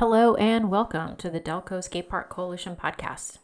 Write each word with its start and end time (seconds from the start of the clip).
Hello 0.00 0.34
and 0.36 0.70
welcome 0.70 1.14
to 1.16 1.28
the 1.28 1.42
Delco 1.42 1.84
Skate 1.84 2.08
Park 2.08 2.30
Coalition 2.30 2.74
podcast. 2.74 3.36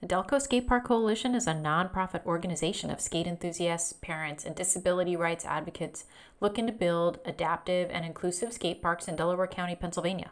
The 0.00 0.06
Delco 0.06 0.40
Skate 0.40 0.68
Park 0.68 0.84
Coalition 0.84 1.34
is 1.34 1.48
a 1.48 1.52
nonprofit 1.52 2.24
organization 2.24 2.88
of 2.88 3.00
skate 3.00 3.26
enthusiasts, 3.26 3.94
parents, 3.94 4.44
and 4.44 4.54
disability 4.54 5.16
rights 5.16 5.44
advocates 5.44 6.04
looking 6.38 6.68
to 6.68 6.72
build 6.72 7.18
adaptive 7.24 7.90
and 7.90 8.04
inclusive 8.04 8.52
skate 8.52 8.80
parks 8.80 9.08
in 9.08 9.16
Delaware 9.16 9.48
County, 9.48 9.74
Pennsylvania. 9.74 10.30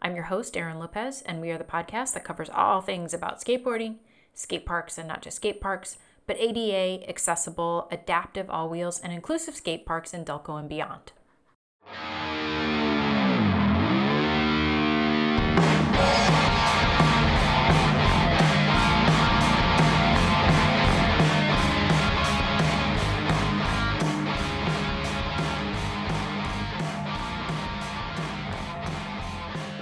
I'm 0.00 0.14
your 0.14 0.24
host, 0.24 0.56
Erin 0.56 0.78
Lopez, 0.78 1.20
and 1.20 1.42
we 1.42 1.50
are 1.50 1.58
the 1.58 1.62
podcast 1.62 2.14
that 2.14 2.24
covers 2.24 2.48
all 2.48 2.80
things 2.80 3.12
about 3.12 3.38
skateboarding, 3.38 3.96
skate 4.32 4.64
parks, 4.64 4.96
and 4.96 5.06
not 5.06 5.20
just 5.20 5.36
skate 5.36 5.60
parks, 5.60 5.98
but 6.26 6.38
ADA, 6.38 7.06
accessible, 7.06 7.86
adaptive 7.92 8.48
all 8.48 8.70
wheels, 8.70 8.98
and 8.98 9.12
inclusive 9.12 9.56
skate 9.56 9.84
parks 9.84 10.14
in 10.14 10.24
Delco 10.24 10.58
and 10.58 10.70
beyond. 10.70 11.12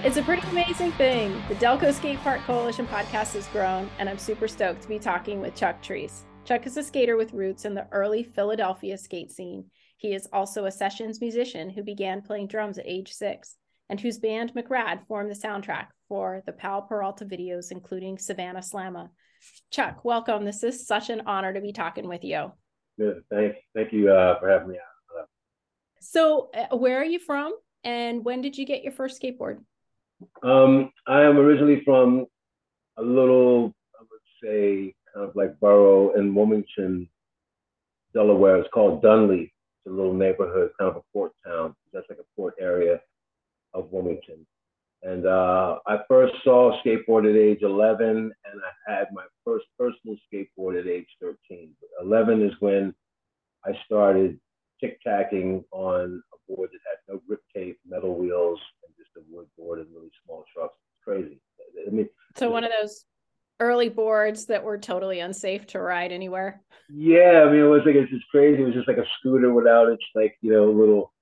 It's 0.03 0.15
a 0.15 0.21
pretty 0.21 0.47
amazing 0.49 0.91
thing. 0.91 1.41
The 1.49 1.55
Delco 1.55 1.91
Skate 1.91 2.19
Park 2.19 2.41
Coalition 2.41 2.85
podcast 2.85 3.33
has 3.33 3.47
grown, 3.47 3.89
and 3.97 4.07
I'm 4.07 4.19
super 4.19 4.47
stoked 4.47 4.83
to 4.83 4.87
be 4.87 4.99
talking 4.99 5.41
with 5.41 5.55
Chuck 5.55 5.81
Treece. 5.81 6.21
Chuck 6.45 6.67
is 6.67 6.77
a 6.77 6.83
skater 6.83 7.17
with 7.17 7.33
roots 7.33 7.65
in 7.65 7.73
the 7.73 7.87
early 7.91 8.21
Philadelphia 8.21 8.95
skate 8.95 9.31
scene. 9.31 9.65
He 9.97 10.13
is 10.13 10.27
also 10.31 10.65
a 10.65 10.71
sessions 10.71 11.19
musician 11.19 11.71
who 11.71 11.83
began 11.83 12.21
playing 12.21 12.47
drums 12.47 12.77
at 12.77 12.85
age 12.87 13.11
six, 13.11 13.55
and 13.89 13.99
whose 13.99 14.19
band 14.19 14.53
McRad 14.53 15.05
formed 15.07 15.31
the 15.31 15.35
soundtrack 15.35 15.87
for 16.07 16.43
the 16.45 16.53
Powell 16.53 16.83
Peralta 16.83 17.25
videos, 17.25 17.71
including 17.71 18.19
Savannah 18.19 18.59
Slamma. 18.59 19.09
Chuck, 19.71 20.05
welcome. 20.05 20.45
This 20.45 20.61
is 20.61 20.85
such 20.85 21.09
an 21.09 21.23
honor 21.25 21.53
to 21.53 21.59
be 21.59 21.73
talking 21.73 22.07
with 22.07 22.23
you. 22.23 22.51
Good. 22.99 23.23
Thank, 23.31 23.55
thank 23.75 23.91
you 23.91 24.11
uh, 24.11 24.39
for 24.39 24.47
having 24.47 24.69
me 24.69 24.75
out. 24.75 25.27
So, 26.01 26.51
uh, 26.53 26.77
where 26.77 27.01
are 27.01 27.05
you 27.05 27.19
from, 27.19 27.53
and 27.83 28.23
when 28.23 28.41
did 28.41 28.59
you 28.59 28.65
get 28.65 28.83
your 28.83 28.93
first 28.93 29.19
skateboard? 29.19 29.57
Um, 30.43 30.91
I 31.07 31.21
am 31.23 31.37
originally 31.37 31.81
from 31.83 32.25
a 32.97 33.01
little, 33.01 33.73
I 33.95 34.03
would 34.09 34.21
say, 34.43 34.93
kind 35.13 35.27
of 35.27 35.35
like 35.35 35.59
borough 35.59 36.13
in 36.15 36.33
Wilmington, 36.33 37.07
Delaware. 38.13 38.57
It's 38.57 38.69
called 38.73 39.03
Dunley. 39.03 39.43
It's 39.43 39.87
a 39.87 39.89
little 39.89 40.13
neighborhood, 40.13 40.71
kind 40.79 40.89
of 40.89 40.97
a 40.97 41.01
port 41.13 41.33
town. 41.45 41.75
That's 41.93 42.07
like 42.09 42.19
a 42.19 42.35
port 42.35 42.55
area 42.59 42.99
of 43.73 43.91
Wilmington. 43.91 44.45
And 45.03 45.27
uh, 45.27 45.77
I 45.85 45.99
first 46.07 46.33
saw 46.43 46.81
skateboard 46.83 47.29
at 47.29 47.37
age 47.37 47.61
11, 47.61 48.07
and 48.07 48.33
I 48.87 48.91
had 48.91 49.07
my 49.13 49.23
first 49.45 49.65
personal 49.77 50.17
skateboard 50.33 50.79
at 50.79 50.87
age 50.87 51.07
13. 51.21 51.69
11 52.01 52.41
is 52.41 52.53
when 52.59 52.93
I 53.63 53.71
started 53.85 54.39
tic 54.81 54.99
tacking 55.03 55.63
on 55.71 56.23
a 56.33 56.55
board 56.55 56.69
that 56.71 56.79
had 56.89 57.13
no 57.13 57.21
grip 57.27 57.41
tape, 57.55 57.79
metal 57.87 58.17
wheels, 58.17 58.59
the 59.17 59.23
wood 59.35 59.47
board 59.57 59.79
and 59.79 59.87
really 59.93 60.11
small 60.23 60.45
trucks. 60.53 60.75
It's 60.77 61.03
crazy. 61.03 61.39
I 61.85 61.89
mean, 61.89 62.09
so 62.37 62.49
one 62.49 62.63
of 62.63 62.71
those 62.79 63.05
early 63.59 63.89
boards 63.89 64.45
that 64.45 64.63
were 64.63 64.77
totally 64.77 65.19
unsafe 65.19 65.65
to 65.67 65.79
ride 65.79 66.11
anywhere. 66.11 66.61
Yeah, 66.89 67.43
I 67.45 67.51
mean, 67.51 67.61
it 67.61 67.63
was 67.63 67.81
like 67.85 67.95
it's 67.95 68.11
just 68.11 68.27
crazy. 68.29 68.61
It 68.61 68.65
was 68.65 68.75
just 68.75 68.87
like 68.87 68.97
a 68.97 69.05
scooter 69.19 69.53
without 69.53 69.89
its 69.89 70.03
like 70.15 70.37
you 70.41 70.51
know 70.51 70.65
little 70.65 71.13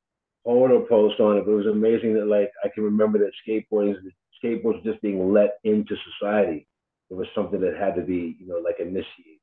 holder 0.45 0.81
post 0.81 1.19
on 1.19 1.37
it. 1.37 1.45
But 1.45 1.51
it 1.51 1.55
was 1.55 1.67
amazing 1.67 2.13
that 2.15 2.27
like 2.27 2.51
I 2.63 2.69
can 2.69 2.83
remember 2.83 3.19
that 3.19 3.31
skateboarding, 3.47 3.95
skateboards 4.43 4.83
just 4.83 5.01
being 5.01 5.33
let 5.33 5.57
into 5.63 5.95
society. 6.19 6.67
It 7.09 7.15
was 7.15 7.27
something 7.33 7.61
that 7.61 7.77
had 7.77 7.95
to 7.95 8.01
be 8.01 8.37
you 8.39 8.47
know 8.47 8.57
like 8.57 8.79
initiated. 8.79 9.39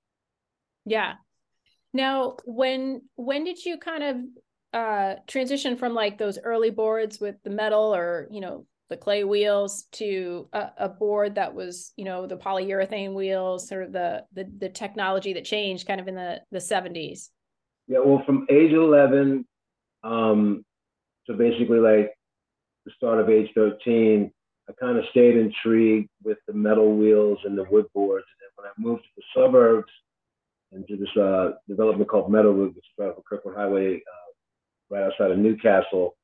Yeah. 0.85 1.15
Now, 1.93 2.37
when 2.45 3.03
when 3.17 3.45
did 3.45 3.65
you 3.65 3.79
kind 3.79 4.03
of 4.03 4.17
uh, 4.73 5.15
transition 5.27 5.77
from 5.77 5.95
like 5.95 6.19
those 6.19 6.39
early 6.43 6.71
boards 6.71 7.21
with 7.21 7.37
the 7.43 7.51
metal 7.51 7.95
or 7.95 8.29
you 8.31 8.41
know 8.41 8.67
the 8.93 8.99
clay 8.99 9.25
wheels 9.25 9.85
to 9.93 10.47
a, 10.53 10.69
a, 10.77 10.89
board 10.89 11.37
that 11.37 11.55
was 11.55 11.93
you 11.97 12.05
know 12.05 12.27
the 12.27 12.37
polyurethane 12.37 13.15
wheels 13.15 13.67
sort 13.67 13.83
of 13.83 13.93
the, 13.93 14.23
the 14.35 14.45
the 14.59 14.69
technology 14.69 15.33
that 15.33 15.47
changed 15.47 15.87
kind 15.87 15.99
of 15.99 16.09
in 16.09 16.15
the 16.15 16.41
the 16.51 16.59
70s 16.59 17.31
yeah 17.89 17.99
well 18.05 18.23
from 18.27 18.47
age 18.51 18.73
11 18.73 19.47
um 20.05 20.63
so 21.27 21.35
basically 21.35 21.79
like 21.79 22.13
the 22.85 22.93
start 22.95 23.19
of 23.19 23.31
age 23.31 23.49
13 23.55 24.31
i 24.69 24.73
kind 24.79 24.99
of 24.99 25.05
stayed 25.11 25.37
intrigued 25.37 26.11
with 26.23 26.37
the 26.47 26.53
metal 26.53 26.95
wheels 26.95 27.39
and 27.45 27.57
the 27.57 27.65
wood 27.71 27.87
boards 27.95 28.27
and 28.31 28.39
then 28.43 28.51
when 28.57 28.67
i 28.69 28.73
moved 28.77 29.03
to 29.05 29.11
the 29.17 29.23
suburbs 29.35 29.91
and 30.73 30.87
to 30.89 30.97
this 30.97 31.17
uh, 31.17 31.53
development 31.69 32.09
called 32.09 32.33
Meadowood, 32.33 32.69
which 32.69 32.79
is 32.79 32.83
right 32.99 33.11
off 33.11 33.19
of 33.19 33.25
Kirkwood 33.25 33.55
Highway, 33.55 33.97
uh, 33.97 34.31
right 34.91 35.05
outside 35.05 35.31
of 35.31 35.39
Newcastle. 35.39 36.17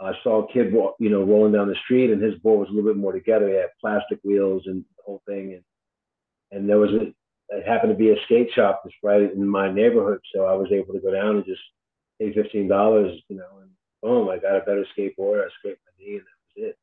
I 0.00 0.12
saw 0.22 0.44
a 0.44 0.52
kid, 0.52 0.72
walk, 0.72 0.96
you 0.98 1.10
know, 1.10 1.22
rolling 1.22 1.52
down 1.52 1.68
the 1.68 1.76
street, 1.84 2.10
and 2.10 2.22
his 2.22 2.34
board 2.36 2.60
was 2.60 2.68
a 2.68 2.72
little 2.72 2.90
bit 2.90 3.00
more 3.00 3.12
together. 3.12 3.48
He 3.48 3.54
had 3.54 3.68
plastic 3.80 4.18
wheels 4.24 4.62
and 4.66 4.82
the 4.96 5.02
whole 5.04 5.22
thing, 5.26 5.52
and 5.52 5.62
and 6.52 6.68
there 6.68 6.78
was 6.78 6.90
a 6.90 7.12
it 7.52 7.66
happened 7.66 7.90
to 7.90 7.98
be 7.98 8.10
a 8.10 8.22
skate 8.24 8.48
shop 8.54 8.82
that's 8.84 8.94
right 9.02 9.22
in 9.22 9.46
my 9.46 9.70
neighborhood, 9.70 10.20
so 10.34 10.44
I 10.44 10.54
was 10.54 10.68
able 10.72 10.94
to 10.94 11.00
go 11.00 11.12
down 11.12 11.36
and 11.36 11.44
just 11.44 11.60
pay 12.20 12.32
fifteen 12.32 12.68
dollars, 12.68 13.20
you 13.28 13.36
know, 13.36 13.58
and 13.60 13.70
boom, 14.02 14.28
I 14.28 14.38
got 14.38 14.56
a 14.56 14.60
better 14.60 14.86
skateboard. 14.96 15.44
I 15.44 15.48
scraped 15.58 15.80
my 15.84 16.04
knee, 16.04 16.16
and 16.16 16.20
that 16.20 16.60
was 16.60 16.70
it. 16.70 16.78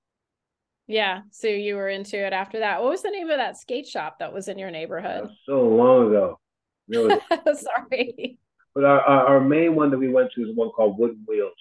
Yeah, 0.87 1.21
so 1.31 1.47
you 1.47 1.75
were 1.75 1.89
into 1.89 2.17
it 2.17 2.33
after 2.33 2.59
that. 2.59 2.81
What 2.81 2.91
was 2.91 3.01
the 3.01 3.09
name 3.09 3.29
of 3.29 3.37
that 3.37 3.57
skate 3.57 3.87
shop 3.87 4.19
that 4.19 4.33
was 4.33 4.47
in 4.47 4.57
your 4.57 4.71
neighborhood? 4.71 5.29
so 5.45 5.61
long 5.67 6.07
ago. 6.07 6.39
Really? 6.87 7.19
Sorry. 7.45 8.39
But 8.73 8.85
our, 8.85 9.01
our, 9.01 9.25
our, 9.27 9.39
main 9.41 9.75
one 9.75 9.91
that 9.91 9.97
we 9.97 10.07
went 10.07 10.31
to 10.35 10.41
is 10.41 10.55
one 10.55 10.69
called 10.69 10.97
Wooden 10.97 11.25
Wheels. 11.27 11.51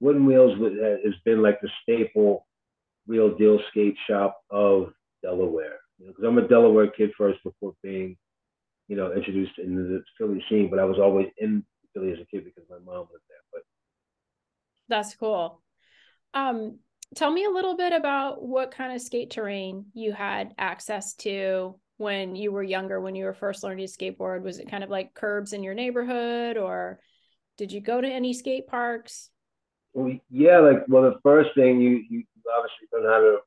Wooden 0.00 0.26
Wheels 0.26 0.58
has 1.04 1.14
been 1.24 1.42
like 1.42 1.60
the 1.60 1.68
staple 1.82 2.46
real 3.06 3.36
deal 3.36 3.58
skate 3.70 3.96
shop 4.08 4.40
of 4.50 4.92
Delaware. 5.22 5.78
Because 5.98 6.14
you 6.18 6.24
know, 6.24 6.30
I'm 6.30 6.38
a 6.38 6.48
Delaware 6.48 6.88
kid 6.88 7.10
first 7.16 7.42
before 7.44 7.74
being, 7.82 8.16
you 8.88 8.96
know, 8.96 9.12
introduced 9.12 9.58
into 9.58 9.82
the 9.82 10.02
Philly 10.16 10.42
scene. 10.48 10.70
But 10.70 10.78
I 10.78 10.84
was 10.84 10.98
always 10.98 11.26
in 11.38 11.64
Philly 11.92 12.12
as 12.12 12.18
a 12.18 12.24
kid 12.24 12.44
because 12.44 12.64
my 12.70 12.78
mom 12.78 13.08
lived 13.12 13.24
there. 13.28 13.38
But 13.52 13.62
that's 14.88 15.14
cool. 15.14 15.62
Um, 16.32 16.78
tell 17.14 17.30
me 17.30 17.44
a 17.44 17.50
little 17.50 17.76
bit 17.76 17.92
about 17.92 18.42
what 18.42 18.70
kind 18.70 18.94
of 18.94 19.02
skate 19.02 19.30
terrain 19.30 19.86
you 19.94 20.12
had 20.12 20.54
access 20.58 21.14
to 21.14 21.78
when 21.96 22.34
you 22.34 22.50
were 22.50 22.62
younger 22.62 22.98
when 23.00 23.14
you 23.14 23.24
were 23.24 23.34
first 23.34 23.62
learning 23.62 23.86
to 23.86 23.92
skateboard 23.92 24.42
was 24.42 24.58
it 24.58 24.70
kind 24.70 24.82
of 24.82 24.88
like 24.88 25.12
curbs 25.12 25.52
in 25.52 25.62
your 25.62 25.74
neighborhood 25.74 26.56
or 26.56 26.98
did 27.58 27.70
you 27.70 27.80
go 27.80 28.00
to 28.00 28.08
any 28.08 28.32
skate 28.32 28.66
parks 28.66 29.28
well 29.94 30.12
yeah 30.30 30.58
like 30.58 30.84
well 30.88 31.02
the 31.02 31.18
first 31.22 31.50
thing 31.54 31.80
you 31.80 32.02
you 32.08 32.24
obviously 32.56 32.88
learn 32.92 33.04
how 33.04 33.20
to 33.20 33.38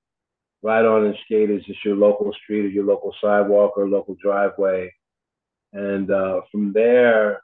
ride 0.62 0.86
on 0.86 1.06
and 1.06 1.16
skate 1.26 1.50
is 1.50 1.64
just 1.66 1.84
your 1.84 1.96
local 1.96 2.32
street 2.44 2.66
or 2.66 2.70
your 2.70 2.86
local 2.86 3.14
sidewalk 3.22 3.74
or 3.78 3.88
local 3.88 4.16
driveway 4.22 4.92
and 5.74 6.12
uh, 6.12 6.42
from 6.52 6.72
there 6.74 7.42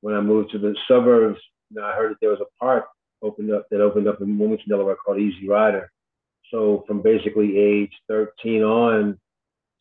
when 0.00 0.14
i 0.14 0.20
moved 0.20 0.50
to 0.50 0.58
the 0.58 0.74
suburbs 0.88 1.40
you 1.70 1.80
know, 1.80 1.86
i 1.86 1.94
heard 1.94 2.10
that 2.10 2.18
there 2.20 2.30
was 2.30 2.40
a 2.40 2.58
park 2.58 2.86
opened 3.22 3.52
up 3.52 3.66
that 3.70 3.80
opened 3.80 4.08
up 4.08 4.20
in 4.20 4.38
wilmington 4.38 4.68
delaware 4.68 4.96
called 4.96 5.18
easy 5.18 5.48
rider 5.48 5.90
so 6.50 6.84
from 6.86 7.02
basically 7.02 7.58
age 7.58 7.92
13 8.08 8.62
on 8.62 9.18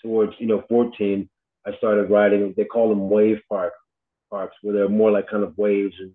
towards 0.01 0.33
you 0.37 0.47
know 0.47 0.63
14, 0.69 1.29
I 1.65 1.75
started 1.77 2.09
riding. 2.09 2.53
They 2.55 2.65
call 2.65 2.89
them 2.89 3.09
wave 3.09 3.39
park 3.49 3.73
parks, 4.29 4.55
where 4.61 4.73
they're 4.73 4.89
more 4.89 5.11
like 5.11 5.29
kind 5.29 5.43
of 5.43 5.57
waves, 5.57 5.95
and 5.99 6.11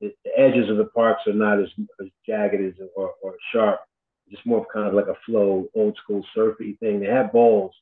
the, 0.00 0.12
edges 0.36 0.70
of 0.70 0.76
the 0.76 0.84
parks 0.84 1.22
are 1.26 1.32
not 1.32 1.60
as, 1.60 1.68
as 2.00 2.08
jagged 2.26 2.62
as 2.62 2.74
or, 2.96 3.12
or 3.22 3.34
sharp. 3.52 3.80
Just 4.30 4.44
more 4.46 4.60
of 4.60 4.66
kind 4.72 4.86
of 4.86 4.94
like 4.94 5.06
a 5.06 5.18
flow, 5.24 5.68
old 5.74 5.96
school 6.02 6.24
surfy 6.34 6.76
thing. 6.80 7.00
They 7.00 7.06
have 7.06 7.32
bowls, 7.32 7.72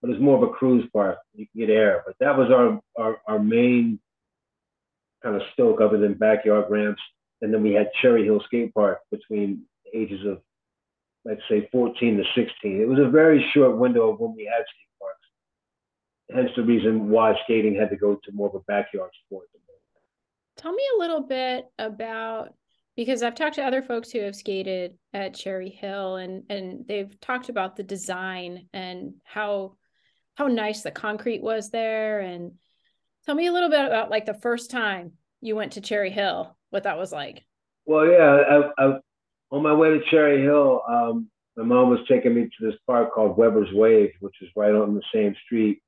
but 0.00 0.10
it's 0.10 0.20
more 0.20 0.36
of 0.36 0.48
a 0.48 0.52
cruise 0.52 0.88
park. 0.92 1.18
You 1.34 1.46
can 1.46 1.66
get 1.66 1.72
air, 1.72 2.02
but 2.06 2.14
that 2.20 2.36
was 2.38 2.50
our 2.50 2.80
our, 2.96 3.18
our 3.26 3.38
main 3.38 3.98
kind 5.22 5.34
of 5.34 5.42
stoke, 5.52 5.80
other 5.80 5.98
than 5.98 6.14
backyard 6.14 6.66
ramps. 6.70 7.02
And 7.42 7.52
then 7.52 7.62
we 7.62 7.72
had 7.72 7.90
Cherry 8.00 8.24
Hill 8.24 8.40
Skate 8.46 8.72
Park 8.72 9.00
between 9.10 9.62
the 9.84 9.98
ages 9.98 10.24
of 10.24 10.40
let's 11.24 11.42
say 11.48 11.68
14 11.72 12.18
to 12.18 12.24
16. 12.40 12.80
It 12.80 12.88
was 12.88 12.98
a 12.98 13.10
very 13.10 13.44
short 13.52 13.76
window 13.76 14.10
of 14.10 14.20
when 14.20 14.34
we 14.36 14.44
had 14.44 14.62
skate 14.62 14.98
parks. 15.00 15.26
Hence 16.30 16.50
the 16.56 16.62
reason 16.62 17.08
why 17.10 17.34
skating 17.44 17.74
had 17.74 17.90
to 17.90 17.96
go 17.96 18.14
to 18.14 18.32
more 18.32 18.48
of 18.48 18.54
a 18.54 18.60
backyard 18.60 19.10
sport. 19.26 19.48
Tell 20.56 20.72
me 20.72 20.82
a 20.94 20.98
little 20.98 21.22
bit 21.22 21.66
about 21.78 22.54
because 22.96 23.22
I've 23.22 23.34
talked 23.34 23.56
to 23.56 23.64
other 23.64 23.82
folks 23.82 24.10
who 24.10 24.20
have 24.20 24.36
skated 24.36 24.96
at 25.12 25.34
Cherry 25.34 25.70
Hill 25.70 26.16
and 26.16 26.44
and 26.48 26.86
they've 26.86 27.18
talked 27.20 27.48
about 27.48 27.76
the 27.76 27.82
design 27.82 28.68
and 28.72 29.14
how 29.24 29.76
how 30.36 30.46
nice 30.46 30.82
the 30.82 30.90
concrete 30.90 31.42
was 31.42 31.70
there 31.70 32.20
and 32.20 32.52
tell 33.26 33.34
me 33.34 33.46
a 33.46 33.52
little 33.52 33.70
bit 33.70 33.84
about 33.84 34.10
like 34.10 34.26
the 34.26 34.34
first 34.34 34.70
time 34.70 35.12
you 35.40 35.56
went 35.56 35.72
to 35.72 35.80
Cherry 35.80 36.10
Hill, 36.10 36.56
what 36.70 36.84
that 36.84 36.98
was 36.98 37.12
like. 37.12 37.44
Well, 37.86 38.06
yeah, 38.06 38.40
I, 38.78 38.84
I, 38.84 38.98
on 39.50 39.62
my 39.62 39.74
way 39.74 39.90
to 39.90 40.00
Cherry 40.10 40.42
Hill, 40.42 40.82
um, 40.88 41.28
my 41.56 41.64
mom 41.64 41.90
was 41.90 42.00
taking 42.08 42.34
me 42.34 42.44
to 42.44 42.66
this 42.66 42.78
park 42.86 43.12
called 43.12 43.36
Weber's 43.36 43.72
Wave, 43.72 44.10
which 44.20 44.34
is 44.40 44.48
right 44.56 44.74
on 44.74 44.94
the 44.94 45.02
same 45.12 45.34
street 45.44 45.82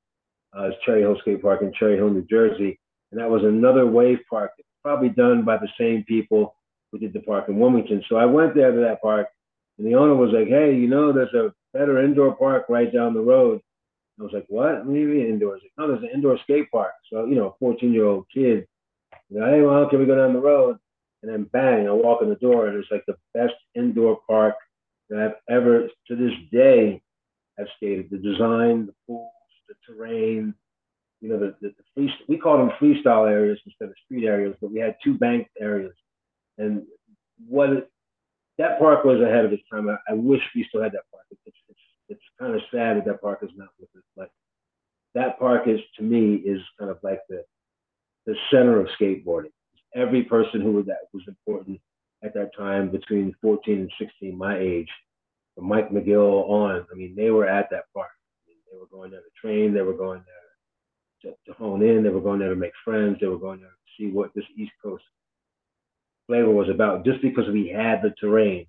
uh, 0.57 0.65
as 0.65 0.73
Cherry 0.85 1.01
Hill 1.01 1.17
Skate 1.21 1.41
Park 1.41 1.61
in 1.61 1.73
Cherry 1.73 1.95
Hill, 1.95 2.09
New 2.09 2.25
Jersey. 2.29 2.79
And 3.11 3.19
that 3.19 3.29
was 3.29 3.43
another 3.43 3.85
wave 3.85 4.19
park, 4.29 4.51
probably 4.83 5.09
done 5.09 5.43
by 5.43 5.57
the 5.57 5.69
same 5.79 6.03
people 6.03 6.55
who 6.91 6.99
did 6.99 7.13
the 7.13 7.21
park 7.21 7.49
in 7.49 7.59
Wilmington. 7.59 8.03
So 8.09 8.15
I 8.17 8.25
went 8.25 8.55
there 8.55 8.71
to 8.71 8.79
that 8.81 9.01
park, 9.01 9.27
and 9.77 9.87
the 9.87 9.95
owner 9.95 10.15
was 10.15 10.31
like, 10.31 10.47
"Hey, 10.47 10.75
you 10.75 10.87
know, 10.87 11.11
there's 11.11 11.33
a 11.33 11.53
better 11.73 12.01
indoor 12.03 12.35
park 12.35 12.65
right 12.69 12.91
down 12.91 13.13
the 13.13 13.21
road." 13.21 13.61
I 14.19 14.23
was 14.23 14.33
like, 14.33 14.45
"What? 14.49 14.85
What 14.85 14.93
do 14.93 14.99
you 14.99 15.07
mean 15.07 15.27
indoors?" 15.27 15.61
Like, 15.61 15.71
no, 15.77 15.87
there's 15.87 16.03
an 16.03 16.15
indoor 16.15 16.37
skate 16.39 16.69
park. 16.71 16.93
So 17.11 17.25
you 17.25 17.35
know, 17.35 17.47
a 17.49 17.57
14 17.59 17.93
year 17.93 18.05
old 18.05 18.25
kid, 18.33 18.67
you 19.29 19.39
know, 19.39 19.45
hey, 19.45 19.61
well, 19.61 19.89
can 19.89 19.99
we 19.99 20.05
go 20.05 20.15
down 20.15 20.33
the 20.33 20.39
road? 20.39 20.77
And 21.21 21.31
then 21.31 21.43
bang, 21.45 21.87
I 21.87 21.91
walk 21.91 22.21
in 22.21 22.29
the 22.29 22.35
door, 22.35 22.67
and 22.67 22.77
it's 22.77 22.91
like 22.91 23.05
the 23.07 23.17
best 23.33 23.55
indoor 23.75 24.19
park 24.27 24.55
that 25.09 25.19
I've 25.19 25.55
ever, 25.55 25.89
to 26.07 26.15
this 26.15 26.33
day, 26.51 27.01
have 27.57 27.67
skated. 27.75 28.09
The 28.09 28.17
design, 28.17 28.85
the 28.85 28.93
pools, 29.07 29.31
the 29.67 29.75
terrain, 29.85 30.53
you 31.21 31.29
know, 31.29 31.39
the, 31.39 31.55
the, 31.61 31.69
the 31.69 31.83
free, 31.95 32.13
we 32.27 32.37
call 32.37 32.57
them 32.57 32.71
freestyle 32.79 33.29
areas 33.29 33.59
instead 33.65 33.89
of 33.89 33.95
street 34.05 34.25
areas, 34.25 34.55
but 34.61 34.71
we 34.71 34.79
had 34.79 34.95
two 35.03 35.15
banked 35.15 35.49
areas. 35.59 35.93
And 36.57 36.83
what 37.47 37.89
that 38.57 38.79
park 38.79 39.03
was 39.03 39.21
ahead 39.21 39.45
of 39.45 39.53
its 39.53 39.63
time. 39.71 39.89
I, 39.89 39.97
I 40.09 40.13
wish 40.13 40.41
we 40.55 40.65
still 40.69 40.81
had 40.81 40.91
that 40.93 41.09
park. 41.11 41.25
It's, 41.31 41.41
it's, 41.45 41.79
it's 42.09 42.21
kind 42.39 42.55
of 42.55 42.61
sad 42.71 42.97
that 42.97 43.05
that 43.05 43.21
park 43.21 43.39
is 43.41 43.49
not 43.55 43.69
with 43.79 43.89
us, 43.95 44.03
but 44.15 44.29
that 45.15 45.39
park 45.39 45.67
is, 45.67 45.79
to 45.97 46.03
me, 46.03 46.35
is 46.35 46.61
kind 46.79 46.91
of 46.91 46.97
like 47.03 47.19
the, 47.29 47.43
the 48.25 48.35
center 48.51 48.79
of 48.79 48.87
skateboarding. 48.99 49.51
Every 49.95 50.23
person 50.23 50.61
who 50.61 50.73
was 50.73 50.85
that 50.85 50.97
was 51.13 51.23
important 51.27 51.79
at 52.23 52.33
that 52.33 52.51
time 52.57 52.89
between 52.89 53.35
14 53.41 53.79
and 53.79 53.91
16, 53.99 54.37
my 54.37 54.57
age, 54.57 54.89
from 55.55 55.65
Mike 55.65 55.89
McGill 55.89 56.47
on. 56.49 56.85
I 56.91 56.95
mean, 56.95 57.15
they 57.15 57.31
were 57.31 57.47
at 57.47 57.69
that 57.71 57.85
park. 57.93 58.09
I 58.45 58.49
mean, 58.49 58.57
they 58.71 58.77
were 58.77 58.87
going 58.91 59.11
there 59.11 59.21
to 59.21 59.41
train. 59.41 59.73
They 59.73 59.81
were 59.81 59.93
going 59.93 60.23
there 60.25 60.46
to, 61.21 61.33
to, 61.45 61.53
hone 61.53 61.81
in. 61.83 62.03
They 62.03 62.09
were 62.09 62.21
going 62.21 62.39
there 62.39 62.49
to 62.49 62.55
make 62.55 62.73
friends. 62.83 63.17
They 63.19 63.27
were 63.27 63.37
going 63.37 63.59
there 63.59 63.69
to 63.69 63.75
see 63.97 64.11
what 64.11 64.33
this 64.35 64.45
East 64.55 64.71
Coast 64.83 65.03
flavor 66.27 66.51
was 66.51 66.69
about. 66.69 67.05
Just 67.05 67.21
because 67.21 67.45
we 67.51 67.67
had 67.67 68.01
the 68.01 68.13
terrain 68.19 68.65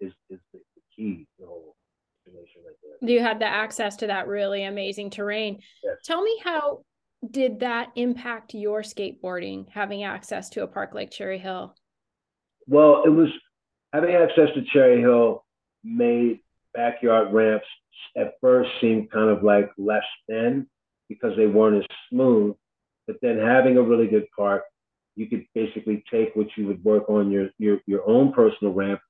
is, 0.00 0.12
is 0.28 0.38
the, 0.52 0.58
the 0.74 0.82
key 0.94 1.26
to 1.36 1.42
the 1.42 1.46
whole 1.46 1.76
destination 2.24 2.62
right 2.66 2.76
there. 2.82 3.08
You 3.08 3.20
had 3.20 3.40
the 3.40 3.46
access 3.46 3.96
to 3.96 4.06
that 4.08 4.28
really 4.28 4.64
amazing 4.64 5.10
terrain. 5.10 5.60
Yes. 5.82 5.96
Tell 6.04 6.22
me 6.22 6.40
how 6.44 6.84
did 7.28 7.60
that 7.60 7.90
impact 7.96 8.54
your 8.54 8.82
skateboarding 8.82 9.68
having 9.70 10.04
access 10.04 10.48
to 10.50 10.62
a 10.62 10.66
park 10.66 10.94
like 10.94 11.10
Cherry 11.10 11.38
Hill? 11.38 11.74
Well, 12.66 13.02
it 13.04 13.10
was 13.10 13.28
having 13.92 14.14
access 14.14 14.48
to 14.54 14.62
Cherry 14.72 15.00
Hill 15.00 15.44
made 15.82 16.40
backyard 16.74 17.32
ramps 17.32 17.66
at 18.16 18.34
first 18.40 18.70
seem 18.80 19.08
kind 19.12 19.30
of 19.30 19.42
like 19.42 19.70
less 19.76 20.04
than 20.28 20.66
because 21.10 21.36
they 21.36 21.46
weren't 21.46 21.76
as 21.76 21.96
smooth. 22.08 22.54
But 23.06 23.16
then 23.20 23.38
having 23.38 23.76
a 23.76 23.82
really 23.82 24.06
good 24.06 24.26
park, 24.34 24.62
you 25.16 25.26
could 25.26 25.44
basically 25.54 26.02
take 26.10 26.34
what 26.34 26.46
you 26.56 26.66
would 26.68 26.82
work 26.82 27.10
on 27.10 27.30
your 27.30 27.50
your 27.58 27.80
your 27.86 28.08
own 28.08 28.32
personal 28.32 28.72
ramp 28.72 29.00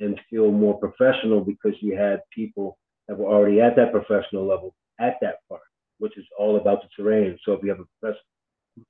and 0.00 0.20
feel 0.28 0.50
more 0.50 0.80
professional 0.80 1.40
because 1.40 1.74
you 1.80 1.96
had 1.96 2.22
people 2.34 2.76
that 3.06 3.16
were 3.16 3.28
already 3.32 3.60
at 3.60 3.76
that 3.76 3.92
professional 3.92 4.44
level 4.44 4.74
at 4.98 5.18
that 5.20 5.36
park, 5.48 5.62
which 5.98 6.18
is 6.18 6.24
all 6.36 6.56
about 6.56 6.82
the 6.82 6.88
terrain. 6.96 7.38
So 7.44 7.52
if 7.52 7.62
you 7.62 7.68
have 7.68 7.80
a 7.80 8.14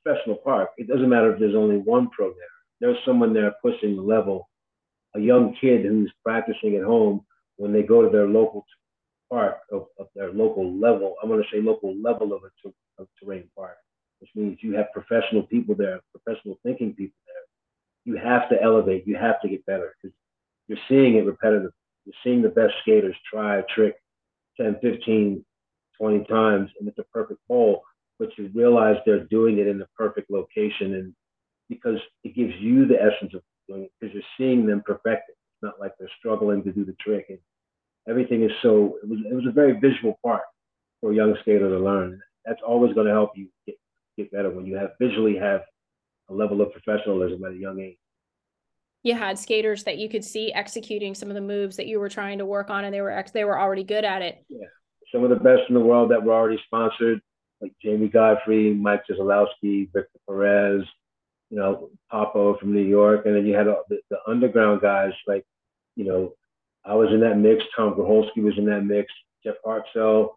professional 0.05 0.37
park, 0.37 0.70
it 0.79 0.88
doesn't 0.88 1.11
matter 1.11 1.35
if 1.35 1.38
there's 1.38 1.55
only 1.55 1.76
one 1.76 2.09
pro 2.17 2.29
there 2.29 2.53
there's 2.82 2.99
someone 3.06 3.32
there 3.32 3.55
pushing 3.62 3.94
the 3.94 4.03
level, 4.03 4.50
a 5.14 5.20
young 5.20 5.55
kid 5.59 5.87
who's 5.87 6.12
practicing 6.25 6.75
at 6.75 6.82
home 6.82 7.25
when 7.56 7.73
they 7.73 7.85
go 7.85 8.03
to 8.03 8.11
their 8.11 8.26
local 8.26 8.67
park 9.32 9.61
of, 9.73 9.87
of 9.99 10.08
their 10.14 10.31
local 10.31 10.79
level. 10.79 11.17
I'm 11.23 11.29
going 11.31 11.43
to 11.43 11.49
say 11.50 11.62
local 11.62 11.96
level 11.96 12.34
of 12.34 12.43
a 12.44 12.50
ter- 12.62 12.75
of 12.99 13.08
terrain 13.19 13.49
park, 13.56 13.79
which 14.20 14.31
means 14.34 14.58
you 14.61 14.75
have 14.76 14.93
professional 14.93 15.44
people 15.44 15.75
there, 15.75 16.00
professional 16.12 16.58
thinking 16.62 16.93
people 16.93 17.19
there. 17.26 18.14
You 18.14 18.20
have 18.23 18.49
to 18.50 18.62
elevate. 18.62 19.06
You 19.06 19.17
have 19.17 19.40
to 19.40 19.49
get 19.49 19.64
better 19.64 19.94
because 19.96 20.14
you're 20.69 20.84
seeing 20.88 21.17
it 21.17 21.25
repetitive. 21.25 21.73
You're 22.05 22.14
seeing 22.23 22.43
the 22.43 22.50
best 22.50 22.75
skaters 22.82 23.17
try 23.32 23.58
a 23.58 23.62
trick 23.75 23.96
10, 24.61 24.76
15, 24.82 25.44
20 25.99 26.25
times, 26.25 26.70
and 26.78 26.88
it's 26.88 26.99
a 26.99 27.05
perfect 27.05 27.40
hole. 27.49 27.82
But 28.19 28.37
you 28.37 28.50
realize 28.55 28.96
they're 29.06 29.25
doing 29.25 29.58
it 29.58 29.67
in 29.67 29.78
the 29.78 29.88
perfect 29.96 30.31
location 30.31 30.94
and 30.94 31.14
because 31.69 31.99
it 32.23 32.35
gives 32.35 32.52
you 32.61 32.87
the 32.87 33.00
essence 33.00 33.32
of 33.35 33.40
doing 33.67 33.85
it 33.85 33.93
because 33.99 34.12
you're 34.14 34.23
seeing 34.37 34.67
them 34.67 34.82
perfect 34.85 35.31
it. 35.31 35.32
It's 35.32 35.62
not 35.62 35.81
like 35.81 35.93
they're 35.99 36.11
struggling 36.19 36.62
to 36.64 36.73
do 36.73 36.85
the 36.85 36.96
trick. 37.00 37.26
And 37.31 37.38
everything 38.08 38.43
is 38.43 38.50
so, 38.62 38.99
it 39.02 39.08
was, 39.08 39.19
it 39.31 39.34
was 39.34 39.46
a 39.46 39.52
very 39.52 39.78
visual 39.81 40.19
part 40.25 40.43
for 41.00 41.12
a 41.12 41.14
young 41.14 41.37
skater 41.43 41.69
to 41.69 41.78
learn. 41.78 42.20
That's 42.44 42.60
always 42.66 42.93
going 42.94 43.06
to 43.06 43.12
help 43.12 43.32
you 43.37 43.49
get, 43.66 43.76
get 44.16 44.32
better 44.32 44.50
when 44.50 44.66
you 44.66 44.76
have 44.76 44.90
visually 45.00 45.37
have 45.37 45.62
a 46.31 46.34
level 46.34 46.60
of 46.60 46.72
professionalism 46.72 47.44
at 47.44 47.52
a 47.52 47.56
young 47.56 47.81
age. 47.81 47.99
You 49.02 49.14
had 49.14 49.38
skaters 49.38 49.84
that 49.84 49.99
you 49.99 50.08
could 50.08 50.25
see 50.25 50.52
executing 50.52 51.14
some 51.14 51.28
of 51.28 51.34
the 51.34 51.40
moves 51.40 51.76
that 51.76 51.87
you 51.87 51.99
were 51.99 52.08
trying 52.08 52.38
to 52.38 52.46
work 52.46 52.70
on, 52.70 52.84
and 52.84 52.94
they 52.94 53.00
were 53.00 53.10
ex- 53.10 53.32
they 53.32 53.44
were 53.44 53.58
already 53.58 53.82
good 53.82 54.04
at 54.04 54.22
it. 54.22 54.44
Yeah, 54.49 54.66
some 55.12 55.25
of 55.25 55.31
the 55.31 55.37
best 55.37 55.62
in 55.69 55.75
the 55.75 55.81
world 55.81 56.10
that 56.12 56.22
were 56.22 56.32
already 56.32 56.60
sponsored, 56.66 57.20
like 57.60 57.72
Jamie 57.82 58.08
Godfrey, 58.08 58.75
Mike 58.75 59.02
Jesiolowski, 59.10 59.88
Victor 59.93 60.19
Perez, 60.28 60.84
you 61.50 61.58
know, 61.58 61.90
Popo 62.10 62.56
from 62.58 62.72
New 62.72 62.84
York, 62.84 63.26
and 63.26 63.34
then 63.37 63.44
you 63.44 63.54
had 63.54 63.66
the, 63.66 63.99
the 64.08 64.19
underground 64.26 64.81
guys 64.81 65.12
like, 65.26 65.44
you 65.96 66.04
know, 66.04 66.32
I 66.84 66.94
was 66.94 67.08
in 67.12 67.20
that 67.20 67.38
mix. 67.38 67.62
Tom 67.76 67.94
Groholski 67.94 68.43
was 68.43 68.55
in 68.58 68.67
that 68.67 68.82
mix. 68.84 69.12
Jeff 69.44 69.55
Hartzell, 69.64 70.31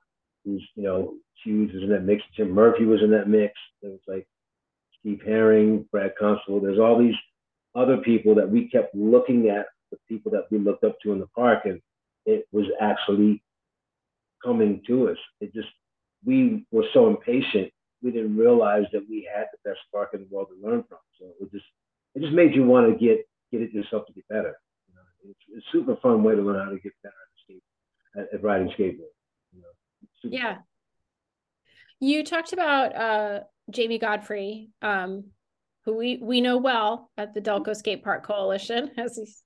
who's 0.44 0.68
you 0.76 0.84
know 0.84 1.14
huge, 1.44 1.74
was 1.74 1.84
in 1.84 1.90
that 1.90 2.04
mix. 2.04 2.24
Tim 2.36 2.52
Murphy 2.52 2.86
was 2.86 3.02
in 3.02 3.12
that 3.12 3.30
mix. 3.30 3.54
There 3.82 3.92
was 3.92 4.02
like 4.08 4.28
Steve 5.00 5.22
Herring, 5.26 5.86
Brad 5.92 6.14
Constable. 6.20 6.60
There's 6.60 6.80
all 6.80 7.00
these 7.00 7.16
other 7.76 7.98
people 7.98 8.36
that 8.36 8.50
we 8.50 8.70
kept 8.70 8.96
looking 8.96 9.50
at, 9.50 9.66
the 9.92 9.98
people 10.08 10.32
that 10.32 10.46
we 10.52 10.58
looked 10.58 10.84
up 10.84 10.98
to 11.04 11.12
in 11.12 11.20
the 11.20 11.28
park, 11.28 11.66
and 11.66 11.82
it 12.26 12.48
was 12.52 12.66
actually 12.80 13.44
coming 14.44 14.82
to 14.88 15.10
us. 15.10 15.18
It 15.42 15.54
just 15.54 15.70
we 16.24 16.66
were 16.72 16.86
so 16.94 17.08
impatient 17.08 17.72
we 18.06 18.12
didn't 18.12 18.38
realize 18.38 18.84
that 18.94 19.04
we 19.10 19.28
had 19.34 19.48
the 19.52 19.70
best 19.70 19.80
park 19.92 20.12
in 20.14 20.22
the 20.22 20.28
world 20.30 20.50
to 20.50 20.68
learn 20.68 20.84
from. 20.88 21.00
So 21.20 21.26
it 21.42 21.52
just 21.52 21.66
it 22.14 22.22
just 22.22 22.34
made 22.34 22.54
you 22.54 22.64
want 22.64 22.88
to 22.88 22.98
get 22.98 23.28
get 23.52 23.62
it 23.62 23.74
yourself 23.74 24.06
to 24.08 24.14
get 24.14 24.28
better. 24.28 24.56
It's, 25.30 25.40
it's 25.50 25.66
a 25.66 25.72
super 25.72 25.96
fun 26.02 26.24
way 26.24 26.36
to 26.36 26.42
learn 26.42 26.64
how 26.64 26.72
to 26.72 26.80
get 26.80 26.94
better 27.04 27.14
at, 27.14 27.44
skate, 27.44 27.64
at, 28.18 28.34
at 28.34 28.44
riding 28.44 28.68
skateboard. 28.70 29.14
You 29.54 29.62
know, 29.62 30.30
yeah. 30.30 30.54
Fun. 30.56 30.64
You 32.00 32.24
talked 32.24 32.54
about 32.54 32.96
uh, 32.96 33.40
Jamie 33.70 34.00
Godfrey, 34.00 34.70
um, 34.82 35.26
who 35.86 35.96
we 35.96 36.20
we 36.22 36.42
know 36.42 36.58
well 36.58 37.12
at 37.18 37.34
the 37.34 37.42
Delco 37.42 37.76
Skate 37.76 38.04
Park 38.04 38.26
Coalition, 38.26 38.92
as 38.98 39.18
he's 39.18 39.44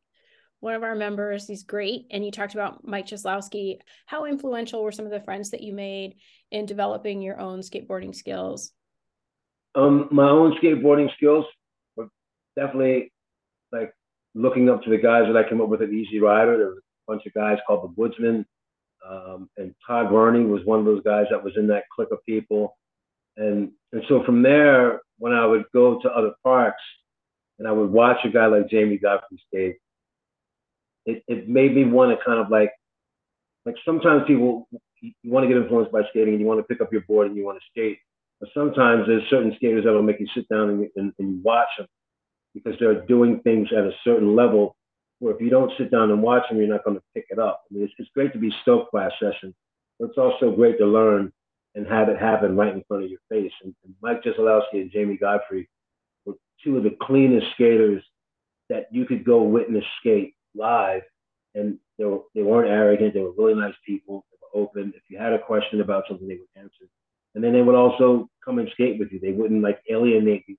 one 0.59 0.74
of 0.74 0.83
our 0.83 0.95
members. 0.95 1.48
He's 1.48 1.63
great. 1.63 2.07
And 2.12 2.25
you 2.25 2.31
talked 2.31 2.53
about 2.53 2.86
Mike 2.86 3.07
Jesiolowski. 3.07 3.77
How 4.05 4.25
influential 4.25 4.83
were 4.83 4.91
some 4.91 5.05
of 5.05 5.12
the 5.12 5.21
friends 5.21 5.51
that 5.51 5.62
you 5.62 5.74
made 5.74 6.15
in 6.51 6.65
developing 6.65 7.21
your 7.21 7.39
own 7.39 7.59
skateboarding 7.62 8.13
skills? 8.13 8.71
Um, 9.75 10.07
my 10.12 10.29
own 10.29 10.57
skateboarding 10.62 11.13
skills 11.15 11.45
were 11.95 12.07
definitely 12.57 13.13
like 13.71 13.93
looking 14.39 14.69
up 14.69 14.81
to 14.84 14.89
the 14.89 14.98
guys 14.98 15.24
that 15.27 15.38
I 15.38 15.48
came 15.48 15.62
up 15.62 15.67
with 15.67 15.81
at 15.81 15.89
Easy 15.89 16.19
Rider. 16.19 16.58
There 16.58 16.67
was 16.67 16.77
a 16.77 17.12
bunch 17.12 17.25
of 17.25 17.34
guys 17.34 17.58
called 17.67 17.84
the 17.84 17.93
Woodsmen. 18.01 18.46
Um, 19.08 19.50
and 19.58 19.74
Todd 19.86 20.12
Verney 20.12 20.46
was 20.46 20.65
one 20.65 20.79
of 20.79 20.86
those 20.86 21.03
guys 21.03 21.25
that 21.29 21.43
was 21.43 21.53
in 21.58 21.67
that 21.67 21.84
clique 21.93 22.12
of 22.12 22.25
people. 22.25 22.77
And, 23.38 23.72
and 23.91 24.03
so 24.08 24.24
from 24.24 24.41
there, 24.41 25.01
when 25.17 25.34
I 25.34 25.46
would 25.46 25.65
go 25.74 26.00
to 26.01 26.10
other 26.10 26.31
parks 26.43 26.81
and 27.58 27.67
I 27.67 27.72
would 27.72 27.89
watch 27.89 28.17
a 28.24 28.29
guy 28.29 28.46
like 28.46 28.69
Jamie 28.69 28.98
Godfrey 28.98 29.41
skate, 29.48 29.77
it, 31.05 31.24
it 31.27 31.50
made 31.50 31.75
me 31.75 31.86
want 31.86 32.17
to 32.17 32.24
kind 32.25 32.39
of 32.39 32.50
like, 32.50 32.72
like 33.65 33.75
sometimes 33.86 34.24
people, 34.25 34.67
you 35.01 35.13
want 35.25 35.43
to 35.43 35.48
get 35.48 35.62
influenced 35.62 35.91
by 35.91 36.01
skating 36.10 36.34
and 36.34 36.41
you 36.41 36.48
want 36.48 36.60
to 36.60 36.63
pick 36.63 36.81
up 36.81 36.91
your 36.91 37.01
board 37.01 37.27
and 37.27 37.36
you 37.36 37.46
want 37.46 37.58
to 37.58 37.65
skate. 37.72 38.00
But 38.39 38.50
sometimes 38.53 39.05
there's 39.08 39.24
certain 39.29 39.53
skaters 39.58 39.84
that 39.84 39.91
will 39.91 40.03
make 40.03 40.19
you 40.19 40.27
sit 40.34 40.48
down 40.50 40.69
and, 40.69 40.89
and, 40.96 41.13
and 41.19 41.43
watch 41.43 41.67
them 41.77 41.88
because 42.53 42.73
they're 42.79 43.05
doing 43.05 43.39
things 43.41 43.69
at 43.75 43.83
a 43.83 43.91
certain 44.03 44.35
level 44.35 44.75
where 45.19 45.33
if 45.33 45.41
you 45.41 45.49
don't 45.49 45.71
sit 45.77 45.91
down 45.91 46.11
and 46.11 46.21
watch 46.21 46.43
them, 46.49 46.59
you're 46.59 46.67
not 46.67 46.83
going 46.83 46.97
to 46.97 47.03
pick 47.13 47.25
it 47.29 47.39
up. 47.39 47.63
I 47.69 47.73
mean, 47.73 47.83
it's, 47.83 47.93
it's 47.97 48.09
great 48.15 48.33
to 48.33 48.39
be 48.39 48.51
stoked 48.61 48.91
by 48.91 49.05
a 49.05 49.11
session, 49.21 49.53
but 49.99 50.09
it's 50.09 50.17
also 50.17 50.55
great 50.55 50.77
to 50.79 50.85
learn 50.85 51.31
and 51.75 51.85
have 51.87 52.09
it 52.09 52.17
happen 52.17 52.55
right 52.55 52.73
in 52.73 52.83
front 52.87 53.03
of 53.03 53.09
your 53.09 53.19
face. 53.29 53.51
And, 53.63 53.75
and 53.83 53.93
Mike 54.01 54.23
Jesiolowski 54.23 54.81
and 54.81 54.91
Jamie 54.91 55.17
Godfrey 55.17 55.69
were 56.25 56.35
two 56.63 56.77
of 56.77 56.83
the 56.83 56.97
cleanest 57.01 57.47
skaters 57.53 58.03
that 58.69 58.87
you 58.91 59.05
could 59.05 59.25
go 59.25 59.43
witness 59.43 59.83
skate 59.99 60.35
live, 60.55 61.01
and 61.55 61.77
they 61.97 62.05
were 62.05 62.19
they 62.33 62.43
weren't 62.43 62.69
arrogant. 62.69 63.13
They 63.13 63.21
were 63.21 63.33
really 63.37 63.59
nice 63.59 63.73
people. 63.85 64.25
They 64.31 64.37
were 64.41 64.63
open. 64.63 64.93
If 64.95 65.03
you 65.09 65.17
had 65.17 65.33
a 65.33 65.39
question 65.39 65.81
about 65.81 66.05
something, 66.07 66.27
they 66.27 66.35
would 66.37 66.61
answer. 66.61 66.85
And 67.35 67.43
then 67.43 67.53
they 67.53 67.61
would 67.61 67.75
also 67.75 68.29
come 68.43 68.59
and 68.59 68.69
skate 68.73 68.99
with 68.99 69.11
you. 69.11 69.19
They 69.19 69.31
wouldn't 69.31 69.61
like 69.61 69.79
alienate 69.89 70.45
you 70.47 70.55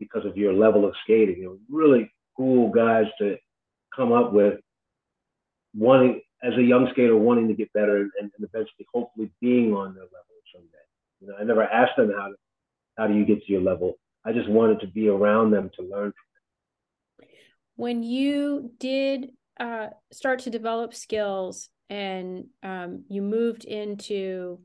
because 0.00 0.24
of 0.24 0.36
your 0.36 0.52
level 0.52 0.84
of 0.84 0.94
skating. 1.04 1.46
Were 1.46 1.56
really 1.70 2.10
cool 2.36 2.70
guys 2.70 3.04
to 3.18 3.36
come 3.94 4.12
up 4.12 4.32
with 4.32 4.54
wanting 5.74 6.22
as 6.42 6.54
a 6.56 6.62
young 6.62 6.88
skater 6.90 7.16
wanting 7.16 7.46
to 7.48 7.54
get 7.54 7.72
better 7.72 7.98
and, 7.98 8.10
and 8.18 8.30
eventually 8.38 8.86
hopefully 8.92 9.30
being 9.40 9.74
on 9.74 9.94
their 9.94 10.04
level 10.04 10.34
someday. 10.52 10.68
You 11.20 11.28
know, 11.28 11.34
I 11.38 11.44
never 11.44 11.62
asked 11.62 11.96
them 11.96 12.10
how 12.10 12.32
how 12.96 13.06
do 13.06 13.14
you 13.14 13.24
get 13.24 13.44
to 13.44 13.52
your 13.52 13.60
level. 13.60 13.94
I 14.24 14.32
just 14.32 14.48
wanted 14.48 14.80
to 14.80 14.86
be 14.86 15.08
around 15.08 15.52
them 15.52 15.70
to 15.76 15.82
learn 15.82 16.12
When 17.76 18.02
you 18.02 18.72
did 18.78 19.30
uh, 19.58 19.88
start 20.12 20.40
to 20.40 20.50
develop 20.50 20.94
skills 20.94 21.68
and 21.88 22.46
um, 22.62 23.04
you 23.08 23.22
moved 23.22 23.64
into 23.64 24.60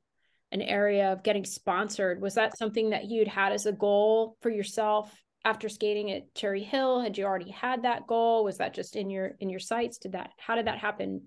an 0.51 0.62
area 0.62 1.12
of 1.12 1.24
getting 1.24 1.46
sponsored, 1.46 2.22
was 2.22 2.36
that 2.36 2.58
something 2.58 2.89
that 2.92 3.06
you'd 3.06 3.27
had 3.27 3.54
as 3.54 3.65
a 3.65 3.72
goal 3.72 4.38
for 4.42 4.50
yourself 4.50 5.13
after 5.46 5.70
skating 5.70 6.12
at 6.12 6.34
Cherry 6.34 6.64
Hill? 6.64 7.00
Had 7.00 7.18
you 7.18 7.24
already 7.24 7.52
had 7.52 7.84
that 7.84 8.08
goal? 8.08 8.44
Was 8.44 8.58
that 8.58 8.74
just 8.74 8.96
in 8.96 9.10
your 9.10 9.36
in 9.40 9.50
your 9.50 9.60
sights? 9.60 9.98
Did 9.98 10.12
that 10.14 10.32
how 10.38 10.56
did 10.56 10.68
that 10.68 10.80
happen? 10.80 11.22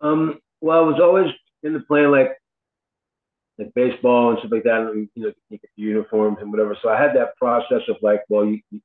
Um, 0.00 0.40
well, 0.60 0.78
I 0.78 0.86
was 0.86 1.00
always 1.00 1.32
in 1.62 1.72
the 1.72 1.80
plan 1.80 2.10
like 2.10 2.36
like 3.58 3.72
baseball 3.74 4.30
and 4.30 4.38
stuff 4.40 4.50
like 4.50 4.64
that, 4.64 4.80
and 4.80 5.08
you 5.14 5.22
know, 5.22 5.32
you 5.48 5.58
uniforms 5.76 6.38
and 6.40 6.50
whatever. 6.50 6.76
So 6.82 6.88
I 6.88 7.00
had 7.00 7.14
that 7.16 7.36
process 7.36 7.82
of 7.88 7.96
like, 8.02 8.22
well, 8.28 8.44
you, 8.44 8.60
you 8.70 8.80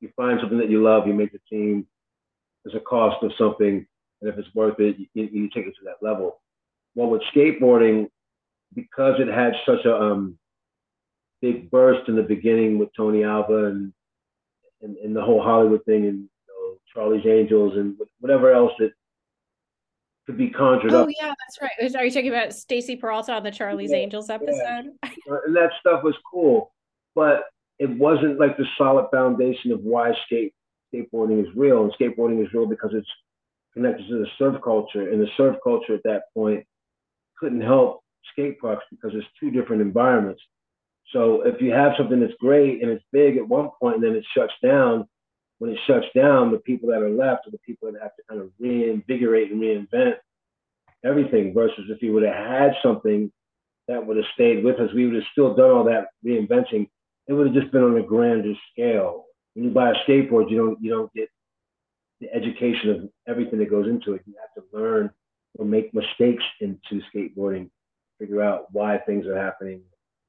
you 0.00 0.10
find 0.16 0.38
something 0.40 0.58
that 0.58 0.70
you 0.70 0.82
love, 0.82 1.06
you 1.06 1.14
make 1.14 1.32
the 1.32 1.40
team. 1.50 1.86
There's 2.64 2.76
a 2.76 2.80
cost 2.80 3.22
of 3.22 3.32
something, 3.38 3.86
and 4.20 4.30
if 4.30 4.38
it's 4.38 4.54
worth 4.54 4.78
it, 4.78 4.96
you, 5.14 5.28
you 5.32 5.50
take 5.50 5.66
it 5.66 5.74
to 5.80 5.84
that 5.84 6.06
level. 6.06 6.40
Well, 6.94 7.08
with 7.08 7.22
skateboarding, 7.34 8.08
because 8.74 9.20
it 9.20 9.28
had 9.28 9.52
such 9.66 9.84
a 9.84 9.94
um, 9.94 10.38
big 11.40 11.70
burst 11.70 12.08
in 12.08 12.16
the 12.16 12.22
beginning 12.22 12.78
with 12.78 12.88
Tony 12.96 13.24
Alva 13.24 13.66
and, 13.66 13.92
and, 14.82 14.96
and 14.96 15.14
the 15.14 15.22
whole 15.22 15.42
Hollywood 15.42 15.84
thing 15.84 16.06
and 16.06 16.18
you 16.18 16.28
know, 16.48 16.78
Charlie's 16.92 17.26
Angels 17.26 17.74
and 17.76 17.96
whatever 18.20 18.52
else 18.52 18.72
that 18.78 18.92
could 20.28 20.36
be 20.36 20.50
conjured 20.50 20.92
oh, 20.92 21.02
up. 21.02 21.06
Oh 21.08 21.12
yeah, 21.20 21.28
that's 21.28 21.58
right. 21.62 21.96
Are 21.96 22.04
you 22.04 22.10
talking 22.10 22.28
about 22.28 22.52
Stacy 22.52 22.96
Peralta 22.96 23.32
on 23.32 23.42
the 23.42 23.50
Charlie's 23.50 23.90
yeah, 23.90 23.96
Angels 23.96 24.30
episode? 24.30 24.92
Yeah. 25.02 25.10
Uh, 25.30 25.36
and 25.44 25.54
that 25.54 25.70
stuff 25.78 26.02
was 26.02 26.14
cool, 26.30 26.72
but 27.14 27.42
it 27.78 27.90
wasn't 27.90 28.40
like 28.40 28.56
the 28.56 28.64
solid 28.78 29.06
foundation 29.12 29.72
of 29.72 29.80
why 29.80 30.10
skate 30.24 30.54
skateboarding 30.90 31.38
is 31.42 31.54
real. 31.54 31.82
And 31.82 31.92
skateboarding 31.92 32.42
is 32.42 32.50
real 32.54 32.66
because 32.66 32.92
it's 32.94 33.08
connected 33.74 34.08
to 34.08 34.20
the 34.20 34.26
surf 34.38 34.56
culture, 34.64 35.10
and 35.10 35.20
the 35.20 35.28
surf 35.36 35.56
culture 35.62 35.94
at 35.94 36.02
that 36.04 36.22
point 36.32 36.64
couldn't 37.38 37.60
help 37.60 38.00
skate 38.32 38.58
parks 38.58 38.84
because 38.90 39.10
it's 39.14 39.26
two 39.38 39.50
different 39.50 39.82
environments. 39.82 40.40
So 41.12 41.42
if 41.42 41.60
you 41.60 41.72
have 41.72 41.92
something 41.96 42.20
that's 42.20 42.34
great 42.38 42.82
and 42.82 42.90
it's 42.90 43.04
big 43.12 43.36
at 43.36 43.48
one 43.48 43.70
point 43.80 43.96
and 43.96 44.04
then 44.04 44.16
it 44.16 44.24
shuts 44.36 44.52
down, 44.62 45.08
when 45.58 45.70
it 45.70 45.78
shuts 45.86 46.06
down, 46.14 46.52
the 46.52 46.58
people 46.58 46.90
that 46.90 47.02
are 47.02 47.10
left 47.10 47.46
are 47.46 47.50
the 47.50 47.58
people 47.58 47.90
that 47.90 48.00
have 48.00 48.14
to 48.16 48.22
kind 48.28 48.40
of 48.40 48.50
reinvigorate 48.58 49.50
and 49.50 49.60
reinvent 49.60 50.14
everything 51.04 51.54
versus 51.54 51.84
if 51.88 52.02
you 52.02 52.12
would 52.12 52.22
have 52.22 52.34
had 52.34 52.72
something 52.82 53.30
that 53.86 54.04
would 54.04 54.16
have 54.16 54.26
stayed 54.34 54.64
with 54.64 54.78
us, 54.78 54.90
we 54.94 55.06
would 55.06 55.14
have 55.14 55.24
still 55.32 55.54
done 55.54 55.70
all 55.70 55.84
that 55.84 56.08
reinventing. 56.24 56.88
It 57.26 57.32
would 57.32 57.46
have 57.46 57.56
just 57.56 57.72
been 57.72 57.82
on 57.82 57.96
a 57.96 58.02
grander 58.02 58.52
scale. 58.72 59.24
When 59.54 59.64
you 59.64 59.70
buy 59.70 59.90
a 59.90 59.94
skateboard, 60.06 60.50
you 60.50 60.56
don't 60.56 60.80
you 60.80 60.90
don't 60.90 61.12
get 61.14 61.28
the 62.20 62.32
education 62.32 62.90
of 62.90 63.08
everything 63.26 63.58
that 63.60 63.70
goes 63.70 63.86
into 63.86 64.14
it. 64.14 64.22
You 64.26 64.34
have 64.40 64.62
to 64.62 64.76
learn 64.76 65.10
or 65.58 65.64
make 65.64 65.94
mistakes 65.94 66.44
into 66.60 67.00
skateboarding, 67.14 67.70
figure 68.18 68.42
out 68.42 68.66
why 68.72 68.98
things 68.98 69.26
are 69.26 69.36
happening, 69.36 69.82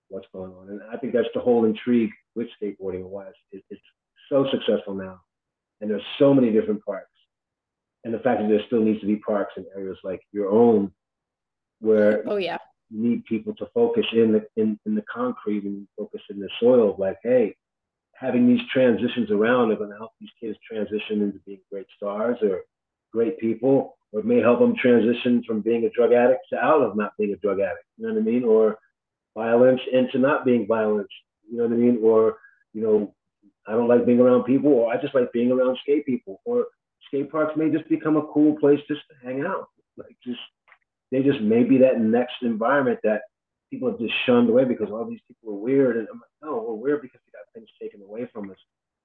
what's 0.10 0.28
going 0.34 0.52
on. 0.52 0.70
And 0.70 0.82
I 0.92 0.98
think 0.98 1.14
that's 1.14 1.28
the 1.34 1.40
whole 1.40 1.66
intrigue 1.66 2.12
with 2.36 2.48
skateboarding 2.62 3.02
and 3.02 3.12
why 3.12 3.28
it's, 3.52 3.64
it's 3.70 3.82
so 4.30 4.48
successful 4.52 4.94
now. 4.94 5.20
And 5.82 5.90
there's 5.90 6.04
so 6.18 6.34
many 6.34 6.52
different 6.52 6.84
parks. 6.84 7.08
And 8.04 8.14
the 8.14 8.20
fact 8.20 8.42
that 8.42 8.48
there 8.48 8.62
still 8.68 8.82
needs 8.82 9.00
to 9.02 9.08
be 9.08 9.18
parks 9.18 9.54
in 9.58 9.66
areas 9.76 9.98
like 10.04 10.22
your 10.32 10.50
own 10.50 10.92
where 11.80 12.24
oh 12.28 12.38
yeah 12.38 12.58
you 12.90 13.02
need 13.02 13.24
people 13.26 13.54
to 13.56 13.68
focus 13.74 14.06
in 14.14 14.34
the 14.34 14.46
in, 14.62 14.80
in 14.86 14.96
the 14.96 15.04
concrete 15.14 15.64
and 15.64 15.88
focus 15.98 16.22
in 16.30 16.40
the 16.40 16.50
soil 16.60 16.96
like 16.98 17.18
hey 17.24 17.56
having 18.14 18.48
these 18.48 18.66
transitions 18.72 19.32
around 19.32 19.72
are 19.72 19.78
going 19.78 19.90
to 19.90 19.98
help 19.98 20.12
these 20.20 20.30
kids 20.40 20.58
transition 20.70 21.22
into 21.22 21.40
being 21.46 21.62
great 21.72 21.88
stars 21.96 22.38
or 22.42 22.62
great 23.14 23.40
people 23.40 23.98
or 24.12 24.20
it 24.20 24.26
may 24.26 24.40
help 24.40 24.60
them 24.60 24.76
transition 24.76 25.44
from 25.48 25.62
being 25.62 25.86
a 25.86 25.90
drug 25.92 26.12
addict 26.12 26.42
to 26.52 26.60
out 26.60 26.82
of 26.82 26.98
not 26.98 27.14
being 27.18 27.34
a 27.34 27.38
drug 27.38 27.60
addict 27.60 27.86
you 27.98 28.06
know 28.06 28.14
what 28.14 28.20
i 28.20 28.24
mean 28.24 28.44
or 28.44 28.78
violence 29.44 29.82
into 30.00 30.18
not 30.18 30.46
being 30.50 30.64
violent 30.68 31.12
you 31.50 31.58
know 31.58 31.66
what 31.68 31.74
i 31.74 31.82
mean 31.86 31.98
or 32.10 32.38
you 32.74 32.82
know 32.82 32.98
I 33.70 33.74
don't 33.74 33.88
like 33.88 34.06
being 34.06 34.20
around 34.20 34.44
people, 34.46 34.72
or 34.72 34.92
I 34.92 35.00
just 35.00 35.14
like 35.14 35.32
being 35.32 35.52
around 35.52 35.78
skate 35.84 36.06
people, 36.06 36.42
or 36.44 36.66
skate 37.08 37.32
parks 37.32 37.56
may 37.56 37.70
just 37.70 37.88
become 37.88 38.18
a 38.18 38.26
cool 38.34 38.58
place 38.58 38.80
just 38.88 39.02
to 39.10 39.28
hang 39.28 39.46
out. 39.46 39.68
Like 39.96 40.16
just 40.26 40.40
they 41.12 41.22
just 41.22 41.42
may 41.42 41.64
be 41.64 41.78
that 41.80 42.00
next 42.00 42.36
environment 42.42 43.00
that 43.04 43.22
people 43.70 43.92
have 43.92 44.00
just 44.00 44.14
shunned 44.26 44.50
away 44.50 44.66
because 44.66 44.90
all 44.90 45.06
these 45.06 45.22
people 45.28 45.54
are 45.54 45.60
weird. 45.60 45.98
And 45.98 46.08
I'm 46.12 46.20
like, 46.20 46.52
no, 46.52 46.66
we're 46.68 46.76
weird 46.76 47.02
because 47.04 47.20
we 47.26 47.32
got 47.32 47.54
things 47.54 47.70
taken 47.80 48.02
away 48.02 48.28
from 48.34 48.50
us, 48.50 48.58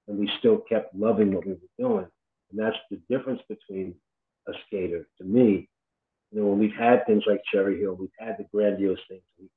and 0.07 0.17
we 0.17 0.29
still 0.39 0.57
kept 0.57 0.95
loving 0.95 1.33
what 1.33 1.45
we 1.45 1.53
were 1.53 1.77
doing. 1.77 2.07
And 2.49 2.59
that's 2.59 2.77
the 2.89 2.99
difference 3.09 3.41
between 3.47 3.93
a 4.47 4.53
skater 4.65 5.07
to 5.19 5.23
me. 5.23 5.69
You 6.31 6.41
know, 6.41 6.47
when 6.47 6.59
we've 6.59 6.75
had 6.77 7.05
things 7.05 7.23
like 7.27 7.41
Cherry 7.51 7.79
Hill, 7.79 7.97
we've 7.99 8.09
had 8.19 8.37
the 8.39 8.45
grandiose 8.51 8.99
things, 9.07 9.21
we've 9.39 9.49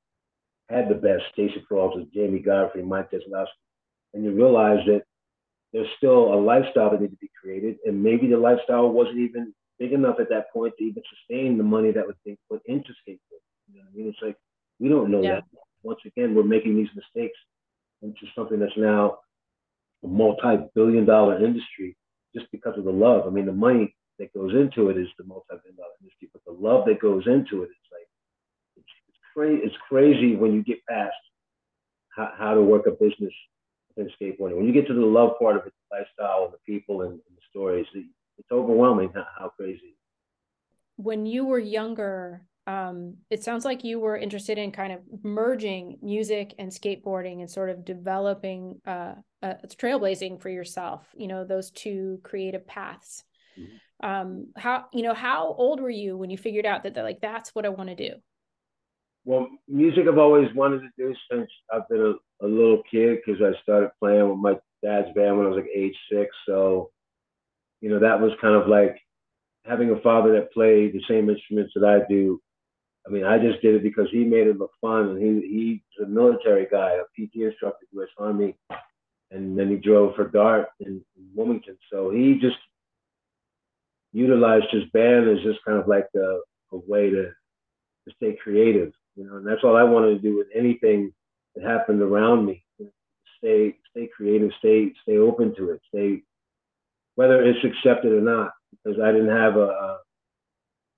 had 0.69 0.89
the 0.89 0.95
best 0.95 1.25
Stacy 1.33 1.65
Peralta, 1.69 2.05
Jamie 2.15 2.41
Godfrey, 2.41 2.83
Mike 2.83 3.11
Jesiolowski, 3.11 3.47
and 4.15 4.25
you 4.25 4.33
realize 4.33 4.85
that 4.87 5.03
there's 5.73 5.89
still 5.97 6.33
a 6.33 6.37
lifestyle 6.41 6.91
that 6.91 7.01
needs 7.01 7.13
to 7.13 7.19
be 7.19 7.31
created, 7.41 7.77
and 7.85 8.03
maybe 8.03 8.27
the 8.27 8.37
lifestyle 8.37 8.91
wasn't 8.91 9.19
even 9.19 9.55
big 9.79 9.93
enough 9.93 10.17
at 10.21 10.29
that 10.31 10.53
point 10.53 10.75
to 10.79 10.85
even 10.85 11.03
sustain 11.09 11.57
the 11.57 11.65
money 11.65 11.93
that 11.93 12.07
was 12.07 12.17
being 12.25 12.39
put 12.51 12.61
into 12.67 12.91
skateboarding. 12.91 13.45
You 13.73 13.79
know 13.79 13.87
I 13.93 13.97
mean? 13.97 14.09
It's 14.09 14.19
like 14.23 14.37
we 14.79 14.89
don't 14.89 15.11
know 15.11 15.23
yeah. 15.23 15.37
that. 15.37 15.45
Once 15.83 16.01
again, 16.07 16.35
we're 16.35 16.43
making 16.43 16.77
these 16.77 16.89
mistakes 16.95 17.39
into 18.03 18.27
something 18.35 18.59
that's 18.59 18.77
now 18.77 19.19
a 20.05 20.09
multi-billion 20.09 21.05
dollar 21.05 21.43
industry 21.45 21.97
just 22.35 22.51
because 22.51 22.77
of 22.77 22.85
the 22.85 22.91
love. 22.91 23.27
I 23.27 23.31
mean, 23.31 23.47
the 23.47 23.53
money 23.53 23.95
that 24.19 24.33
goes 24.33 24.53
into 24.55 24.91
it 24.91 24.97
is 24.97 25.09
the 25.19 25.25
multi-billion 25.25 25.77
dollar 25.77 25.95
industry, 26.01 26.29
but 26.33 26.43
the 26.45 26.53
love 26.53 26.85
that 26.87 27.01
goes 27.01 27.27
into 27.27 27.63
it, 27.63 27.71
it's 27.71 27.93
like 27.93 28.08
crazy. 29.39 29.63
It's 29.65 29.77
crazy 29.89 30.37
when 30.37 30.53
you 30.53 30.65
get 30.65 30.85
past 30.87 31.15
how, 32.11 32.33
how 32.37 32.55
to 32.55 32.63
work 32.63 32.87
a 32.87 32.91
business 32.91 33.33
in 33.97 34.11
skateboarding. 34.21 34.57
When 34.57 34.67
you 34.67 34.73
get 34.73 34.87
to 34.89 34.95
the 34.95 35.01
love 35.01 35.39
part 35.41 35.57
of 35.57 35.67
it, 35.67 35.73
the 35.91 35.99
lifestyle, 35.99 36.45
and 36.45 36.53
the 36.53 36.59
people, 36.67 37.03
and, 37.03 37.13
and 37.13 37.37
the 37.37 37.43
stories, 37.49 37.87
it's 37.95 38.51
overwhelming 38.51 39.11
how, 39.15 39.27
how, 39.39 39.49
crazy. 39.51 39.97
When 40.97 41.25
you 41.27 41.45
were 41.45 41.59
younger, 41.61 42.43
um, 42.67 43.19
it 43.31 43.45
sounds 43.45 43.65
like 43.65 43.85
you 43.85 44.01
were 44.01 44.17
interested 44.17 44.59
in 44.59 44.73
kind 44.73 44.93
of 44.93 45.01
merging 45.23 45.99
music 46.03 46.55
and 46.59 46.71
skateboarding 46.71 47.41
and 47.41 47.51
sort 47.51 47.71
of 47.71 47.85
developing 47.85 48.81
uh, 48.87 49.15
uh, 49.43 49.55
trailblazing 49.69 50.43
for 50.43 50.49
yourself. 50.49 51.07
You 51.17 51.29
know, 51.29 51.45
those 51.45 51.71
two 51.71 52.21
creative 52.25 52.67
paths. 52.67 53.23
Mm-hmm. 53.59 53.77
Um, 54.01 54.49
how 54.57 54.87
you 54.93 55.03
know 55.03 55.15
how 55.15 55.55
old 55.59 55.81
were 55.81 55.91
you 55.91 56.17
when 56.17 56.31
you 56.31 56.39
figured 56.39 56.67
out 56.67 56.85
that, 56.85 56.95
that 56.95 57.03
like 57.03 57.21
that's 57.21 57.53
what 57.55 57.67
I 57.67 57.71
want 57.71 57.89
to 57.89 57.97
do? 57.97 58.17
Well, 59.29 59.47
music 59.69 60.07
I've 60.09 60.17
always 60.17 60.49
wanted 60.55 60.81
to 60.81 60.89
do 60.97 61.15
since 61.31 61.51
I've 61.71 61.87
been 61.91 62.01
a, 62.01 62.47
a 62.47 62.49
little 62.49 62.83
kid 62.91 63.19
because 63.19 63.43
I 63.43 63.61
started 63.61 63.91
playing 64.01 64.27
with 64.27 64.39
my 64.39 64.55
dad's 64.83 65.15
band 65.15 65.37
when 65.37 65.45
I 65.45 65.51
was 65.51 65.57
like 65.59 65.69
age 65.77 65.95
six. 66.11 66.35
So, 66.47 66.91
you 67.83 67.91
know, 67.91 67.99
that 67.99 68.19
was 68.19 68.33
kind 68.41 68.55
of 68.55 68.69
like 68.69 68.97
having 69.67 69.91
a 69.91 70.01
father 70.01 70.33
that 70.33 70.51
played 70.55 70.95
the 70.95 71.03
same 71.07 71.29
instruments 71.29 71.75
that 71.75 71.85
I 71.85 72.11
do. 72.11 72.41
I 73.07 73.11
mean, 73.11 73.25
I 73.25 73.37
just 73.39 73.61
did 73.61 73.75
it 73.75 73.83
because 73.83 74.07
he 74.11 74.25
made 74.25 74.47
it 74.47 74.57
look 74.57 74.71
fun, 74.81 75.11
and 75.11 75.23
he 75.23 75.83
he's 75.99 76.07
a 76.07 76.09
military 76.09 76.67
guy, 76.71 76.93
a 76.93 77.03
PT 77.15 77.43
instructor, 77.43 77.85
U.S. 77.93 78.09
Army, 78.17 78.57
and 79.31 79.59
then 79.59 79.69
he 79.69 79.77
drove 79.77 80.17
for 80.17 80.27
Dart 80.27 80.69
in, 80.81 81.05
in 81.19 81.29
Wilmington. 81.35 81.77
So 81.93 82.09
he 82.09 82.39
just 82.41 82.57
utilized 84.15 84.71
his 84.71 84.85
band 84.95 85.29
as 85.29 85.45
just 85.45 85.63
kind 85.67 85.79
of 85.79 85.87
like 85.87 86.07
a, 86.17 86.41
a 86.73 86.79
way 86.87 87.11
to 87.11 87.25
to 87.25 88.15
stay 88.17 88.35
creative 88.43 88.91
you 89.19 89.25
know, 89.25 89.37
and 89.37 89.47
that's 89.47 89.65
all 89.65 89.77
I 89.77 89.83
wanted 89.83 90.11
to 90.11 90.19
do 90.21 90.37
with 90.37 90.47
anything 90.55 91.13
that 91.57 91.65
happened 91.65 92.01
around 92.01 92.47
me. 92.47 92.65
Stay, 93.39 93.75
stay 93.91 94.09
creative, 94.17 94.51
stay, 94.61 94.93
stay 95.03 95.19
open 95.19 95.55
to 95.57 95.71
it, 95.71 95.81
stay, 95.89 96.23
whether 97.17 97.43
it's 97.43 97.65
accepted 97.65 98.13
or 98.13 98.21
not, 98.21 98.53
because 98.71 99.01
I 99.01 99.11
didn't 99.11 99.37
have 99.37 99.57
a, 99.57 99.99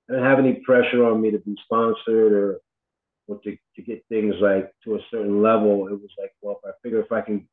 I 0.08 0.12
didn't 0.12 0.24
have 0.24 0.38
any 0.38 0.54
pressure 0.66 1.04
on 1.04 1.22
me 1.22 1.30
to 1.30 1.38
be 1.38 1.56
sponsored 1.64 2.32
or, 2.32 2.60
or 3.26 3.40
to, 3.44 3.56
to 3.76 3.82
get 3.82 4.04
things 4.10 4.34
like 4.40 4.70
to 4.84 4.96
a 4.96 5.00
certain 5.10 5.40
level. 5.40 5.88
It 5.88 5.92
was 5.92 6.10
like, 6.18 6.32
well, 6.42 6.60
if 6.62 6.70
I 6.70 6.72
figure 6.82 7.00
if 7.00 7.12
I 7.12 7.22
can 7.22 7.48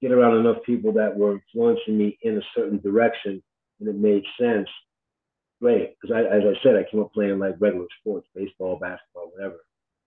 get 0.00 0.12
around 0.12 0.38
enough 0.38 0.62
people 0.64 0.92
that 0.92 1.16
were 1.16 1.34
influencing 1.34 1.98
me 1.98 2.18
in 2.22 2.38
a 2.38 2.42
certain 2.54 2.80
direction 2.80 3.42
and 3.80 3.88
it 3.88 3.96
made 3.96 4.24
sense, 4.40 4.68
great. 5.60 5.94
Because 6.00 6.14
I, 6.14 6.20
as 6.20 6.42
I 6.44 6.62
said, 6.62 6.76
I 6.76 6.88
came 6.88 7.00
up 7.00 7.12
playing 7.12 7.40
like 7.40 7.56
regular 7.58 7.86
sports, 8.00 8.28
baseball, 8.36 8.76
basketball, 8.76 9.30
whatever 9.34 9.58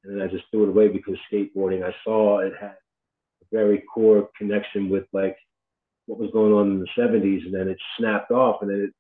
and 0.06 0.22
I 0.22 0.28
just 0.28 0.46
threw 0.52 0.64
it 0.64 0.70
away 0.70 0.88
because 0.88 1.16
skateboarding. 1.32 1.84
I 1.84 1.94
saw 2.04 2.40
it 2.40 2.54
had 2.60 2.76
a 3.42 3.46
very 3.52 3.84
core 3.94 4.30
connection 4.38 4.90
with 4.90 5.06
like 5.14 5.38
what 6.06 6.20
was 6.20 6.32
going 6.32 6.54
on 6.54 6.72
in 6.72 6.80
the 6.80 7.02
70s, 7.02 7.46
and 7.46 7.54
then 7.54 7.68
it 7.68 7.78
snapped 7.98 8.32
off, 8.32 8.62
and 8.62 8.70
then 8.70 8.82
it 8.82 8.94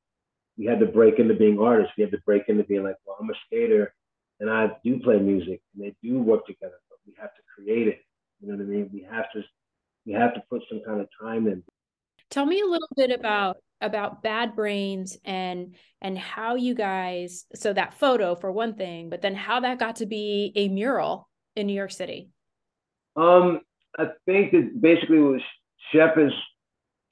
we 0.57 0.65
had 0.65 0.79
to 0.79 0.85
break 0.85 1.19
into 1.19 1.33
being 1.33 1.59
artists. 1.59 1.93
We 1.97 2.03
had 2.03 2.11
to 2.11 2.21
break 2.25 2.43
into 2.47 2.63
being 2.63 2.83
like, 2.83 2.95
well, 3.05 3.17
I'm 3.19 3.29
a 3.29 3.33
skater 3.45 3.93
and 4.39 4.49
I 4.49 4.69
do 4.83 4.99
play 4.99 5.17
music 5.17 5.61
and 5.73 5.83
they 5.83 5.95
do 6.01 6.19
work 6.19 6.45
together, 6.45 6.79
but 6.89 6.99
we 7.05 7.13
have 7.19 7.33
to 7.35 7.41
create 7.55 7.87
it. 7.87 7.99
You 8.41 8.49
know 8.49 8.57
what 8.57 8.63
I 8.63 8.65
mean? 8.65 8.89
We 8.93 9.05
have 9.09 9.31
to 9.33 9.43
we 10.05 10.13
have 10.13 10.33
to 10.35 10.43
put 10.49 10.61
some 10.69 10.81
kind 10.85 11.01
of 11.01 11.07
time 11.19 11.47
in. 11.47 11.63
Tell 12.29 12.45
me 12.45 12.61
a 12.61 12.65
little 12.65 12.89
bit 12.95 13.11
about 13.11 13.57
about 13.81 14.23
Bad 14.23 14.55
Brains 14.55 15.17
and 15.25 15.75
and 16.01 16.17
how 16.17 16.55
you 16.55 16.73
guys 16.73 17.45
so 17.53 17.73
that 17.73 17.93
photo 17.95 18.35
for 18.35 18.51
one 18.51 18.75
thing, 18.75 19.09
but 19.09 19.21
then 19.21 19.35
how 19.35 19.59
that 19.61 19.79
got 19.79 19.97
to 19.97 20.05
be 20.05 20.51
a 20.55 20.67
mural 20.69 21.29
in 21.55 21.67
New 21.67 21.73
York 21.73 21.91
City. 21.91 22.29
Um, 23.15 23.61
I 23.97 24.09
think 24.25 24.51
that 24.51 24.81
basically 24.81 25.19
was 25.19 25.41
Shepard 25.91 26.31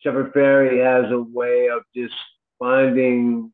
Shepard 0.01 0.33
Fairey 0.33 0.83
has 0.83 1.11
a 1.11 1.21
way 1.21 1.69
of 1.69 1.83
just 1.95 2.13
finding 2.59 3.51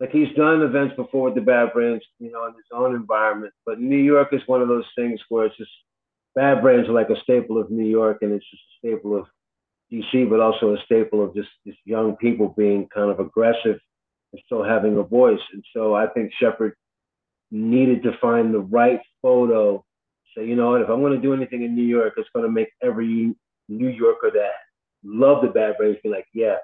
like 0.00 0.10
he's 0.10 0.34
done 0.36 0.62
events 0.62 0.94
before 0.94 1.24
with 1.24 1.34
the 1.34 1.40
Bad 1.40 1.72
Brains, 1.72 2.02
you 2.20 2.30
know, 2.30 2.46
in 2.46 2.52
his 2.54 2.66
own 2.72 2.94
environment. 2.94 3.52
But 3.66 3.80
New 3.80 3.96
York 3.96 4.28
is 4.32 4.42
one 4.46 4.62
of 4.62 4.68
those 4.68 4.86
things 4.96 5.20
where 5.28 5.46
it's 5.46 5.56
just 5.56 5.70
Bad 6.34 6.62
Brains 6.62 6.88
are 6.88 6.92
like 6.92 7.10
a 7.10 7.20
staple 7.20 7.58
of 7.58 7.70
New 7.70 7.86
York, 7.86 8.18
and 8.22 8.32
it's 8.32 8.48
just 8.48 8.62
a 8.62 8.86
staple 8.86 9.18
of 9.18 9.26
DC, 9.92 10.28
but 10.28 10.40
also 10.40 10.74
a 10.74 10.78
staple 10.84 11.24
of 11.24 11.34
just, 11.34 11.48
just 11.66 11.78
young 11.84 12.16
people 12.16 12.54
being 12.56 12.88
kind 12.94 13.10
of 13.10 13.20
aggressive 13.20 13.78
and 14.32 14.42
still 14.46 14.62
having 14.62 14.96
a 14.98 15.02
voice. 15.02 15.40
And 15.52 15.64
so 15.74 15.94
I 15.94 16.06
think 16.08 16.32
Shepard 16.40 16.74
needed 17.50 18.02
to 18.02 18.18
find 18.20 18.52
the 18.52 18.60
right 18.60 19.00
photo. 19.22 19.84
Say, 20.36 20.46
you 20.46 20.56
know 20.56 20.70
what, 20.70 20.82
if 20.82 20.90
I'm 20.90 21.00
going 21.00 21.14
to 21.14 21.20
do 21.20 21.34
anything 21.34 21.62
in 21.62 21.74
New 21.74 21.84
York, 21.84 22.14
it's 22.16 22.28
going 22.34 22.44
to 22.44 22.52
make 22.52 22.68
every 22.82 23.34
New 23.68 23.88
Yorker 23.88 24.30
that 24.34 24.52
loved 25.04 25.46
the 25.46 25.50
Bad 25.50 25.76
Brains 25.78 25.98
be 26.02 26.08
like, 26.08 26.26
yeah, 26.34 26.56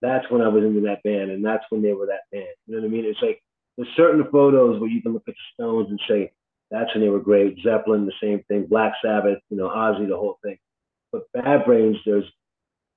that's 0.00 0.28
when 0.30 0.42
I 0.42 0.48
was 0.48 0.64
into 0.64 0.80
that 0.82 1.02
band, 1.04 1.30
and 1.30 1.44
that's 1.44 1.64
when 1.70 1.82
they 1.82 1.92
were 1.92 2.06
that 2.06 2.22
band. 2.32 2.46
You 2.66 2.74
know 2.74 2.82
what 2.82 2.88
I 2.88 2.90
mean? 2.90 3.04
It's 3.04 3.22
like 3.22 3.40
there's 3.76 3.88
certain 3.96 4.24
photos 4.30 4.80
where 4.80 4.90
you 4.90 5.00
can 5.00 5.12
look 5.12 5.22
at 5.28 5.34
the 5.34 5.54
Stones 5.54 5.88
and 5.90 6.00
say 6.08 6.32
that's 6.70 6.92
when 6.94 7.02
they 7.02 7.08
were 7.08 7.20
great. 7.20 7.58
Zeppelin, 7.62 8.06
the 8.06 8.12
same 8.20 8.42
thing. 8.48 8.66
Black 8.66 8.94
Sabbath, 9.04 9.38
you 9.48 9.56
know, 9.56 9.68
Ozzy, 9.68 10.08
the 10.08 10.16
whole 10.16 10.38
thing. 10.42 10.58
But 11.12 11.30
Bad 11.32 11.64
Brains, 11.64 11.98
there's 12.04 12.24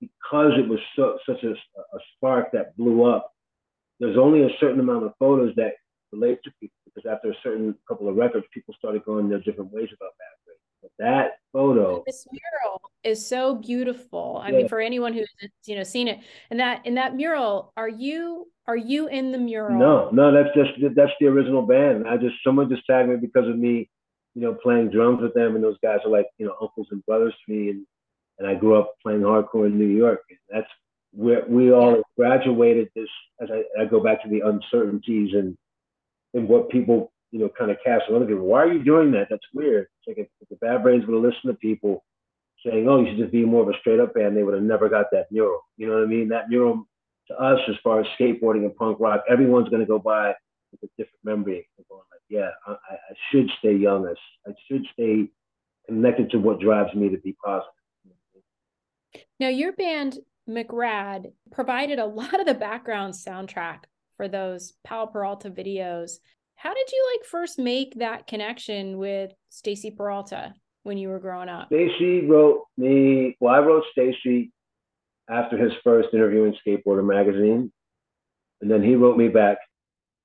because 0.07 0.53
it 0.57 0.67
was 0.67 0.79
so, 0.95 1.17
such 1.27 1.43
a, 1.43 1.51
a 1.51 1.99
spark 2.15 2.51
that 2.53 2.75
blew 2.77 3.05
up. 3.05 3.31
There's 3.99 4.17
only 4.17 4.43
a 4.43 4.49
certain 4.59 4.79
amount 4.79 5.05
of 5.05 5.13
photos 5.19 5.53
that 5.55 5.73
relate 6.11 6.39
to 6.43 6.51
people 6.59 6.75
because 6.85 7.09
after 7.09 7.31
a 7.31 7.35
certain 7.43 7.75
couple 7.87 8.07
of 8.07 8.15
records, 8.15 8.45
people 8.53 8.73
started 8.77 9.03
going 9.05 9.29
their 9.29 9.39
different 9.39 9.71
ways 9.71 9.89
about 9.95 10.11
that. 10.17 10.35
But 10.81 10.91
that 10.99 11.31
photo, 11.51 12.03
this 12.05 12.27
mural 12.31 12.81
is 13.03 13.25
so 13.25 13.55
beautiful. 13.55 14.39
I 14.43 14.49
yeah. 14.49 14.57
mean, 14.57 14.67
for 14.69 14.79
anyone 14.79 15.13
who's 15.13 15.29
you 15.65 15.75
know 15.75 15.83
seen 15.83 16.07
it, 16.07 16.19
and 16.51 16.59
that 16.59 16.85
in 16.85 16.95
that 16.95 17.15
mural, 17.15 17.73
are 17.75 17.89
you 17.89 18.47
are 18.67 18.77
you 18.77 19.07
in 19.07 19.31
the 19.31 19.37
mural? 19.37 19.79
No, 19.79 20.09
no, 20.11 20.31
that's 20.31 20.55
just 20.55 20.95
that's 20.95 21.11
the 21.19 21.25
original 21.27 21.63
band. 21.63 22.07
I 22.07 22.17
just 22.17 22.35
someone 22.43 22.69
just 22.69 22.85
tagged 22.85 23.09
me 23.09 23.15
because 23.15 23.47
of 23.47 23.57
me, 23.57 23.89
you 24.35 24.41
know, 24.41 24.53
playing 24.53 24.91
drums 24.91 25.21
with 25.21 25.33
them, 25.33 25.55
and 25.55 25.63
those 25.63 25.77
guys 25.81 25.99
are 26.05 26.11
like 26.11 26.27
you 26.37 26.45
know 26.45 26.55
uncles 26.61 26.87
and 26.91 27.03
brothers 27.05 27.33
to 27.45 27.51
me, 27.51 27.69
and 27.69 27.85
and 28.39 28.47
I 28.47 28.55
grew 28.55 28.77
up 28.77 28.93
playing 29.01 29.21
hardcore 29.21 29.67
in 29.67 29.77
New 29.77 29.85
York. 29.85 30.21
And 30.29 30.39
that's 30.49 30.71
where 31.11 31.43
we 31.47 31.71
all 31.71 32.01
graduated 32.17 32.89
this. 32.95 33.09
As 33.41 33.49
I, 33.51 33.81
I, 33.81 33.85
go 33.85 34.01
back 34.01 34.23
to 34.23 34.29
the 34.29 34.41
uncertainties 34.41 35.33
and 35.33 35.57
and 36.33 36.47
what 36.47 36.69
people 36.69 37.11
you 37.31 37.39
know 37.39 37.49
kind 37.57 37.71
of 37.71 37.77
cast 37.83 38.03
on 38.09 38.15
other 38.15 38.25
people. 38.25 38.45
Why 38.45 38.63
are 38.63 38.71
you 38.71 38.83
doing 38.83 39.11
that? 39.11 39.27
That's 39.29 39.45
weird. 39.53 39.87
It's 39.99 40.07
like 40.07 40.17
if, 40.17 40.27
if 40.41 40.49
the 40.49 40.55
Bad 40.57 40.83
Brains 40.83 41.05
would 41.05 41.15
have 41.15 41.23
listened 41.23 41.53
to 41.53 41.53
people 41.55 42.03
saying, 42.65 42.87
"Oh, 42.87 43.01
you 43.01 43.07
should 43.07 43.19
just 43.19 43.31
be 43.31 43.45
more 43.45 43.63
of 43.63 43.69
a 43.69 43.79
straight 43.79 43.99
up 43.99 44.13
band," 44.13 44.35
they 44.35 44.43
would 44.43 44.53
have 44.53 44.63
never 44.63 44.89
got 44.89 45.07
that 45.11 45.31
mural. 45.31 45.61
You 45.77 45.87
know 45.87 45.95
what 45.95 46.03
I 46.03 46.07
mean? 46.07 46.29
That 46.29 46.49
mural 46.49 46.87
to 47.27 47.35
us, 47.35 47.59
as 47.67 47.75
far 47.83 47.99
as 48.01 48.07
skateboarding 48.19 48.65
and 48.65 48.75
punk 48.75 48.99
rock, 48.99 49.23
everyone's 49.29 49.69
going 49.69 49.81
to 49.81 49.87
go 49.87 49.99
by 49.99 50.33
with 50.71 50.83
a 50.83 50.87
different 50.97 51.23
memory. 51.23 51.67
And 51.77 51.85
going 51.89 52.01
like, 52.11 52.21
yeah, 52.29 52.49
I, 52.67 52.73
I 52.93 53.13
should 53.31 53.49
stay 53.59 53.73
young. 53.75 54.05
I, 54.07 54.49
I 54.49 54.53
should 54.67 54.85
stay 54.93 55.29
connected 55.87 56.31
to 56.31 56.37
what 56.37 56.59
drives 56.59 56.93
me 56.95 57.09
to 57.09 57.17
be 57.17 57.35
positive. 57.43 57.71
Now, 59.39 59.49
your 59.49 59.73
band 59.73 60.19
McRad 60.49 61.31
provided 61.51 61.99
a 61.99 62.05
lot 62.21 62.39
of 62.39 62.45
the 62.45 62.53
background 62.53 63.13
soundtrack 63.13 63.83
for 64.17 64.27
those 64.27 64.73
Powell 64.83 65.07
Peralta 65.07 65.49
videos. 65.49 66.19
How 66.55 66.73
did 66.73 66.91
you 66.91 67.05
like 67.13 67.27
first 67.27 67.59
make 67.59 67.95
that 67.95 68.27
connection 68.27 68.97
with 68.97 69.33
Stacy 69.49 69.91
Peralta 69.91 70.53
when 70.83 70.97
you 70.97 71.09
were 71.09 71.19
growing 71.19 71.49
up? 71.49 71.67
Stacy 71.67 72.25
wrote 72.25 72.63
me. 72.77 73.35
Well, 73.39 73.53
I 73.53 73.59
wrote 73.59 73.83
Stacy 73.91 74.53
after 75.29 75.57
his 75.57 75.73
first 75.83 76.09
interview 76.13 76.45
in 76.45 76.55
Skateboarder 76.65 77.05
magazine, 77.05 77.71
and 78.61 78.71
then 78.71 78.81
he 78.81 78.95
wrote 78.95 79.17
me 79.17 79.27
back. 79.27 79.57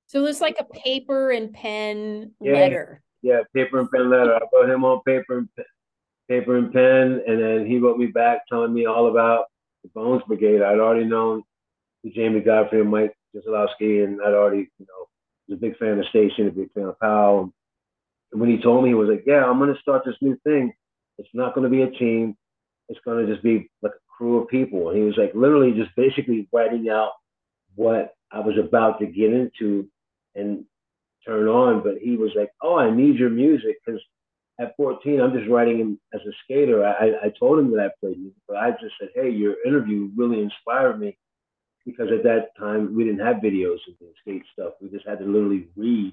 So 0.06 0.20
it 0.20 0.22
was 0.22 0.40
like 0.40 0.56
a 0.58 0.64
paper 0.64 1.30
and 1.30 1.52
pen 1.52 2.32
yeah, 2.40 2.52
letter. 2.52 3.02
Yeah, 3.22 3.40
paper 3.54 3.80
and 3.80 3.90
pen 3.90 4.10
letter. 4.10 4.34
I 4.34 4.40
wrote 4.52 4.70
him 4.70 4.84
on 4.84 5.00
paper 5.04 5.38
and 5.38 5.48
pen, 5.56 5.64
paper 6.30 6.56
and 6.56 6.72
pen, 6.72 7.20
and 7.26 7.42
then 7.42 7.66
he 7.66 7.78
wrote 7.78 7.98
me 7.98 8.06
back 8.06 8.42
telling 8.48 8.72
me 8.72 8.86
all 8.86 9.10
about 9.10 9.46
the 9.82 9.90
Bones 9.90 10.22
Brigade. 10.28 10.62
I'd 10.62 10.78
already 10.78 11.04
known 11.04 11.42
Jamie 12.14 12.40
Godfrey 12.40 12.80
and 12.80 12.90
Mike 12.90 13.14
Jesiolowski, 13.34 14.04
and 14.04 14.20
I'd 14.22 14.32
already, 14.32 14.70
you 14.78 14.86
know, 14.88 15.08
was 15.48 15.58
a 15.58 15.60
big 15.60 15.76
fan 15.76 15.98
of 15.98 16.06
Station, 16.06 16.46
a 16.46 16.52
big 16.52 16.72
fan 16.72 16.84
of 16.84 16.98
Powell. 17.00 17.52
And 18.30 18.40
when 18.40 18.48
he 18.48 18.62
told 18.62 18.84
me, 18.84 18.90
he 18.90 18.94
was 18.94 19.08
like, 19.08 19.24
"Yeah, 19.26 19.44
I'm 19.44 19.58
going 19.58 19.74
to 19.74 19.80
start 19.80 20.04
this 20.06 20.14
new 20.20 20.38
thing. 20.44 20.72
It's 21.18 21.28
not 21.34 21.54
going 21.54 21.64
to 21.64 21.76
be 21.76 21.82
a 21.82 21.90
team. 21.90 22.36
It's 22.88 23.00
going 23.04 23.26
to 23.26 23.32
just 23.32 23.42
be 23.42 23.68
like 23.82 23.92
a 23.92 24.16
crew 24.16 24.38
of 24.38 24.48
people." 24.48 24.88
And 24.88 24.96
he 24.96 25.04
was 25.04 25.16
like, 25.16 25.32
literally, 25.34 25.72
just 25.72 25.94
basically 25.96 26.48
writing 26.52 26.88
out 26.88 27.10
what 27.74 28.14
I 28.30 28.38
was 28.38 28.56
about 28.56 29.00
to 29.00 29.06
get 29.06 29.32
into 29.32 29.88
and 30.36 30.64
turn 31.26 31.48
on. 31.48 31.82
But 31.82 31.98
he 31.98 32.16
was 32.16 32.30
like, 32.36 32.50
"Oh, 32.62 32.78
I 32.78 32.94
need 32.94 33.16
your 33.16 33.30
music 33.30 33.78
because 33.84 34.00
at 34.60 34.76
14, 34.76 35.20
I'm 35.20 35.32
just 35.32 35.48
writing 35.48 35.78
him 35.78 36.00
as 36.12 36.20
a 36.20 36.32
skater. 36.44 36.84
I, 36.84 37.26
I 37.26 37.32
told 37.38 37.58
him 37.58 37.70
that 37.72 37.80
I 37.80 37.88
played 37.98 38.18
music, 38.18 38.42
but 38.46 38.58
I 38.58 38.72
just 38.72 38.94
said, 39.00 39.08
hey, 39.14 39.30
your 39.30 39.56
interview 39.66 40.10
really 40.14 40.40
inspired 40.40 41.00
me 41.00 41.16
because 41.86 42.08
at 42.12 42.22
that 42.24 42.56
time 42.58 42.94
we 42.94 43.04
didn't 43.04 43.26
have 43.26 43.36
videos 43.36 43.78
of 43.88 43.94
the 44.00 44.12
skate 44.20 44.44
stuff. 44.52 44.74
We 44.80 44.90
just 44.90 45.08
had 45.08 45.18
to 45.20 45.24
literally 45.24 45.68
read, 45.76 46.12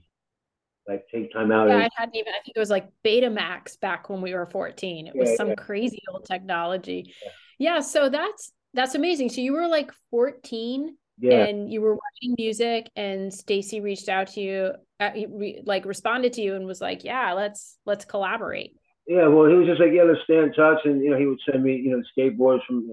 like 0.88 1.06
take 1.14 1.34
time 1.34 1.52
out. 1.52 1.68
Yeah, 1.68 1.76
and- 1.76 1.84
I 1.84 1.90
hadn't 1.98 2.16
even. 2.16 2.32
I 2.34 2.42
think 2.44 2.56
it 2.56 2.60
was 2.60 2.70
like 2.70 2.88
Betamax 3.06 3.78
back 3.82 4.10
when 4.10 4.22
we 4.22 4.34
were 4.34 4.46
14. 4.46 5.08
It 5.08 5.16
was 5.16 5.32
yeah, 5.32 5.36
some 5.36 5.50
yeah. 5.50 5.56
crazy 5.56 6.02
old 6.12 6.24
technology. 6.24 7.14
Yeah. 7.22 7.32
yeah, 7.60 7.80
so 7.82 8.08
that's 8.08 8.54
that's 8.74 8.96
amazing. 8.96 9.30
So 9.30 9.42
you 9.42 9.54
were 9.54 9.68
like 9.68 9.92
14 10.12 10.96
yeah. 11.20 11.46
and 11.46 11.72
you 11.72 11.82
were 11.82 11.94
watching 11.96 12.36
music 12.38 12.90
and 12.96 13.34
Stacy 13.34 13.82
reached 13.82 14.10
out 14.10 14.28
to 14.30 14.42
you 14.42 14.72
uh, 15.00 15.12
re, 15.30 15.62
like 15.66 15.86
responded 15.86 16.34
to 16.34 16.42
you 16.42 16.56
and 16.56 16.66
was 16.66 16.82
like 16.82 17.04
yeah 17.04 17.34
let's 17.34 17.78
let's 17.86 18.06
collaborate 18.06 18.76
yeah 19.08 19.28
well 19.28 19.50
he 19.50 19.56
was 19.56 19.68
just 19.68 19.80
like 19.80 19.92
yeah 19.94 20.04
let's 20.04 20.24
stay 20.24 20.38
in 20.38 20.54
touch 20.54 20.80
and 20.86 21.02
you 21.02 21.10
know 21.10 21.18
he 21.18 21.26
would 21.26 21.40
send 21.50 21.64
me 21.64 21.76
you 21.76 21.92
know 21.92 22.04
skateboards 22.18 22.66
from 22.66 22.90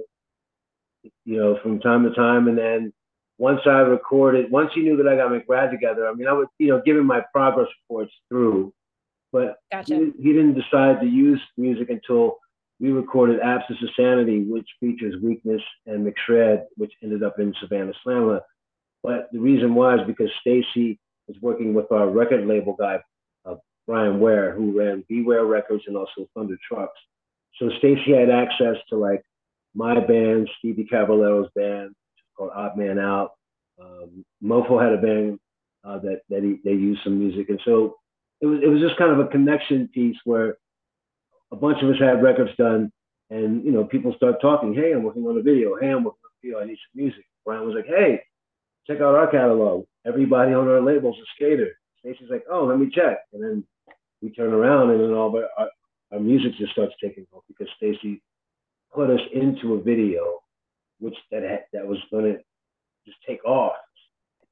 you 1.25 1.37
know 1.37 1.59
from 1.63 1.81
time 1.81 2.05
to 2.05 2.15
time 2.15 2.49
and 2.49 2.57
then 2.57 2.93
once 3.37 3.61
I 3.67 3.81
recorded 3.81 4.51
once 4.51 4.71
he 4.75 4.83
knew 4.83 4.97
that 4.99 5.09
I 5.09 5.17
got 5.17 5.31
McRad 5.31 5.71
together 5.71 6.09
I 6.09 6.15
mean 6.15 6.29
I 6.29 6.33
would 6.33 6.49
you 6.59 6.69
know 6.69 6.83
give 6.85 6.97
him 6.97 7.07
my 7.07 7.23
progress 7.33 7.69
reports 7.83 8.13
through 8.29 8.73
but 9.33 9.57
gotcha. 9.73 9.97
he, 9.97 10.13
he 10.23 10.33
didn't 10.33 10.55
decide 10.55 11.01
to 11.01 11.07
use 11.07 11.41
music 11.57 11.91
until 11.91 12.39
we 12.81 12.91
recorded 12.91 13.41
Absence 13.41 13.79
of 13.83 13.89
Sanity, 13.97 14.45
which 14.45 14.69
features 14.81 15.15
Weakness 15.23 15.63
and 15.87 16.07
McShred, 16.07 16.65
which 16.77 16.93
ended 17.03 17.23
up 17.23 17.39
in 17.39 17.55
Savannah 17.61 17.93
Slamma. 18.05 18.41
But 19.03 19.29
the 19.33 19.39
reason 19.39 19.75
why 19.75 19.95
is 19.95 20.07
because 20.07 20.31
Stacy 20.41 20.99
was 21.29 21.37
working 21.41 21.75
with 21.75 21.91
our 21.93 22.09
record 22.09 22.47
label 22.47 22.75
guy, 22.79 22.99
uh, 23.47 23.57
Brian 23.87 24.19
Ware, 24.19 24.53
who 24.55 24.79
ran 24.79 25.05
Beware 25.09 25.45
Records 25.45 25.85
and 25.87 25.97
also 25.97 26.29
Thunder 26.35 26.57
Trucks. 26.67 26.99
So 27.59 27.71
Stacy 27.79 28.13
had 28.13 28.31
access 28.31 28.77
to 28.89 28.97
like 28.97 29.23
my 29.75 30.01
band, 30.01 30.51
Stevie 30.59 30.87
Caballero's 30.91 31.49
band, 31.55 31.95
called 32.37 32.51
Odd 32.55 32.77
Man 32.77 32.99
Out. 32.99 33.33
Um, 33.81 34.25
Mofo 34.43 34.83
had 34.83 34.93
a 34.93 35.03
band 35.03 35.39
uh, 35.85 35.99
that 35.99 36.23
that 36.31 36.43
he, 36.43 36.59
they 36.65 36.73
used 36.73 37.03
some 37.05 37.19
music, 37.19 37.49
and 37.49 37.61
so 37.65 37.97
it 38.41 38.47
was 38.47 38.61
it 38.63 38.69
was 38.69 38.81
just 38.81 38.97
kind 38.97 39.13
of 39.13 39.19
a 39.19 39.29
connection 39.29 39.89
piece 39.89 40.17
where 40.25 40.57
a 41.53 41.57
bunch 41.57 41.83
of 41.83 41.91
us 41.91 42.01
had 42.01 42.23
records 42.23 42.51
done, 42.57 42.91
and 43.31 43.65
you 43.65 43.73
know, 43.73 43.85
people 43.85 44.15
start 44.17 44.41
talking. 44.41 44.75
Hey, 44.75 44.93
I'm 44.93 45.03
working 45.03 45.25
on 45.25 45.39
a 45.39 45.43
video. 45.43 45.77
Hey, 45.81 45.91
I'm 45.91 46.05
working 46.05 46.21
on 46.25 46.31
a 46.31 46.41
video. 46.43 46.61
I 46.61 46.65
need 46.67 46.79
some 46.79 47.03
music. 47.03 47.25
Brian 47.45 47.67
was 47.67 47.75
like, 47.75 47.87
Hey, 47.87 48.21
check 48.87 48.99
out 48.99 49.15
our 49.15 49.31
catalog. 49.31 49.85
Everybody 50.07 50.53
on 50.53 50.69
our 50.69 50.81
label's 50.81 51.17
a 51.19 51.27
skater. 51.37 51.71
Stacy's 52.01 52.31
like, 52.31 52.45
Oh, 52.51 52.65
let 52.65 52.79
me 52.79 52.91
check. 52.93 53.19
And 53.33 53.43
then 53.43 53.65
we 54.23 54.31
turn 54.31 54.53
around, 54.53 54.91
and 54.91 55.01
then 55.01 55.13
all 55.13 55.29
of 55.29 55.45
our, 55.59 55.69
our 56.13 56.21
music 56.21 56.53
just 56.59 56.73
starts 56.73 56.95
taking 57.03 57.27
off 57.33 57.45
because 57.49 57.69
Stacy 57.77 58.23
put 58.95 59.11
us 59.11 59.21
into 59.33 59.75
a 59.75 59.83
video, 59.83 60.41
which 61.01 61.17
that 61.31 61.43
had, 61.43 61.65
that 61.73 61.87
was 61.87 61.99
going 62.11 62.25
to 62.25 62.39
just 63.07 63.19
take 63.27 63.45
off. 63.45 63.73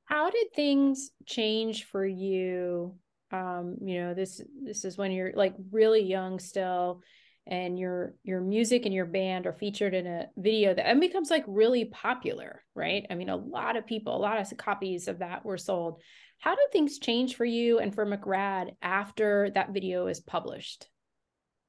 How 0.04 0.28
did 0.28 0.52
things 0.54 1.12
change 1.26 1.84
for 1.84 2.04
you 2.04 2.94
um 3.32 3.76
you 3.80 4.00
know 4.00 4.14
this 4.14 4.40
this 4.62 4.84
is 4.84 4.98
when 4.98 5.10
you're 5.10 5.32
like 5.34 5.54
really 5.70 6.02
young 6.02 6.38
still 6.38 7.02
and 7.46 7.78
your 7.78 8.14
your 8.22 8.40
music 8.40 8.84
and 8.84 8.94
your 8.94 9.06
band 9.06 9.46
are 9.46 9.52
featured 9.52 9.94
in 9.94 10.06
a 10.06 10.26
video 10.36 10.72
that 10.74 10.86
and 10.86 11.00
becomes 11.00 11.30
like 11.30 11.44
really 11.48 11.86
popular 11.86 12.62
right? 12.74 13.06
I 13.10 13.14
mean 13.14 13.28
a 13.28 13.36
lot 13.36 13.76
of 13.76 13.86
people 13.86 14.16
a 14.16 14.18
lot 14.18 14.40
of 14.40 14.56
copies 14.56 15.08
of 15.08 15.18
that 15.18 15.44
were 15.44 15.58
sold. 15.58 16.00
How 16.38 16.54
do 16.54 16.60
things 16.72 16.98
change 16.98 17.36
for 17.36 17.44
you 17.44 17.78
and 17.78 17.94
for 17.94 18.06
mcrad 18.06 18.74
after 18.82 19.50
that 19.54 19.72
video 19.72 20.06
is 20.06 20.20
published? 20.20 20.86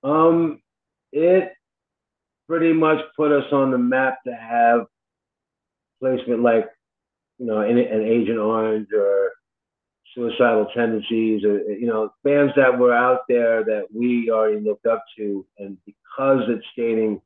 Um 0.03 0.61
it 1.11 1.53
pretty 2.47 2.73
much 2.73 2.99
put 3.15 3.31
us 3.31 3.51
on 3.51 3.71
the 3.71 3.77
map 3.77 4.17
to 4.27 4.33
have 4.33 4.81
placement 5.99 6.41
like 6.43 6.67
you 7.39 7.45
know 7.45 7.61
an, 7.61 7.77
an 7.77 8.03
agent 8.03 8.37
orange 8.37 8.87
or 8.95 9.31
suicidal 10.13 10.67
tendencies 10.75 11.43
or 11.43 11.59
you 11.71 11.87
know 11.87 12.11
bands 12.23 12.53
that 12.55 12.77
were 12.77 12.93
out 12.93 13.21
there 13.27 13.63
that 13.63 13.85
we 13.93 14.29
already 14.31 14.59
looked 14.59 14.85
up 14.85 15.03
to. 15.17 15.45
And 15.57 15.77
because 15.85 16.43
it's 16.47 16.65
skating 16.71 17.21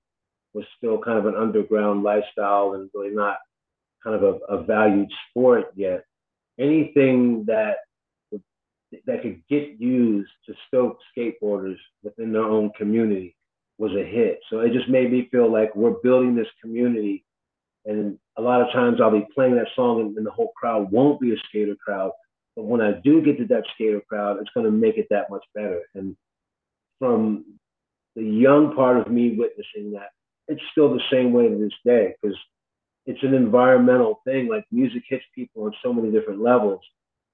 was 0.54 0.66
still 0.78 1.00
kind 1.00 1.18
of 1.18 1.26
an 1.26 1.36
underground 1.36 2.04
lifestyle 2.04 2.74
and 2.74 2.90
really 2.94 3.14
not 3.14 3.38
kind 4.04 4.16
of 4.16 4.24
a, 4.24 4.54
a 4.54 4.64
valued 4.64 5.10
sport 5.30 5.72
yet. 5.76 6.04
Anything 6.60 7.46
that 7.46 7.78
that 9.06 9.22
could 9.22 9.42
get 9.50 9.80
used 9.80 10.32
to 10.46 10.54
stoke 10.68 10.98
skateboarders 11.16 11.78
within 12.04 12.32
their 12.32 12.44
own 12.44 12.72
community 12.78 13.36
was 13.78 13.92
a 13.92 14.04
hit. 14.04 14.40
So 14.50 14.62
it 14.62 14.72
just 14.72 14.90
made 14.90 15.12
me 15.12 15.28
feel 15.30 15.52
like 15.52 15.76
we're 15.76 16.02
building 16.02 16.36
this 16.36 16.48
community. 16.62 17.26
And 17.86 18.18
a 18.38 18.42
lot 18.42 18.62
of 18.62 18.72
times 18.72 19.00
I'll 19.00 19.12
be 19.12 19.28
playing 19.36 19.56
that 19.56 19.68
song 19.76 20.02
and, 20.02 20.18
and 20.18 20.26
the 20.26 20.32
whole 20.32 20.52
crowd 20.56 20.92
won't 20.92 21.20
be 21.20 21.34
a 21.34 21.38
skater 21.50 21.76
crowd 21.76 22.12
but 22.58 22.66
when 22.66 22.82
I 22.82 22.94
do 23.04 23.22
get 23.22 23.38
to 23.38 23.46
that 23.46 23.66
skater 23.76 24.02
crowd, 24.10 24.40
it's 24.42 24.50
going 24.56 24.66
to 24.66 24.72
make 24.72 24.98
it 24.98 25.06
that 25.12 25.30
much 25.30 25.46
better. 25.54 25.82
And 25.94 26.18
from 26.98 27.46
the 28.16 28.24
young 28.24 28.76
part 28.76 28.98
of 28.98 29.12
me 29.12 29.36
witnessing 29.38 29.92
that, 29.92 30.10
it's 30.48 30.64
still 30.72 30.92
the 30.92 31.04
same 31.12 31.34
way 31.34 31.48
to 31.48 31.56
this 31.56 31.74
day 31.86 32.16
because 32.20 32.36
it's 33.06 33.22
an 33.22 33.36
environmental 33.36 34.22
thing. 34.26 34.48
Like 34.50 34.66
music 34.72 35.04
hits 35.08 35.24
people 35.36 35.66
on 35.66 35.74
so 35.84 35.94
many 35.94 36.10
different 36.10 36.42
levels. 36.42 36.82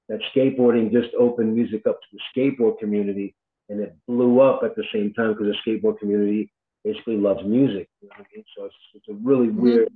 That 0.09 0.19
skateboarding 0.35 0.91
just 0.91 1.15
opened 1.17 1.55
music 1.55 1.87
up 1.87 2.01
to 2.01 2.07
the 2.11 2.19
skateboard 2.35 2.77
community, 2.79 3.33
and 3.69 3.79
it 3.79 3.95
blew 4.05 4.41
up 4.41 4.63
at 4.65 4.75
the 4.75 4.83
same 4.93 5.13
time 5.13 5.33
because 5.33 5.55
the 5.55 5.71
skateboard 5.71 5.99
community 5.99 6.51
basically 6.83 7.15
loves 7.15 7.45
music. 7.45 7.87
You 8.01 8.09
know 8.09 8.15
I 8.17 8.23
mean? 8.35 8.43
So 8.57 8.65
it's, 8.65 8.75
it's 8.93 9.07
a 9.07 9.13
really 9.13 9.47
mm-hmm. 9.47 9.61
weird 9.61 9.89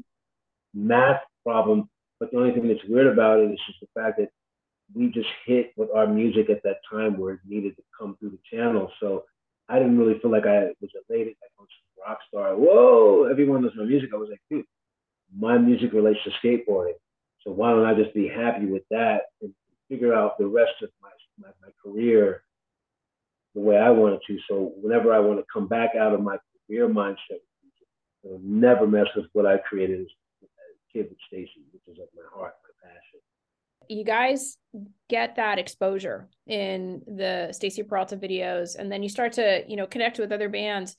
math 0.74 1.20
problem. 1.46 1.90
But 2.18 2.32
the 2.32 2.38
only 2.38 2.54
thing 2.54 2.70
that's 2.70 2.80
weird 2.88 3.08
about 3.08 3.40
it 3.40 3.52
is 3.52 3.60
just 3.68 3.82
the 3.82 3.88
fact 3.94 4.20
that 4.20 4.30
we 4.94 5.08
just 5.08 5.30
hit 5.46 5.74
with 5.76 5.90
our 5.94 6.08
music 6.08 6.50
at 6.50 6.64
that 6.64 6.78
time 6.90 7.18
where 7.18 7.36
it 7.36 7.40
needed 7.48 7.76
to 7.76 7.84
come 7.98 8.16
through 8.20 8.32
the 8.32 8.40
channel. 8.58 8.92
So 9.00 9.26
I 9.70 9.80
didn't 9.80 9.98
really 9.98 10.20
feel 10.20 10.32
like 10.32 10.46
I 10.46 10.70
was 10.82 10.92
elated, 11.10 11.36
I 11.44 11.48
was 11.60 11.68
a 11.98 12.10
rock 12.10 12.20
star. 12.28 12.56
Whoa, 12.56 13.28
everyone 13.30 13.62
knows 13.64 13.74
my 13.76 13.84
music. 13.84 14.12
I 14.14 14.18
was 14.18 14.30
like, 14.30 14.42
dude, 14.50 14.66
my 15.38 15.58
music 15.58 15.92
relates 15.94 16.20
to 16.24 16.32
skateboarding. 16.42 16.96
So 17.44 17.52
why 17.52 17.72
don't 17.72 17.86
I 17.86 17.94
just 17.94 18.14
be 18.14 18.28
happy 18.28 18.66
with 18.66 18.84
that 18.92 19.24
and 19.42 19.54
figure 19.90 20.14
out 20.14 20.38
the 20.38 20.48
rest 20.48 20.74
of 20.82 20.90
my, 21.02 21.10
my, 21.40 21.50
my 21.62 21.70
career 21.84 22.44
the 23.56 23.62
way 23.62 23.78
I 23.78 23.90
wanted 23.90 24.20
to. 24.28 24.38
So 24.50 24.74
whenever 24.82 25.14
I 25.14 25.20
want 25.20 25.40
to 25.40 25.46
come 25.52 25.68
back 25.68 25.96
out 26.00 26.14
of 26.14 26.22
my 26.22 26.38
career 26.68 26.88
mindset, 26.88 27.42
it'll 28.24 28.40
never 28.44 28.88
mess 28.88 29.08
with 29.16 29.26
what 29.34 29.46
I 29.46 29.58
created 29.58 30.02
as 30.02 30.08
a 30.44 30.48
kid 30.94 31.08
with 31.10 31.18
Stacy, 31.28 31.64
which 31.72 31.82
is 31.88 32.00
like 32.00 32.10
my 32.16 32.24
heart, 32.34 32.54
my 32.64 32.90
passion 32.90 33.20
you 33.90 34.04
guys 34.04 34.58
get 35.10 35.36
that 35.36 35.60
exposure 35.60 36.30
in 36.46 37.02
the 37.08 37.52
Stacy 37.52 37.84
Peralta 37.84 38.18
videos 38.18 38.76
and 38.76 38.92
then 38.92 39.04
you 39.04 39.10
start 39.10 39.34
to, 39.34 39.64
you 39.68 39.76
know, 39.76 39.88
connect 39.88 40.20
with 40.20 40.32
other 40.32 40.50
bands. 40.50 40.96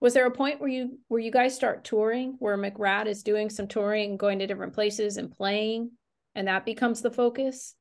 Was 0.00 0.14
there 0.14 0.26
a 0.26 0.30
point 0.30 0.60
where 0.60 0.68
you 0.68 0.98
where 1.08 1.20
you 1.20 1.30
guys 1.30 1.54
start 1.54 1.84
touring 1.84 2.36
where 2.40 2.58
McRad 2.58 3.06
is 3.06 3.22
doing 3.22 3.50
some 3.50 3.68
touring, 3.68 4.16
going 4.16 4.40
to 4.40 4.46
different 4.46 4.74
places 4.74 5.16
and 5.16 5.30
playing 5.30 5.92
and 6.34 6.48
that 6.48 6.64
becomes 6.64 7.02
the 7.02 7.10
focus? 7.10 7.74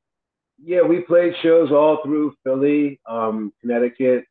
Yeah, 0.63 0.81
we 0.81 0.99
played 0.99 1.33
shows 1.41 1.71
all 1.71 1.99
through 2.03 2.33
Philly, 2.43 2.99
um, 3.09 3.51
Connecticut, 3.61 4.25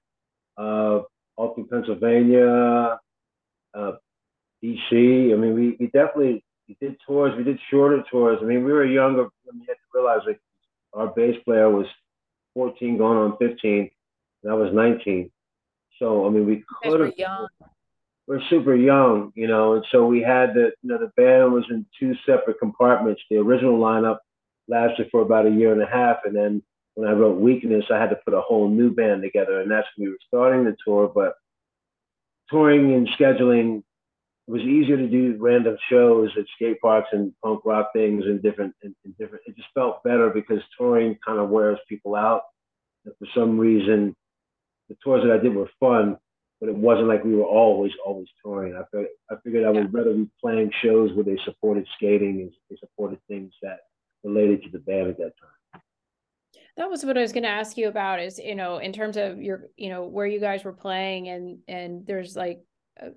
uh, 0.57 1.01
all 1.37 1.55
through 1.55 1.67
Pennsylvania, 1.67 2.99
uh, 3.75 3.93
DC. 4.63 5.33
I 5.33 5.37
mean, 5.37 5.55
we, 5.55 5.77
we 5.81 5.87
definitely 5.87 6.45
we 6.71 6.87
did 6.87 6.97
tours. 7.05 7.37
We 7.37 7.43
did 7.43 7.59
shorter 7.69 8.05
tours. 8.11 8.39
I 8.41 8.45
mean, 8.45 8.65
we 8.65 8.73
were 8.73 8.85
younger. 8.85 9.25
I 9.25 9.53
mean, 9.53 9.63
you 9.63 9.67
have 9.69 9.77
to 9.77 9.83
realize 9.93 10.21
like 10.27 10.41
our 10.93 11.09
bass 11.09 11.37
player 11.45 11.69
was 11.69 11.87
14 12.55 12.97
going 12.97 13.19
on 13.19 13.37
15, 13.39 13.91
and 14.45 14.53
I 14.53 14.55
was 14.55 14.73
19. 14.73 15.31
So 15.99 16.27
I 16.27 16.31
mean, 16.31 16.47
we 16.47 16.65
could 16.83 17.01
have. 17.01 17.19
young. 17.19 17.49
We're 18.27 18.41
super 18.49 18.77
young, 18.77 19.33
you 19.35 19.49
know, 19.49 19.75
and 19.75 19.85
so 19.91 20.07
we 20.07 20.23
had 20.23 20.55
the 20.55 20.71
you 20.83 20.91
know 20.91 20.99
the 20.99 21.11
band 21.17 21.53
was 21.53 21.65
in 21.71 21.85
two 21.99 22.15
separate 22.25 22.61
compartments. 22.61 23.21
The 23.29 23.39
original 23.39 23.79
lineup 23.79 24.19
lasted 24.69 25.09
for 25.11 25.23
about 25.23 25.47
a 25.47 25.51
year 25.51 25.73
and 25.73 25.83
a 25.83 25.87
half, 25.87 26.19
and 26.25 26.37
then 26.37 26.63
when 26.95 27.09
I 27.09 27.13
wrote 27.13 27.41
Weakness, 27.41 27.87
I 27.93 27.99
had 27.99 28.11
to 28.11 28.17
put 28.25 28.35
a 28.35 28.41
whole 28.41 28.69
new 28.69 28.95
band 28.95 29.23
together, 29.23 29.61
and 29.61 29.71
that's 29.71 29.89
when 29.97 30.07
we 30.07 30.13
were 30.13 30.19
starting 30.29 30.65
the 30.65 30.77
tour. 30.87 31.11
But 31.13 31.35
touring 32.49 32.95
and 32.95 33.09
scheduling 33.19 33.83
it 34.49 34.51
was 34.51 34.63
easier 34.63 34.97
to 34.97 35.07
do 35.07 35.37
random 35.39 35.77
shows 35.89 36.31
at 36.37 36.45
skate 36.57 36.81
parks 36.81 37.09
and 37.13 37.33
punk 37.43 37.61
rock 37.65 37.91
things 37.93 38.25
and 38.25 38.43
different 38.43 38.75
and, 38.83 38.95
and 39.05 39.17
different. 39.17 39.45
It 39.47 39.57
just 39.57 39.69
felt 39.75 40.03
better 40.03 40.31
because 40.31 40.61
touring 40.77 41.17
kind 41.25 41.39
of 41.39 41.51
wears 41.51 41.79
people 41.89 42.17
out. 42.17 42.43
And 43.05 43.15
for 43.19 43.27
some 43.35 43.59
reason, 43.59 44.17
the 44.89 44.97
tours 45.05 45.23
that 45.25 45.33
I 45.33 45.39
did 45.39 45.55
were 45.55 45.71
fun, 45.79 46.17
but 46.61 46.69
it 46.69 46.75
wasn't 46.75 47.09
like 47.09 47.25
we 47.25 47.35
were 47.35 47.45
always 47.45 47.93
always 48.05 48.27
touring. 48.45 48.75
I 48.75 48.83
figured 48.91 49.09
I 49.31 49.35
figured 49.45 49.65
I 49.65 49.71
would 49.71 49.95
rather 49.95 50.15
be 50.15 50.29
playing 50.41 50.73
shows 50.83 51.13
where 51.13 51.25
they 51.25 51.39
supported 51.45 51.87
skating 51.97 52.41
and 52.41 52.53
they 52.69 52.77
supported 52.77 53.21
things 53.29 53.53
that 53.63 53.81
related 54.25 54.63
to 54.65 54.71
the 54.71 54.81
band 54.81 55.09
at 55.09 55.19
that 55.19 55.33
time. 55.41 55.83
That 56.77 56.91
was 56.91 57.05
what 57.05 57.17
I 57.17 57.21
was 57.21 57.33
going 57.33 57.45
to 57.45 57.49
ask 57.49 57.77
you 57.77 57.89
about. 57.89 58.21
Is 58.21 58.39
you 58.39 58.55
know 58.55 58.79
in 58.79 58.93
terms 58.93 59.17
of 59.17 59.41
your 59.41 59.69
you 59.77 59.91
know 59.91 60.05
where 60.05 60.27
you 60.27 60.41
guys 60.41 60.65
were 60.65 60.73
playing 60.73 61.29
and 61.29 61.59
and 61.69 62.07
there's 62.07 62.37
like 62.37 62.61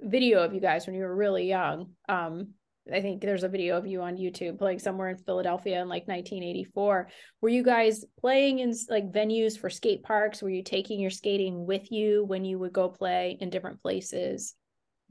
video 0.01 0.43
of 0.43 0.53
you 0.53 0.61
guys 0.61 0.85
when 0.85 0.95
you 0.95 1.03
were 1.03 1.15
really 1.15 1.47
young. 1.47 1.91
Um, 2.07 2.49
I 2.91 3.01
think 3.01 3.21
there's 3.21 3.43
a 3.43 3.49
video 3.49 3.77
of 3.77 3.87
you 3.87 4.01
on 4.01 4.17
YouTube 4.17 4.57
playing 4.57 4.79
somewhere 4.79 5.09
in 5.09 5.17
Philadelphia 5.17 5.81
in 5.81 5.87
like 5.87 6.07
1984. 6.07 7.07
Were 7.39 7.49
you 7.49 7.63
guys 7.63 8.03
playing 8.19 8.59
in 8.59 8.73
like 8.89 9.11
venues 9.11 9.57
for 9.57 9.69
skate 9.69 10.03
parks? 10.03 10.41
Were 10.41 10.49
you 10.49 10.63
taking 10.63 10.99
your 10.99 11.09
skating 11.09 11.65
with 11.65 11.91
you 11.91 12.25
when 12.25 12.43
you 12.43 12.59
would 12.59 12.73
go 12.73 12.89
play 12.89 13.37
in 13.39 13.49
different 13.49 13.81
places? 13.81 14.55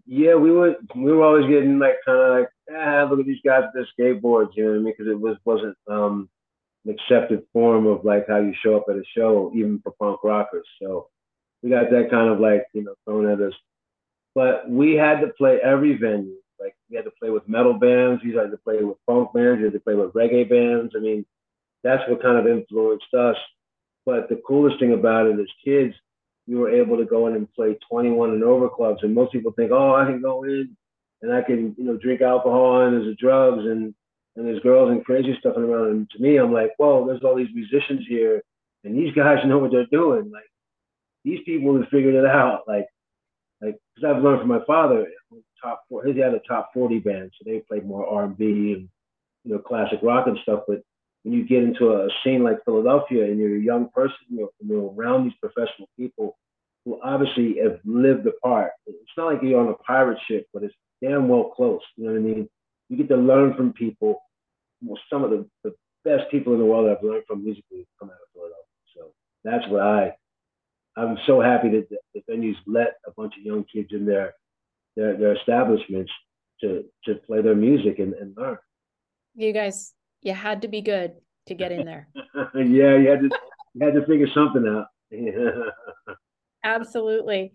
Yeah, 0.04 0.34
we 0.34 0.50
would. 0.50 0.76
We 0.94 1.12
were 1.12 1.24
always 1.24 1.48
getting 1.48 1.78
like 1.78 1.94
kind 2.04 2.18
of 2.18 2.40
like, 2.40 2.48
ah, 2.76 3.06
look 3.08 3.20
at 3.20 3.26
these 3.26 3.40
guys 3.44 3.62
with 3.72 3.86
their 3.96 4.06
skateboards. 4.14 4.50
You 4.54 4.64
know 4.64 4.70
what 4.72 4.76
I 4.76 4.82
mean? 4.82 4.94
Because 4.96 5.10
it 5.10 5.18
was 5.18 5.36
wasn't 5.44 5.76
um, 5.88 6.28
an 6.84 6.94
accepted 6.94 7.44
form 7.52 7.86
of 7.86 8.04
like 8.04 8.26
how 8.28 8.38
you 8.38 8.52
show 8.62 8.76
up 8.76 8.86
at 8.90 8.96
a 8.96 9.04
show, 9.16 9.50
even 9.54 9.80
for 9.82 9.92
punk 9.98 10.20
rockers. 10.24 10.66
So 10.80 11.08
we 11.62 11.70
got 11.70 11.90
that 11.90 12.10
kind 12.10 12.30
of 12.30 12.40
like 12.40 12.64
you 12.74 12.82
know 12.82 12.94
thrown 13.06 13.30
at 13.30 13.40
us 13.40 13.54
but 14.34 14.68
we 14.68 14.94
had 14.94 15.20
to 15.20 15.28
play 15.28 15.58
every 15.62 15.96
venue. 15.96 16.36
Like 16.60 16.74
we 16.88 16.96
had 16.96 17.04
to 17.04 17.10
play 17.10 17.30
with 17.30 17.48
metal 17.48 17.74
bands, 17.74 18.22
we 18.24 18.34
had 18.34 18.50
to 18.50 18.56
play 18.56 18.82
with 18.82 18.96
funk 19.06 19.32
bands, 19.34 19.58
we 19.58 19.64
had 19.64 19.72
to 19.72 19.80
play 19.80 19.94
with 19.94 20.12
reggae 20.12 20.48
bands. 20.48 20.94
I 20.96 21.00
mean, 21.00 21.24
that's 21.82 22.08
what 22.08 22.22
kind 22.22 22.38
of 22.38 22.46
influenced 22.46 23.12
us. 23.14 23.36
But 24.06 24.28
the 24.28 24.40
coolest 24.46 24.78
thing 24.80 24.92
about 24.92 25.26
it 25.26 25.38
is 25.38 25.48
kids, 25.64 25.94
we 26.46 26.56
were 26.56 26.70
able 26.70 26.96
to 26.96 27.04
go 27.04 27.28
in 27.28 27.34
and 27.34 27.52
play 27.52 27.76
21 27.90 28.30
and 28.30 28.44
over 28.44 28.68
clubs. 28.68 29.00
And 29.02 29.14
most 29.14 29.32
people 29.32 29.52
think, 29.52 29.70
oh, 29.72 29.94
I 29.94 30.04
can 30.06 30.20
go 30.20 30.44
in 30.44 30.76
and 31.22 31.32
I 31.32 31.42
can, 31.42 31.74
you 31.78 31.84
know, 31.84 31.96
drink 31.96 32.20
alcohol 32.20 32.82
and 32.82 32.94
there's 32.94 33.16
drugs 33.16 33.64
and 33.64 33.94
and 34.36 34.46
there's 34.46 34.60
girls 34.60 34.90
and 34.90 35.04
crazy 35.04 35.36
stuff 35.38 35.56
around. 35.56 35.90
And 35.90 36.10
to 36.10 36.18
me, 36.18 36.38
I'm 36.38 36.52
like, 36.52 36.72
whoa, 36.78 37.06
there's 37.06 37.22
all 37.22 37.36
these 37.36 37.54
musicians 37.54 38.06
here, 38.08 38.42
and 38.84 38.96
these 38.96 39.14
guys 39.14 39.44
know 39.44 39.58
what 39.58 39.70
they're 39.70 39.86
doing. 39.86 40.30
Like 40.30 40.50
these 41.24 41.40
people 41.44 41.76
have 41.76 41.88
figured 41.90 42.14
it 42.14 42.26
out. 42.26 42.62
Like 42.66 42.86
like 43.62 43.78
because 43.94 44.10
I've 44.10 44.22
learned 44.22 44.40
from 44.40 44.48
my 44.48 44.64
father, 44.66 45.06
top 45.62 45.82
four, 45.88 46.04
he 46.04 46.18
had 46.18 46.34
a 46.34 46.40
top 46.40 46.70
forty 46.74 46.98
band, 46.98 47.30
so 47.38 47.50
they 47.50 47.60
played 47.60 47.86
more 47.86 48.06
R 48.06 48.24
and 48.24 48.36
B 48.36 48.74
and 48.76 48.88
you 49.44 49.52
know 49.52 49.58
classic 49.58 50.00
rock 50.02 50.26
and 50.26 50.38
stuff. 50.42 50.64
But 50.66 50.82
when 51.22 51.34
you 51.34 51.46
get 51.46 51.62
into 51.62 51.92
a 51.92 52.08
scene 52.22 52.42
like 52.42 52.64
Philadelphia 52.64 53.24
and 53.24 53.38
you're 53.38 53.56
a 53.56 53.60
young 53.60 53.88
person, 53.90 54.16
you're, 54.28 54.50
you're 54.60 54.92
around 54.92 55.24
these 55.24 55.38
professional 55.40 55.88
people 55.96 56.36
who 56.84 57.00
obviously 57.02 57.58
have 57.62 57.78
lived 57.84 58.24
the 58.24 58.32
part. 58.42 58.72
It's 58.86 58.98
not 59.16 59.26
like 59.26 59.42
you're 59.42 59.60
on 59.60 59.68
a 59.68 59.74
pirate 59.84 60.18
ship, 60.26 60.46
but 60.52 60.64
it's 60.64 60.74
damn 61.00 61.28
well 61.28 61.44
close. 61.44 61.80
You 61.96 62.06
know 62.06 62.12
what 62.12 62.18
I 62.18 62.22
mean? 62.22 62.48
You 62.88 62.96
get 62.96 63.08
to 63.08 63.16
learn 63.16 63.54
from 63.54 63.72
people. 63.72 64.20
Well, 64.82 65.00
some 65.08 65.22
of 65.22 65.30
the, 65.30 65.46
the 65.62 65.72
best 66.04 66.28
people 66.32 66.54
in 66.54 66.58
the 66.58 66.64
world 66.64 66.90
I've 66.90 67.04
learned 67.04 67.22
from 67.28 67.44
musically 67.44 67.86
come 68.00 68.10
out 68.10 68.14
of 68.14 68.32
Philadelphia. 68.34 68.64
So 68.96 69.12
that's 69.44 69.68
what 69.68 69.80
I 69.80 70.16
I'm 70.94 71.16
so 71.26 71.40
happy 71.40 71.70
that 71.70 71.88
the 71.88 72.20
venues 72.30 72.56
let 72.66 72.96
a 73.06 73.12
bunch 73.12 73.32
of 73.38 73.42
young 73.42 73.64
kids 73.64 73.88
in 73.92 74.04
their 74.04 74.34
their, 74.94 75.16
their 75.16 75.34
establishments 75.34 76.12
to 76.60 76.84
to 77.04 77.14
play 77.26 77.40
their 77.40 77.54
music 77.54 77.98
and, 77.98 78.12
and 78.12 78.36
learn. 78.36 78.58
You 79.34 79.54
guys, 79.54 79.94
you 80.20 80.34
had 80.34 80.60
to 80.62 80.68
be 80.68 80.82
good 80.82 81.12
to 81.46 81.54
get 81.54 81.72
in 81.72 81.86
there. 81.86 82.08
yeah, 82.54 82.96
you 82.96 83.08
had 83.08 83.20
to 83.20 83.30
you 83.74 83.86
had 83.86 83.94
to 83.94 84.04
figure 84.04 84.26
something 84.34 84.66
out. 84.68 84.88
Absolutely. 86.64 87.52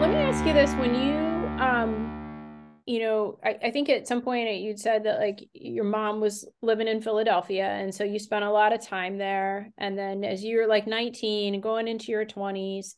Let 0.00 0.10
me 0.10 0.16
ask 0.16 0.46
you 0.46 0.52
this: 0.52 0.72
When 0.74 0.94
you, 0.94 1.16
um, 1.62 2.74
you 2.86 3.00
know, 3.00 3.38
I, 3.44 3.58
I 3.64 3.70
think 3.70 3.88
at 3.88 4.08
some 4.08 4.22
point 4.22 4.60
you'd 4.60 4.78
said 4.78 5.04
that 5.04 5.18
like 5.18 5.48
your 5.52 5.84
mom 5.84 6.20
was 6.20 6.48
living 6.62 6.88
in 6.88 7.02
Philadelphia, 7.02 7.66
and 7.66 7.94
so 7.94 8.04
you 8.04 8.18
spent 8.18 8.44
a 8.44 8.50
lot 8.50 8.72
of 8.72 8.80
time 8.80 9.18
there. 9.18 9.70
And 9.76 9.98
then 9.98 10.24
as 10.24 10.42
you 10.44 10.58
were 10.58 10.66
like 10.66 10.86
19, 10.86 11.60
going 11.60 11.88
into 11.88 12.12
your 12.12 12.24
20s, 12.24 12.94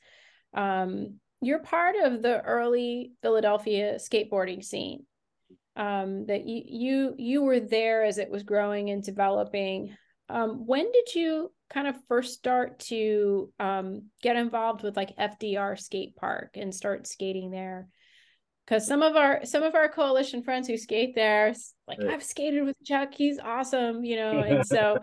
um, 0.54 1.18
you're 1.40 1.60
part 1.60 1.96
of 1.96 2.22
the 2.22 2.40
early 2.42 3.12
Philadelphia 3.22 3.96
skateboarding 3.96 4.62
scene. 4.62 5.06
Um, 5.76 6.26
that 6.26 6.46
you 6.46 6.62
you 6.66 7.14
you 7.16 7.42
were 7.42 7.60
there 7.60 8.04
as 8.04 8.18
it 8.18 8.30
was 8.30 8.42
growing 8.42 8.90
and 8.90 9.02
developing. 9.02 9.96
Um, 10.28 10.66
when 10.66 10.90
did 10.92 11.14
you 11.14 11.52
kind 11.70 11.88
of 11.88 11.96
first 12.08 12.34
start 12.34 12.78
to 12.80 13.52
um, 13.58 14.10
get 14.22 14.36
involved 14.36 14.82
with 14.82 14.96
like 14.96 15.16
FDR 15.16 15.78
skate 15.78 16.16
park 16.16 16.56
and 16.56 16.74
start 16.74 17.06
skating 17.06 17.50
there? 17.50 17.88
Because 18.66 18.86
some 18.86 19.02
of 19.02 19.16
our 19.16 19.44
some 19.44 19.62
of 19.62 19.74
our 19.74 19.88
coalition 19.88 20.42
friends 20.42 20.68
who 20.68 20.76
skate 20.76 21.14
there, 21.14 21.52
like 21.88 22.02
I've 22.02 22.22
skated 22.22 22.64
with 22.64 22.76
Chuck, 22.84 23.12
he's 23.12 23.38
awesome, 23.38 24.04
you 24.04 24.16
know, 24.16 24.40
and 24.40 24.64
so. 24.66 24.98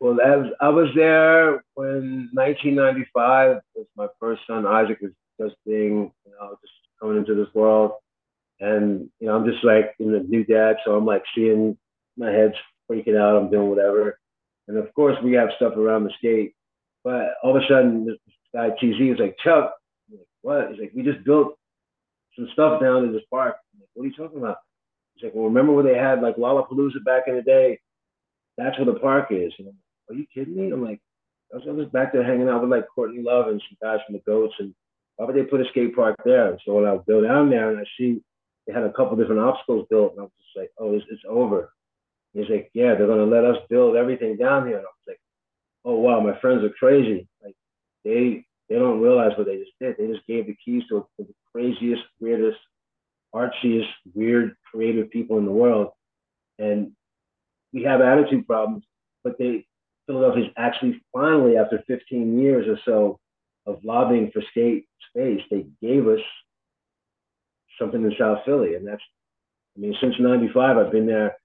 well, 0.00 0.14
was, 0.14 0.52
I 0.60 0.68
was 0.70 0.88
there 0.94 1.62
when 1.74 2.30
1995 2.32 3.58
was 3.74 3.86
my 3.96 4.06
first 4.18 4.42
son 4.46 4.66
Isaac 4.66 4.98
was 5.02 5.12
just 5.38 5.56
being, 5.66 6.10
you 6.24 6.32
know, 6.32 6.56
just 6.62 6.72
coming 7.00 7.18
into 7.18 7.34
this 7.34 7.52
world. 7.54 7.92
And, 8.60 9.10
you 9.20 9.26
know, 9.26 9.36
I'm 9.36 9.44
just 9.44 9.64
like 9.64 9.94
in 9.98 10.12
the 10.12 10.20
new 10.20 10.44
dad. 10.44 10.76
So 10.84 10.94
I'm 10.94 11.06
like 11.06 11.22
seeing 11.34 11.76
my 12.16 12.30
head's 12.30 12.54
freaking 12.90 13.18
out. 13.18 13.36
I'm 13.36 13.50
doing 13.50 13.68
whatever. 13.68 14.18
And 14.68 14.76
of 14.76 14.92
course, 14.94 15.16
we 15.22 15.34
have 15.34 15.48
stuff 15.56 15.76
around 15.76 16.04
the 16.04 16.12
skate. 16.18 16.54
But 17.04 17.34
all 17.42 17.56
of 17.56 17.62
a 17.62 17.66
sudden, 17.68 18.06
this 18.06 18.16
guy 18.54 18.70
TZ 18.70 19.10
was 19.10 19.18
like, 19.20 19.36
Chuck, 19.42 19.74
like, 20.10 20.26
what? 20.42 20.70
He's 20.70 20.80
like, 20.80 20.92
we 20.94 21.02
just 21.02 21.24
built 21.24 21.56
some 22.34 22.48
stuff 22.52 22.80
down 22.80 23.04
in 23.04 23.12
this 23.12 23.22
park. 23.30 23.56
I'm 23.74 23.80
like, 23.80 23.88
what 23.94 24.04
are 24.04 24.06
you 24.06 24.16
talking 24.16 24.38
about? 24.38 24.58
He's 25.14 25.24
like, 25.24 25.34
well, 25.34 25.46
remember 25.46 25.72
where 25.72 25.84
they 25.84 25.98
had 25.98 26.20
like 26.20 26.36
Lollapalooza 26.36 27.04
back 27.04 27.24
in 27.26 27.36
the 27.36 27.42
day? 27.42 27.78
That's 28.58 28.76
where 28.78 28.86
the 28.86 28.98
park 28.98 29.28
is. 29.30 29.52
And 29.58 29.68
I'm 29.68 29.74
like, 30.08 30.16
are 30.16 30.18
you 30.18 30.26
kidding 30.32 30.56
me? 30.56 30.70
I'm 30.70 30.84
like, 30.84 31.00
I 31.52 31.56
was, 31.56 31.64
I 31.68 31.72
was 31.72 31.88
back 31.88 32.12
there 32.12 32.24
hanging 32.24 32.48
out 32.48 32.62
with 32.62 32.70
like 32.70 32.86
Courtney 32.92 33.22
Love 33.22 33.48
and 33.48 33.62
some 33.68 33.78
guys 33.80 34.00
from 34.06 34.14
the 34.14 34.22
Goats 34.26 34.54
and 34.58 34.74
why 35.16 35.26
would 35.26 35.36
they 35.36 35.44
put 35.44 35.60
a 35.60 35.64
skate 35.70 35.94
park 35.94 36.16
there? 36.24 36.58
So 36.64 36.74
when 36.74 36.86
I 36.86 36.98
go 37.06 37.22
down 37.22 37.50
there 37.50 37.70
and 37.70 37.78
I 37.78 37.84
see 37.98 38.20
they 38.66 38.72
had 38.72 38.84
a 38.84 38.92
couple 38.92 39.16
different 39.16 39.40
obstacles 39.40 39.86
built, 39.90 40.12
and 40.12 40.20
I 40.20 40.22
was 40.24 40.32
just 40.38 40.56
like, 40.56 40.70
oh, 40.78 40.94
it's, 40.94 41.04
it's 41.10 41.22
over. 41.28 41.72
And 42.34 42.44
he's 42.44 42.50
like, 42.50 42.70
yeah, 42.74 42.94
they're 42.94 43.06
gonna 43.06 43.24
let 43.24 43.44
us 43.44 43.58
build 43.68 43.96
everything 43.96 44.36
down 44.36 44.66
here. 44.66 44.78
And 44.78 44.86
I 44.86 44.90
was 44.90 45.06
like, 45.06 45.20
oh 45.84 45.96
wow, 45.96 46.20
my 46.20 46.38
friends 46.40 46.64
are 46.64 46.70
crazy. 46.70 47.28
Like 47.42 47.54
they 48.04 48.44
they 48.68 48.76
don't 48.76 49.00
realize 49.00 49.32
what 49.36 49.46
they 49.46 49.58
just 49.58 49.72
did. 49.80 49.96
They 49.98 50.12
just 50.12 50.26
gave 50.26 50.46
the 50.46 50.56
keys 50.64 50.82
to 50.88 51.06
the 51.18 51.26
craziest, 51.52 52.02
weirdest, 52.20 52.58
archiest, 53.34 53.88
weird, 54.14 54.56
creative 54.70 55.10
people 55.10 55.38
in 55.38 55.44
the 55.44 55.52
world. 55.52 55.90
And 56.58 56.92
we 57.72 57.84
have 57.84 58.00
attitude 58.00 58.46
problems, 58.46 58.84
but 59.22 59.38
they 59.38 59.66
Philadelphia's 60.06 60.52
actually 60.56 61.00
finally, 61.12 61.56
after 61.56 61.82
15 61.86 62.38
years 62.38 62.66
or 62.68 62.78
so, 62.84 63.18
of 63.66 63.84
lobbying 63.84 64.30
for 64.32 64.42
skate 64.50 64.86
space, 65.10 65.42
they 65.50 65.66
gave 65.82 66.06
us 66.06 66.20
something 67.78 68.02
in 68.02 68.12
South 68.18 68.38
Philly. 68.44 68.74
And 68.74 68.86
that's, 68.86 69.02
I 69.76 69.80
mean, 69.80 69.94
since 70.00 70.14
95, 70.18 70.76
I've 70.76 70.92
been 70.92 71.06
there 71.06 71.36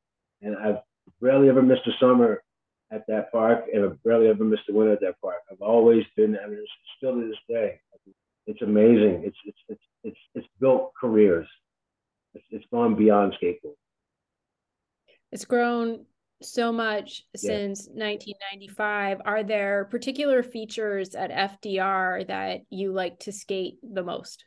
and 0.41 0.56
I've 0.58 0.80
rarely 1.20 1.50
ever 1.50 1.62
missed 1.62 1.88
a 1.88 1.91
summer 2.00 2.44
at 2.91 3.06
that 3.08 3.32
park 3.32 3.65
and 3.74 3.86
I've 3.86 3.98
rarely 4.04 4.28
ever 4.28 4.44
missed 4.44 4.63
a 4.70 4.74
winter 4.74 4.94
at 4.94 5.02
that 5.02 5.22
park. 5.22 5.39
I've 5.52 5.62
always 5.62 6.04
been, 6.15 6.38
I 6.44 6.48
mean, 6.48 6.60
it's 6.60 6.72
still 6.98 7.13
to 7.13 7.28
this 7.28 7.38
day. 7.48 7.80
It's 8.48 8.62
amazing. 8.62 9.24
It's, 9.24 9.38
it's, 9.46 9.58
it's, 9.70 9.84
it's, 10.04 10.17
it's 10.36 10.48
built 10.60 10.91
careers. 11.00 11.48
It's, 12.34 12.46
it's 12.50 12.65
gone 12.72 12.96
beyond 12.96 13.36
skateboard. 13.41 13.76
It's 15.32 15.46
grown 15.46 16.06
so 16.41 16.72
much 16.72 17.24
yeah. 17.36 17.39
since 17.39 17.88
1995. 17.88 19.22
Are 19.26 19.44
there 19.44 19.86
particular 19.86 20.44
features 20.44 21.15
at 21.15 21.32
FDR 21.32 22.28
that 22.28 22.62
you 22.70 22.91
like 22.94 23.20
to 23.20 23.32
skate 23.32 23.78
the 23.84 24.04
most? 24.04 24.46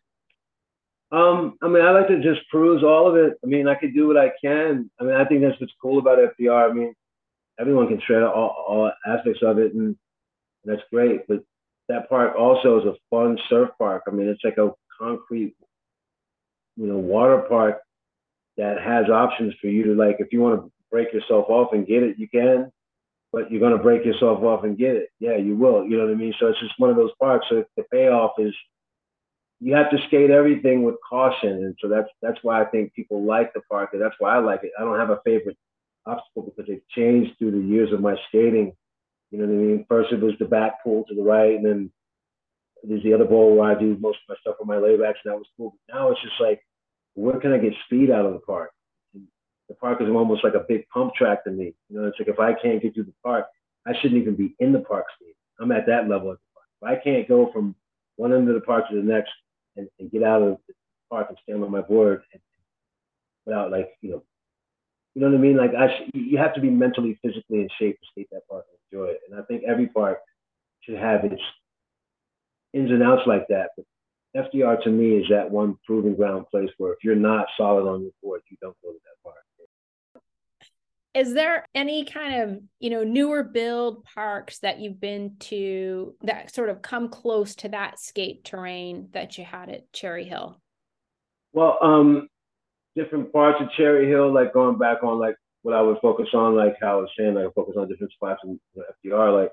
Um, 1.14 1.56
I 1.62 1.68
mean, 1.68 1.84
I 1.84 1.92
like 1.92 2.08
to 2.08 2.20
just 2.20 2.48
cruise 2.50 2.82
all 2.82 3.08
of 3.08 3.14
it. 3.14 3.34
I 3.44 3.46
mean, 3.46 3.68
I 3.68 3.76
could 3.76 3.94
do 3.94 4.08
what 4.08 4.16
I 4.16 4.32
can. 4.42 4.90
I 5.00 5.04
mean, 5.04 5.14
I 5.14 5.24
think 5.24 5.42
that's 5.42 5.60
what's 5.60 5.72
cool 5.80 6.00
about 6.00 6.18
FDR. 6.18 6.68
I 6.68 6.72
mean, 6.74 6.92
everyone 7.60 7.86
can 7.86 8.00
shred 8.04 8.24
all, 8.24 8.64
all 8.66 8.90
aspects 9.06 9.38
of 9.44 9.58
it, 9.58 9.74
and, 9.74 9.86
and 9.86 9.96
that's 10.64 10.82
great. 10.92 11.20
But 11.28 11.44
that 11.88 12.08
park 12.08 12.34
also 12.36 12.80
is 12.80 12.86
a 12.86 12.96
fun 13.10 13.38
surf 13.48 13.70
park. 13.78 14.02
I 14.08 14.10
mean, 14.10 14.26
it's 14.26 14.42
like 14.42 14.58
a 14.58 14.72
concrete, 14.98 15.54
you 16.76 16.86
know, 16.88 16.98
water 16.98 17.44
park 17.48 17.80
that 18.56 18.80
has 18.80 19.08
options 19.08 19.54
for 19.60 19.68
you 19.68 19.84
to 19.84 19.94
like. 19.94 20.16
If 20.18 20.32
you 20.32 20.40
want 20.40 20.64
to 20.64 20.72
break 20.90 21.12
yourself 21.12 21.46
off 21.48 21.72
and 21.74 21.86
get 21.86 22.02
it, 22.02 22.18
you 22.18 22.28
can, 22.28 22.72
but 23.32 23.52
you're 23.52 23.60
gonna 23.60 23.80
break 23.80 24.04
yourself 24.04 24.42
off 24.42 24.64
and 24.64 24.76
get 24.76 24.96
it. 24.96 25.10
Yeah, 25.20 25.36
you 25.36 25.54
will. 25.54 25.84
You 25.84 25.96
know 25.96 26.06
what 26.06 26.12
I 26.12 26.16
mean? 26.16 26.34
So 26.40 26.48
it's 26.48 26.58
just 26.58 26.74
one 26.78 26.90
of 26.90 26.96
those 26.96 27.12
parks. 27.20 27.46
So 27.50 27.62
the 27.76 27.84
payoff 27.92 28.32
is 28.38 28.52
you 29.60 29.74
have 29.74 29.90
to 29.90 29.98
skate 30.08 30.30
everything 30.30 30.82
with 30.82 30.96
caution, 31.08 31.50
and 31.50 31.76
so 31.80 31.88
that's 31.88 32.08
that's 32.20 32.38
why 32.42 32.60
I 32.60 32.64
think 32.66 32.92
people 32.94 33.24
like 33.24 33.52
the 33.54 33.60
park, 33.70 33.90
and 33.92 34.02
that's 34.02 34.14
why 34.18 34.36
I 34.36 34.40
like 34.40 34.60
it. 34.62 34.72
I 34.78 34.82
don't 34.82 34.98
have 34.98 35.10
a 35.10 35.20
favorite 35.24 35.56
obstacle 36.06 36.42
because 36.42 36.68
they've 36.68 36.88
changed 36.94 37.32
through 37.38 37.52
the 37.52 37.66
years 37.66 37.92
of 37.92 38.00
my 38.00 38.16
skating. 38.28 38.72
You 39.30 39.38
know 39.38 39.46
what 39.46 39.52
I 39.52 39.56
mean? 39.56 39.86
First 39.88 40.12
it 40.12 40.20
was 40.20 40.34
the 40.38 40.44
back 40.44 40.82
pool 40.82 41.04
to 41.08 41.14
the 41.14 41.22
right, 41.22 41.54
and 41.54 41.64
then 41.64 41.92
there's 42.82 43.02
the 43.02 43.14
other 43.14 43.24
bowl 43.24 43.56
where 43.56 43.70
I 43.70 43.78
do 43.78 43.96
most 44.00 44.18
of 44.18 44.28
my 44.28 44.36
stuff 44.40 44.56
on 44.60 44.66
my 44.66 44.76
laybacks, 44.76 45.22
and 45.24 45.32
that 45.32 45.38
was 45.38 45.48
cool. 45.56 45.76
But 45.86 45.94
now 45.94 46.10
it's 46.10 46.22
just 46.22 46.40
like, 46.40 46.60
where 47.14 47.40
can 47.40 47.52
I 47.52 47.58
get 47.58 47.72
speed 47.86 48.10
out 48.10 48.26
of 48.26 48.32
the 48.32 48.40
park? 48.40 48.70
the 49.68 49.74
park 49.74 50.00
is 50.00 50.08
almost 50.08 50.44
like 50.44 50.54
a 50.54 50.64
big 50.68 50.86
pump 50.88 51.14
track 51.14 51.44
to 51.44 51.50
me. 51.50 51.74
You 51.88 52.00
know, 52.00 52.06
it's 52.06 52.18
like 52.18 52.28
if 52.28 52.38
I 52.38 52.52
can't 52.54 52.82
get 52.82 52.94
through 52.94 53.04
the 53.04 53.14
park, 53.22 53.46
I 53.86 53.92
shouldn't 54.00 54.20
even 54.20 54.34
be 54.34 54.54
in 54.58 54.72
the 54.72 54.80
park 54.80 55.06
state. 55.16 55.36
I'm 55.60 55.72
at 55.72 55.86
that 55.86 56.08
level 56.08 56.32
at 56.32 56.38
the 56.38 56.54
park. 56.54 56.66
If 56.82 57.00
I 57.00 57.02
can't 57.02 57.28
go 57.28 57.50
from 57.52 57.74
one 58.16 58.32
end 58.32 58.48
of 58.48 58.54
the 58.54 58.60
park 58.60 58.88
to 58.90 58.96
the 58.96 59.02
next 59.02 59.32
and, 59.76 59.88
and 59.98 60.10
get 60.10 60.22
out 60.22 60.42
of 60.42 60.58
the 60.68 60.74
park 61.10 61.26
and 61.28 61.38
stand 61.42 61.62
on 61.62 61.70
my 61.70 61.80
board 61.80 62.22
and, 62.32 62.40
without 63.46 63.70
like, 63.70 63.90
you 64.00 64.10
know, 64.10 64.22
you 65.14 65.22
know 65.22 65.28
what 65.28 65.36
I 65.36 65.40
mean? 65.40 65.56
Like 65.56 65.74
I, 65.74 65.88
sh- 65.88 66.10
you 66.14 66.38
have 66.38 66.54
to 66.54 66.60
be 66.60 66.70
mentally, 66.70 67.18
physically 67.22 67.60
in 67.60 67.68
shape 67.78 67.98
to 68.00 68.06
skate 68.10 68.28
that 68.32 68.48
park 68.50 68.64
and 68.70 68.78
enjoy 69.00 69.12
it. 69.12 69.20
And 69.28 69.38
I 69.38 69.44
think 69.44 69.62
every 69.64 69.86
park 69.86 70.18
should 70.80 70.96
have 70.96 71.24
its 71.24 71.40
ins 72.72 72.90
and 72.90 73.02
outs 73.02 73.22
like 73.26 73.46
that. 73.48 73.70
But 73.76 73.86
FDR 74.36 74.82
to 74.82 74.90
me 74.90 75.16
is 75.18 75.26
that 75.30 75.50
one 75.50 75.76
proving 75.86 76.16
ground 76.16 76.46
place 76.50 76.70
where 76.78 76.92
if 76.92 76.98
you're 77.04 77.14
not 77.14 77.46
solid 77.56 77.88
on 77.88 78.02
your 78.02 78.10
board, 78.22 78.40
you 78.50 78.56
don't 78.60 78.76
go 78.82 78.90
to 78.90 78.98
that 79.04 79.22
park 79.22 79.44
is 81.14 81.32
there 81.32 81.64
any 81.74 82.04
kind 82.04 82.42
of 82.42 82.60
you 82.80 82.90
know 82.90 83.04
newer 83.04 83.42
build 83.42 84.04
parks 84.04 84.58
that 84.58 84.80
you've 84.80 85.00
been 85.00 85.36
to 85.38 86.14
that 86.22 86.52
sort 86.52 86.68
of 86.68 86.82
come 86.82 87.08
close 87.08 87.54
to 87.54 87.68
that 87.68 88.00
skate 88.00 88.44
terrain 88.44 89.08
that 89.12 89.38
you 89.38 89.44
had 89.44 89.68
at 89.70 89.92
cherry 89.92 90.24
hill? 90.24 90.60
Well 91.52 91.78
um 91.80 92.28
different 92.96 93.32
parts 93.32 93.58
of 93.60 93.68
cherry 93.76 94.08
hill 94.08 94.32
like 94.32 94.52
going 94.52 94.78
back 94.78 95.02
on 95.02 95.18
like 95.18 95.36
what 95.62 95.74
i 95.74 95.82
would 95.82 95.98
focus 96.00 96.28
on 96.32 96.54
like 96.54 96.76
how 96.80 96.98
i 96.98 97.00
was 97.00 97.10
saying 97.18 97.34
like 97.34 97.46
I 97.46 97.50
focus 97.54 97.74
on 97.76 97.88
different 97.88 98.12
spots 98.12 98.40
in 98.44 98.60
fdr 99.04 99.42
like 99.42 99.50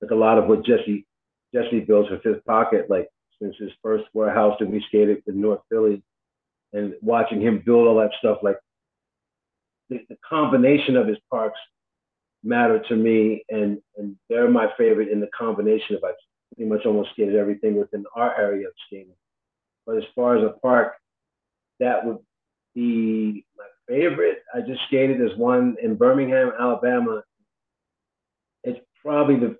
like 0.00 0.10
a 0.10 0.14
lot 0.14 0.38
of 0.38 0.46
what 0.46 0.64
jesse 0.64 1.06
jesse 1.54 1.80
builds 1.80 2.08
for 2.08 2.18
fifth 2.20 2.44
pocket 2.46 2.88
like 2.88 3.08
since 3.40 3.54
his 3.58 3.70
first 3.82 4.04
warehouse 4.14 4.56
that 4.60 4.70
we 4.70 4.82
skated 4.88 5.22
in 5.26 5.40
north 5.40 5.60
philly 5.68 6.02
and 6.72 6.94
watching 7.02 7.40
him 7.40 7.62
build 7.64 7.86
all 7.86 7.98
that 7.98 8.12
stuff 8.18 8.38
like 8.42 8.56
the, 9.88 10.00
the 10.08 10.16
combination 10.28 10.96
of 10.96 11.06
his 11.06 11.18
parks 11.30 11.58
matter 12.42 12.80
to 12.88 12.96
me, 12.96 13.44
and 13.48 13.78
and 13.96 14.16
they're 14.28 14.50
my 14.50 14.68
favorite 14.76 15.08
in 15.08 15.20
the 15.20 15.28
combination 15.36 15.96
of 15.96 16.04
I 16.04 16.12
pretty 16.54 16.68
much 16.68 16.86
almost 16.86 17.10
skated 17.12 17.36
everything 17.36 17.76
within 17.76 18.04
our 18.14 18.34
area 18.38 18.66
of 18.66 18.72
skating. 18.86 19.14
But 19.86 19.96
as 19.98 20.04
far 20.14 20.36
as 20.36 20.44
a 20.44 20.58
park, 20.60 20.94
that 21.80 22.04
would 22.04 22.18
be 22.74 23.44
my 23.56 23.64
favorite. 23.88 24.42
I 24.54 24.60
just 24.60 24.80
skated 24.86 25.20
as 25.20 25.36
one 25.36 25.76
in 25.82 25.96
Birmingham, 25.96 26.52
Alabama. 26.58 27.22
It's 28.64 28.80
probably 29.02 29.36
the 29.36 29.56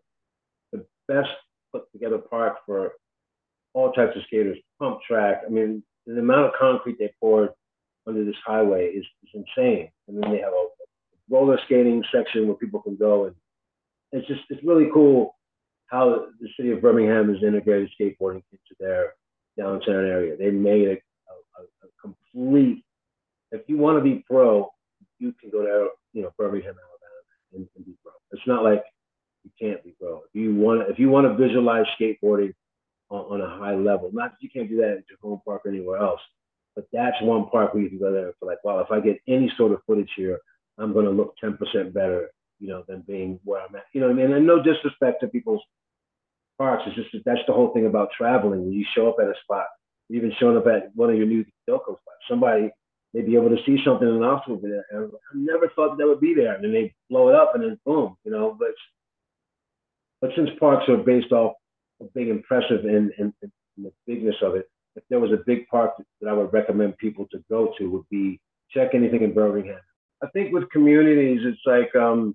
the 0.72 0.84
best 1.06 1.30
put 1.72 1.90
together 1.92 2.18
park 2.18 2.56
for 2.66 2.92
all 3.74 3.92
types 3.92 4.16
of 4.16 4.22
skaters. 4.26 4.58
Pump 4.78 5.00
track. 5.06 5.42
I 5.46 5.50
mean, 5.50 5.82
the 6.06 6.18
amount 6.18 6.46
of 6.46 6.52
concrete 6.58 6.98
they 6.98 7.12
poured 7.20 7.50
under 8.08 8.24
this 8.24 8.34
highway 8.44 8.86
is, 8.86 9.04
is 9.22 9.30
insane. 9.56 9.90
And 10.08 10.22
then 10.22 10.32
they 10.32 10.38
have 10.38 10.52
a 10.52 10.66
roller 11.30 11.58
skating 11.66 12.02
section 12.12 12.46
where 12.46 12.56
people 12.56 12.80
can 12.80 12.96
go, 12.96 13.26
and 13.26 13.34
it's 14.12 14.26
just 14.26 14.40
it's 14.48 14.64
really 14.64 14.88
cool 14.92 15.36
how 15.86 16.26
the 16.40 16.48
city 16.56 16.70
of 16.70 16.82
Birmingham 16.82 17.32
has 17.32 17.42
integrated 17.42 17.90
skateboarding 17.98 18.42
into 18.52 18.74
their 18.78 19.14
downtown 19.58 20.06
area. 20.06 20.36
They 20.36 20.50
made 20.50 20.88
a, 20.88 20.92
a, 20.92 21.62
a 21.82 21.88
complete. 22.00 22.84
If 23.52 23.62
you 23.66 23.78
want 23.78 23.98
to 23.98 24.04
be 24.04 24.24
pro, 24.30 24.70
you 25.18 25.34
can 25.40 25.50
go 25.50 25.62
to 25.62 25.88
you 26.12 26.22
know 26.22 26.32
Birmingham, 26.38 26.74
Alabama, 26.74 27.54
and, 27.54 27.68
and 27.76 27.84
be 27.84 27.92
pro. 28.02 28.12
It's 28.32 28.46
not 28.46 28.64
like 28.64 28.84
you 29.44 29.50
can't 29.60 29.82
be 29.84 29.94
pro. 30.00 30.18
If 30.18 30.34
you 30.34 30.54
want, 30.54 30.90
if 30.90 30.98
you 30.98 31.10
want 31.10 31.26
to 31.26 31.34
visualize 31.34 31.86
skateboarding 32.00 32.54
on, 33.10 33.20
on 33.20 33.40
a 33.40 33.58
high 33.58 33.74
level, 33.74 34.10
not 34.12 34.32
that 34.32 34.38
you 34.40 34.48
can't 34.50 34.68
do 34.68 34.76
that 34.78 34.98
at 34.98 35.04
your 35.08 35.18
home 35.22 35.40
park 35.44 35.62
or 35.64 35.70
anywhere 35.70 35.98
else, 35.98 36.20
but 36.78 36.86
that's 36.92 37.20
one 37.22 37.48
park 37.50 37.74
where 37.74 37.82
you 37.82 37.88
can 37.88 37.98
go 37.98 38.12
there 38.12 38.32
for 38.38 38.46
like, 38.46 38.58
well, 38.62 38.78
if 38.78 38.92
I 38.92 39.00
get 39.00 39.20
any 39.26 39.52
sort 39.56 39.72
of 39.72 39.80
footage 39.84 40.10
here, 40.16 40.38
I'm 40.78 40.92
going 40.92 41.06
to 41.06 41.10
look 41.10 41.34
10% 41.42 41.58
better, 41.92 42.30
you 42.60 42.68
know, 42.68 42.84
than 42.86 43.00
being 43.00 43.40
where 43.42 43.60
I'm 43.60 43.74
at. 43.74 43.82
You 43.92 44.00
know 44.00 44.06
what 44.06 44.12
I 44.12 44.22
mean? 44.22 44.32
And 44.32 44.46
no 44.46 44.62
disrespect 44.62 45.20
to 45.20 45.26
people's 45.26 45.62
parks. 46.56 46.84
It's 46.86 46.94
just 46.94 47.24
that's 47.24 47.40
the 47.48 47.52
whole 47.52 47.72
thing 47.72 47.86
about 47.86 48.10
traveling. 48.16 48.60
When 48.60 48.72
you 48.72 48.84
show 48.94 49.08
up 49.08 49.16
at 49.20 49.26
a 49.26 49.34
spot, 49.42 49.66
even 50.08 50.32
showing 50.38 50.56
up 50.56 50.68
at 50.68 50.94
one 50.94 51.10
of 51.10 51.16
your 51.16 51.26
new 51.26 51.44
Delco 51.68 51.98
spots, 51.98 52.22
somebody 52.30 52.70
may 53.12 53.22
be 53.22 53.34
able 53.34 53.48
to 53.48 53.62
see 53.66 53.82
something 53.84 54.06
in 54.06 54.14
an 54.14 54.22
over 54.22 54.68
there. 54.68 54.84
And 54.92 55.10
I 55.10 55.34
never 55.34 55.68
thought 55.74 55.90
that, 55.90 55.98
that 55.98 56.06
would 56.06 56.20
be 56.20 56.34
there. 56.34 56.54
And 56.54 56.62
then 56.62 56.72
they 56.72 56.94
blow 57.10 57.28
it 57.28 57.34
up 57.34 57.56
and 57.56 57.64
then 57.64 57.80
boom, 57.84 58.16
you 58.22 58.30
know. 58.30 58.56
But 58.56 58.70
but 60.20 60.30
since 60.36 60.50
parks 60.60 60.88
are 60.88 60.96
based 60.96 61.32
off 61.32 61.54
of 62.00 62.14
being 62.14 62.28
impressive 62.28 62.84
and, 62.84 63.10
and, 63.18 63.32
and 63.42 63.52
the 63.78 63.92
bigness 64.06 64.36
of 64.42 64.54
it, 64.54 64.70
if 64.96 65.04
there 65.10 65.20
was 65.20 65.32
a 65.32 65.42
big 65.46 65.66
park 65.68 65.92
that 66.20 66.28
I 66.28 66.32
would 66.32 66.52
recommend 66.52 66.98
people 66.98 67.26
to 67.32 67.42
go 67.50 67.72
to 67.78 67.90
would 67.90 68.08
be 68.10 68.40
check 68.70 68.90
anything 68.94 69.22
in 69.22 69.34
Birmingham. 69.34 69.80
I 70.22 70.26
think 70.28 70.52
with 70.52 70.68
communities, 70.70 71.40
it's 71.44 71.60
like 71.64 71.94
um, 71.94 72.34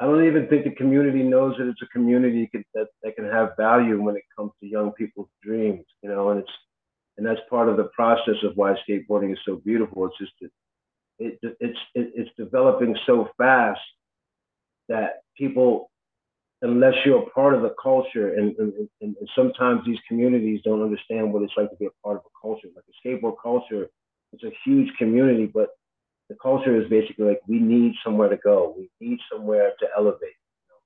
I 0.00 0.06
don't 0.06 0.26
even 0.26 0.48
think 0.48 0.64
the 0.64 0.70
community 0.70 1.22
knows 1.22 1.56
that 1.58 1.68
it's 1.68 1.82
a 1.82 1.86
community 1.86 2.50
that, 2.74 2.88
that 3.02 3.16
can 3.16 3.26
have 3.26 3.56
value 3.56 4.02
when 4.02 4.16
it 4.16 4.24
comes 4.36 4.52
to 4.60 4.66
young 4.66 4.92
people's 4.92 5.28
dreams, 5.42 5.84
you 6.02 6.10
know, 6.10 6.30
and 6.30 6.40
it's 6.40 6.52
and 7.16 7.24
that's 7.24 7.40
part 7.48 7.68
of 7.68 7.76
the 7.76 7.90
process 7.94 8.34
of 8.42 8.56
why 8.56 8.74
skateboarding 8.88 9.32
is 9.32 9.38
so 9.46 9.56
beautiful. 9.56 10.06
It's 10.06 10.18
just 10.18 10.32
that 10.40 10.50
it, 11.18 11.38
it's 11.60 11.78
it, 11.94 12.12
it's 12.14 12.30
developing 12.36 12.96
so 13.06 13.28
fast 13.38 13.80
that 14.88 15.22
people, 15.36 15.90
unless 16.64 16.94
you're 17.04 17.22
a 17.22 17.30
part 17.30 17.54
of 17.54 17.62
the 17.62 17.74
culture, 17.80 18.34
and, 18.34 18.56
and, 18.56 18.88
and 19.02 19.16
sometimes 19.36 19.82
these 19.84 19.98
communities 20.08 20.60
don't 20.64 20.82
understand 20.82 21.32
what 21.32 21.42
it's 21.42 21.52
like 21.56 21.70
to 21.70 21.76
be 21.76 21.84
a 21.84 22.02
part 22.02 22.16
of 22.16 22.22
a 22.24 22.34
culture. 22.40 22.68
Like 22.74 22.84
a 22.88 22.96
skateboard 23.06 23.34
culture, 23.42 23.88
it's 24.32 24.42
a 24.44 24.52
huge 24.64 24.88
community, 24.96 25.46
but 25.46 25.68
the 26.30 26.36
culture 26.42 26.80
is 26.80 26.88
basically 26.88 27.26
like 27.26 27.40
we 27.46 27.58
need 27.58 27.92
somewhere 28.02 28.30
to 28.30 28.38
go. 28.38 28.74
We 28.76 28.90
need 28.98 29.18
somewhere 29.30 29.72
to 29.78 29.86
elevate. 29.96 30.36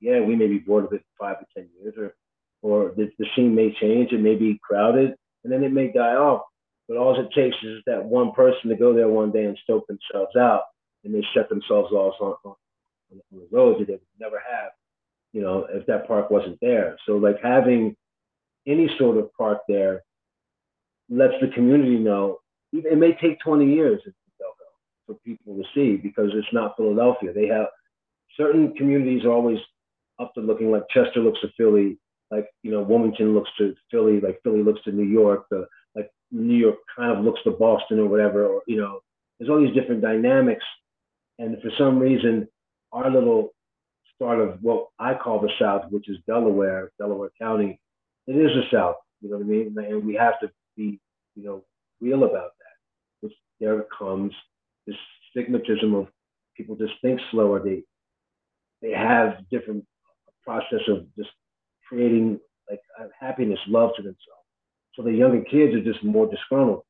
You 0.01 0.11
know, 0.11 0.19
yeah, 0.19 0.27
we 0.27 0.35
may 0.35 0.49
be 0.49 0.59
bored 0.59 0.85
of 0.85 0.93
it 0.93 1.03
for 1.17 1.29
five 1.29 1.39
to 1.39 1.47
ten 1.57 1.69
years, 1.81 1.95
or 1.97 2.15
or 2.61 2.93
the, 2.97 3.09
the 3.19 3.27
scene 3.37 3.55
may 3.55 3.73
change. 3.81 4.11
It 4.13 4.21
may 4.21 4.35
be 4.35 4.61
crowded, 4.63 5.15
and 5.45 5.53
then 5.53 5.63
it 5.63 5.73
may 5.73 5.93
die 5.93 6.17
off. 6.17 6.43
But 6.89 6.97
all 6.97 7.19
it 7.21 7.29
takes 7.35 7.57
is 7.63 7.83
that 7.87 8.05
one 8.05 8.33
person 8.33 8.69
to 8.71 8.77
go 8.77 8.93
there 8.93 9.09
one 9.09 9.31
day 9.31 9.45
and 9.45 9.57
stoke 9.63 9.87
themselves 9.87 10.35
out, 10.37 10.63
and 11.05 11.15
they 11.15 11.23
shut 11.35 11.49
themselves 11.49 11.93
off 11.93 12.15
on, 12.21 12.35
on, 12.45 12.55
on 13.13 13.21
the 13.31 13.49
road 13.53 13.79
that 13.79 13.87
they 13.87 13.93
would 13.93 14.19
never 14.19 14.39
have, 14.39 14.73
you 15.33 15.43
know, 15.43 15.67
if 15.71 15.87
that 15.87 16.07
park 16.07 16.31
wasn't 16.31 16.59
there. 16.61 16.97
So 17.07 17.13
like 17.17 17.37
having 17.43 17.97
any 18.67 18.91
sort 18.99 19.17
of 19.17 19.33
park 19.35 19.61
there 19.69 20.03
lets 21.09 21.35
the 21.41 21.49
community 21.49 21.99
know. 21.99 22.39
It 22.73 22.99
may 22.99 23.13
take 23.15 23.41
20 23.41 23.67
years 23.67 24.01
for 25.09 25.15
people 25.25 25.57
to 25.57 25.65
see 25.75 25.97
because 25.97 26.31
it's 26.35 26.53
not 26.53 26.77
Philadelphia. 26.77 27.33
They 27.33 27.49
have 27.49 27.67
certain 28.37 28.75
communities 28.75 29.25
are 29.25 29.33
always 29.33 29.59
up 30.21 30.35
to 30.35 30.41
looking 30.41 30.71
like 30.71 30.83
Chester 30.91 31.21
looks 31.21 31.41
to 31.41 31.49
Philly, 31.57 31.99
like 32.31 32.47
you 32.63 32.71
know 32.71 32.83
Wilmington 32.83 33.35
looks 33.35 33.51
to 33.59 33.75
Philly, 33.91 34.21
like 34.21 34.41
Philly 34.45 34.63
looks 34.63 34.83
to 34.85 34.93
New 34.93 35.05
York, 35.05 35.47
the, 35.51 35.67
like 35.97 36.11
New 36.31 36.57
York 36.57 36.77
kind 36.95 37.17
of 37.17 37.25
looks 37.25 37.41
to 37.45 37.51
Boston 37.51 37.99
or 37.99 38.07
whatever, 38.07 38.47
or 38.47 38.63
you 38.67 38.77
know, 38.77 39.01
there's 39.39 39.51
all 39.51 39.61
these 39.61 39.75
different 39.75 40.03
dynamics, 40.03 40.65
and 41.39 41.61
for 41.63 41.71
some 41.79 41.99
reason, 41.99 42.47
our 42.93 43.11
little 43.11 43.55
start 44.19 44.41
of 44.41 44.59
what 44.63 44.89
I 44.99 45.15
call 45.15 45.41
the 45.41 45.51
South, 45.61 45.85
which 45.91 46.09
is 46.09 46.19
Delaware, 46.27 46.91
Delaware 46.99 47.31
County, 47.41 47.81
it 48.27 48.33
is 48.33 48.51
the 48.55 48.63
South. 48.77 48.97
You 49.21 49.31
know 49.31 49.39
what 49.39 49.45
I 49.45 49.49
mean? 49.49 49.75
And 49.79 50.05
we 50.05 50.15
have 50.15 50.39
to 50.41 50.51
be, 50.77 51.01
you 51.35 51.45
know, 51.45 51.65
real 52.01 52.25
about 52.25 52.51
that. 52.59 53.21
Which 53.21 53.33
there 53.61 53.85
comes 53.97 54.33
this 54.87 54.97
stigmatism 55.37 55.99
of 55.99 56.09
people 56.57 56.77
just 56.77 56.95
think 57.03 57.21
slower. 57.31 57.63
They 57.63 57.83
they 58.83 58.93
have 58.93 59.49
different 59.51 59.85
process 60.45 60.81
of 60.89 61.07
just 61.17 61.31
creating 61.89 62.41
like 62.71 62.81
happiness, 63.19 63.59
love 63.69 63.91
to 63.97 64.03
themselves. 64.03 64.47
So 64.95 65.03
the 65.03 65.13
younger 65.13 65.43
kids 65.43 65.75
are 65.75 65.85
just 65.85 66.05
more 66.05 66.29
disgruntled. 66.29 66.83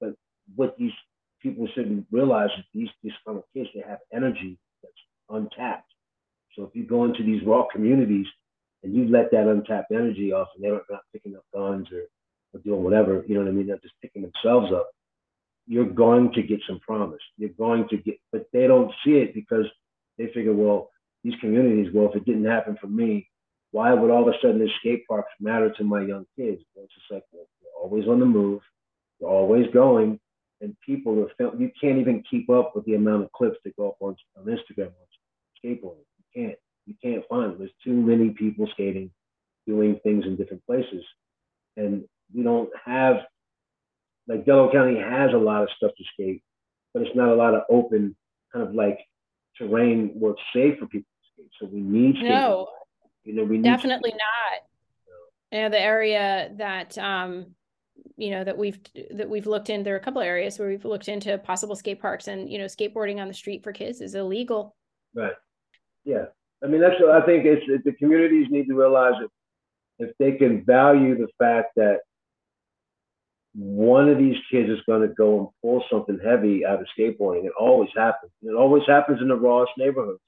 But 0.00 0.14
what 0.56 0.76
these 0.78 0.92
people 1.42 1.68
shouldn't 1.74 2.06
realize 2.10 2.50
is 2.58 2.64
these 2.74 2.88
disgruntled 3.02 3.46
kids 3.54 3.68
they 3.74 3.84
have 3.86 3.98
energy 4.12 4.58
that's 4.82 4.94
untapped. 5.28 5.89
So 6.60 6.66
if 6.66 6.76
you 6.76 6.84
go 6.84 7.04
into 7.04 7.22
these 7.22 7.42
raw 7.46 7.64
communities 7.72 8.26
and 8.82 8.94
you 8.94 9.08
let 9.08 9.30
that 9.30 9.46
untapped 9.46 9.92
energy 9.92 10.32
off, 10.32 10.48
and 10.54 10.64
they're 10.64 10.80
not 10.90 11.00
picking 11.12 11.36
up 11.36 11.44
guns 11.54 11.88
or, 11.92 12.02
or 12.52 12.60
doing 12.60 12.82
whatever, 12.82 13.24
you 13.26 13.34
know 13.34 13.40
what 13.40 13.48
I 13.48 13.52
mean? 13.52 13.66
They're 13.66 13.78
just 13.78 13.94
picking 14.02 14.22
themselves 14.22 14.72
up 14.72 14.90
you're 15.70 15.84
going 15.84 16.32
to 16.32 16.42
get 16.42 16.58
some 16.68 16.80
promise. 16.80 17.20
You're 17.36 17.50
going 17.50 17.86
to 17.90 17.96
get, 17.96 18.18
but 18.32 18.48
they 18.52 18.66
don't 18.66 18.92
see 19.04 19.12
it 19.12 19.32
because 19.32 19.66
they 20.18 20.26
figure, 20.34 20.52
well, 20.52 20.90
these 21.22 21.34
communities, 21.40 21.92
well, 21.94 22.10
if 22.10 22.16
it 22.16 22.24
didn't 22.24 22.46
happen 22.46 22.76
for 22.80 22.88
me, 22.88 23.28
why 23.70 23.94
would 23.94 24.10
all 24.10 24.28
of 24.28 24.34
a 24.34 24.36
sudden 24.42 24.58
the 24.58 24.68
skate 24.80 25.06
parks 25.06 25.30
matter 25.38 25.70
to 25.70 25.84
my 25.84 26.00
young 26.00 26.26
kids? 26.36 26.60
Well, 26.74 26.86
it's 26.86 26.94
just 26.94 27.10
like 27.10 27.22
well, 27.32 27.46
you're 27.62 27.80
always 27.80 28.08
on 28.08 28.18
the 28.18 28.26
move, 28.26 28.62
you're 29.20 29.30
always 29.30 29.66
going, 29.72 30.18
and 30.60 30.74
people 30.84 31.28
are 31.40 31.56
you 31.56 31.70
can't 31.80 31.98
even 31.98 32.24
keep 32.28 32.50
up 32.50 32.72
with 32.74 32.84
the 32.84 32.94
amount 32.94 33.22
of 33.22 33.30
clips 33.30 33.58
that 33.64 33.76
go 33.76 33.90
up 33.90 33.96
on, 34.00 34.16
on 34.36 34.46
Instagram 34.46 34.86
on 34.86 35.64
skateboarding. 35.64 36.09
Can't. 36.34 36.56
You 36.86 36.94
can't 37.02 37.24
find. 37.28 37.58
There's 37.58 37.70
too 37.84 37.92
many 37.92 38.30
people 38.30 38.68
skating, 38.72 39.10
doing 39.66 40.00
things 40.02 40.24
in 40.24 40.36
different 40.36 40.64
places, 40.66 41.04
and 41.76 42.04
we 42.34 42.42
don't 42.42 42.70
have 42.84 43.16
like 44.28 44.46
Delaware 44.46 44.72
County 44.72 44.98
has 44.98 45.32
a 45.34 45.38
lot 45.38 45.62
of 45.62 45.68
stuff 45.76 45.92
to 45.96 46.04
skate, 46.14 46.42
but 46.94 47.02
it's 47.02 47.16
not 47.16 47.28
a 47.28 47.34
lot 47.34 47.54
of 47.54 47.62
open 47.68 48.16
kind 48.52 48.66
of 48.66 48.74
like 48.74 48.98
terrain 49.58 50.12
where 50.14 50.32
it's 50.32 50.40
safe 50.54 50.78
for 50.78 50.86
people 50.86 51.08
to 51.08 51.42
skate. 51.42 51.50
So 51.60 51.66
we 51.66 51.80
need 51.80 52.16
skate. 52.16 52.28
No, 52.28 52.68
you 53.24 53.34
know, 53.34 53.44
we 53.44 53.58
definitely 53.58 54.12
not. 54.12 54.62
You 55.52 55.62
know, 55.62 55.68
the 55.68 55.80
area 55.80 56.52
that 56.58 56.96
um, 56.98 57.46
you 58.16 58.30
know 58.30 58.44
that 58.44 58.56
we've 58.56 58.78
that 59.12 59.28
we've 59.28 59.46
looked 59.46 59.68
in, 59.68 59.82
there 59.82 59.94
are 59.94 59.98
a 59.98 60.02
couple 60.02 60.20
of 60.20 60.26
areas 60.26 60.58
where 60.58 60.68
we've 60.68 60.84
looked 60.84 61.08
into 61.08 61.36
possible 61.38 61.74
skate 61.74 62.00
parks, 62.00 62.28
and 62.28 62.50
you 62.50 62.58
know, 62.58 62.66
skateboarding 62.66 63.20
on 63.20 63.28
the 63.28 63.34
street 63.34 63.64
for 63.64 63.72
kids 63.72 64.00
is 64.00 64.14
illegal. 64.14 64.76
Right. 65.14 65.32
Yeah. 66.04 66.26
I 66.62 66.66
mean, 66.66 66.80
that's 66.80 67.00
what 67.00 67.10
I 67.10 67.24
think. 67.24 67.44
It's 67.46 67.84
the 67.84 67.92
communities 67.92 68.48
need 68.50 68.66
to 68.66 68.74
realize 68.74 69.14
that 69.20 69.28
if 70.06 70.16
they 70.18 70.32
can 70.32 70.64
value 70.64 71.16
the 71.16 71.28
fact 71.38 71.72
that 71.76 72.00
one 73.54 74.08
of 74.08 74.18
these 74.18 74.36
kids 74.50 74.70
is 74.70 74.78
going 74.86 75.02
to 75.02 75.14
go 75.14 75.38
and 75.38 75.48
pull 75.62 75.84
something 75.90 76.18
heavy 76.24 76.64
out 76.64 76.80
of 76.80 76.86
skateboarding. 76.96 77.44
It 77.44 77.52
always 77.58 77.90
happens. 77.96 78.30
It 78.42 78.54
always 78.54 78.84
happens 78.86 79.20
in 79.20 79.28
the 79.28 79.36
rawest 79.36 79.72
neighborhoods. 79.76 80.20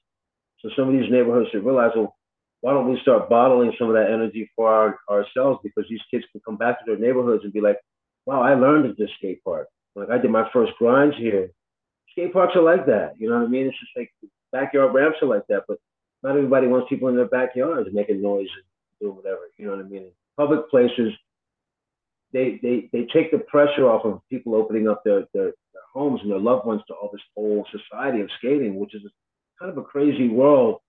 So 0.59 0.69
some 0.75 0.89
of 0.89 0.93
these 0.93 1.11
neighborhoods 1.11 1.49
should 1.51 1.65
realize, 1.65 1.91
well, 1.95 2.15
why 2.61 2.73
don't 2.73 2.89
we 2.89 2.99
start 3.01 3.29
bottling 3.29 3.73
some 3.77 3.89
of 3.89 3.95
that 3.95 4.11
energy 4.11 4.49
for 4.55 4.71
our, 4.71 4.99
ourselves? 5.09 5.59
Because 5.63 5.85
these 5.89 6.01
kids 6.11 6.25
can 6.31 6.41
come 6.45 6.57
back 6.57 6.79
to 6.79 6.85
their 6.85 6.97
neighborhoods 6.97 7.43
and 7.43 7.53
be 7.53 7.61
like, 7.61 7.77
wow, 8.25 8.41
I 8.41 8.55
learned 8.55 8.89
at 8.89 8.97
this 8.97 9.09
skate 9.17 9.43
park. 9.43 9.67
Like 9.95 10.09
I 10.09 10.17
did 10.17 10.31
my 10.31 10.49
first 10.51 10.73
grinds 10.77 11.15
here. 11.17 11.49
Skate 12.11 12.33
parks 12.33 12.55
are 12.55 12.61
like 12.61 12.85
that. 12.85 13.13
You 13.17 13.29
know 13.29 13.39
what 13.39 13.45
I 13.45 13.49
mean? 13.49 13.67
It's 13.67 13.79
just 13.79 13.91
like 13.97 14.11
backyard 14.53 14.93
ramps 14.93 15.17
are 15.21 15.27
like 15.27 15.45
that, 15.49 15.63
but 15.67 15.77
not 16.21 16.37
everybody 16.37 16.67
wants 16.67 16.87
people 16.87 17.09
in 17.09 17.17
their 17.17 17.27
backyards 17.27 17.89
making 17.91 18.21
noise 18.21 18.47
and 18.55 18.63
doing 19.01 19.17
whatever. 19.17 19.41
You 19.57 19.65
know 19.65 19.75
what 19.75 19.85
I 19.85 19.89
mean? 19.89 20.07
Public 20.37 20.69
places 20.69 21.11
they, 22.31 22.59
they, 22.63 22.89
they 22.91 23.05
take 23.13 23.31
the 23.31 23.37
pressure 23.37 23.89
off 23.89 24.05
of 24.05 24.21
people 24.29 24.55
opening 24.55 24.87
up 24.89 25.03
their, 25.03 25.25
their, 25.33 25.51
their 25.73 25.83
homes 25.93 26.19
and 26.23 26.31
their 26.31 26.39
loved 26.39 26.65
ones 26.65 26.81
to 26.87 26.93
all 26.93 27.09
this 27.11 27.21
whole 27.35 27.65
society 27.71 28.21
of 28.21 28.29
skating, 28.39 28.79
which 28.79 28.95
is 28.95 29.03
kind 29.59 29.71
of 29.71 29.77
a 29.77 29.83
crazy 29.83 30.27
world 30.27 30.79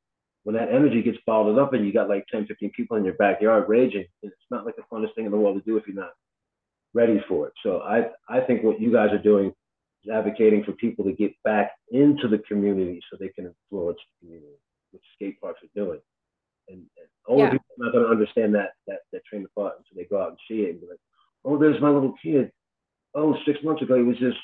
when 0.45 0.57
that 0.57 0.70
energy 0.70 1.03
gets 1.03 1.18
bottled 1.26 1.59
up 1.59 1.74
and 1.74 1.86
you 1.86 1.93
got 1.93 2.09
like 2.09 2.24
10, 2.32 2.47
15 2.47 2.70
people 2.70 2.97
in 2.97 3.05
your 3.05 3.14
backyard 3.14 3.64
raging. 3.68 4.07
It's 4.22 4.34
not 4.51 4.64
like 4.64 4.76
the 4.76 4.82
funnest 4.91 5.14
thing 5.14 5.26
in 5.26 5.30
the 5.30 5.36
world 5.36 5.57
to 5.57 5.70
do 5.70 5.76
if 5.76 5.86
you're 5.86 5.97
not 5.97 6.12
ready 6.95 7.22
for 7.28 7.49
it. 7.49 7.53
So 7.62 7.80
I, 7.80 8.09
I 8.28 8.41
think 8.41 8.62
what 8.62 8.80
you 8.80 8.93
guys 8.93 9.11
are 9.12 9.18
doing 9.18 9.53
advocating 10.12 10.64
for 10.64 10.72
people 10.72 11.05
to 11.05 11.12
get 11.12 11.32
back 11.44 11.72
into 11.90 12.28
the 12.28 12.38
community 12.38 13.00
so 13.11 13.16
they 13.18 13.28
can 13.28 13.46
influence 13.46 13.98
the 14.20 14.26
community, 14.26 14.59
which 14.92 15.02
skate 15.14 15.40
parks 15.40 15.61
are 15.62 15.84
doing. 15.84 16.00
And, 16.68 16.78
and 16.78 17.09
older 17.26 17.44
yeah. 17.44 17.50
people 17.50 17.66
are 17.80 17.84
not 17.84 17.92
going 17.92 18.05
to 18.05 18.11
understand 18.11 18.55
that, 18.55 18.72
that, 18.86 19.00
that 19.12 19.24
train 19.24 19.44
of 19.44 19.50
thought 19.55 19.74
until 19.78 19.96
they 19.96 20.09
go 20.09 20.22
out 20.22 20.30
and 20.30 20.38
see 20.48 20.62
it 20.62 20.70
and 20.70 20.80
be 20.80 20.86
like, 20.88 21.00
oh, 21.44 21.59
there's 21.59 21.80
my 21.80 21.90
little 21.90 22.14
kid. 22.22 22.50
Oh, 23.14 23.36
six 23.46 23.59
months 23.62 23.82
ago 23.82 23.96
he 23.96 24.02
was 24.02 24.18
just 24.18 24.38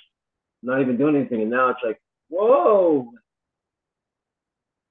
not 0.62 0.80
even 0.80 0.96
doing 0.96 1.16
anything, 1.16 1.42
and 1.42 1.50
now 1.50 1.70
it's 1.70 1.80
like, 1.84 2.00
whoa. 2.28 3.10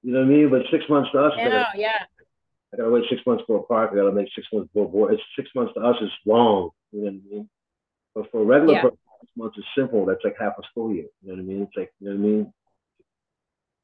You 0.02 0.12
know 0.12 0.20
what 0.20 0.26
I 0.26 0.28
mean? 0.28 0.50
But 0.50 0.62
six 0.70 0.84
months 0.88 1.10
to 1.12 1.18
us, 1.18 1.32
yeah, 1.36 1.48
gotta, 1.48 1.66
yeah. 1.78 2.04
I 2.72 2.76
gotta 2.76 2.90
wait 2.90 3.04
six 3.08 3.22
months 3.26 3.44
for 3.46 3.58
a 3.58 3.62
park. 3.62 3.90
I 3.92 3.96
gotta 3.96 4.12
make 4.12 4.28
six 4.34 4.46
months 4.52 4.70
for 4.72 4.84
a 4.84 4.88
board. 4.88 5.14
It's 5.14 5.22
six 5.36 5.50
months 5.54 5.72
to 5.74 5.80
us 5.80 5.96
is 6.00 6.10
long. 6.26 6.70
You 6.92 7.00
know 7.00 7.04
what 7.04 7.12
I 7.12 7.34
mean? 7.34 7.48
But 8.14 8.30
for 8.30 8.40
a 8.40 8.44
regular 8.44 8.74
Yeah. 8.74 8.82
person, 8.82 8.98
six 9.20 9.32
months 9.36 9.58
is 9.58 9.64
simple. 9.76 10.04
That's 10.04 10.24
like 10.24 10.36
half 10.38 10.54
a 10.58 10.62
school 10.70 10.94
year. 10.94 11.06
You 11.22 11.28
know 11.28 11.34
what 11.34 11.40
I 11.40 11.44
mean? 11.44 11.62
It's 11.62 11.76
like, 11.76 11.92
you 12.00 12.08
know 12.08 12.16
what 12.16 12.24
I 12.24 12.28
mean? 12.28 12.52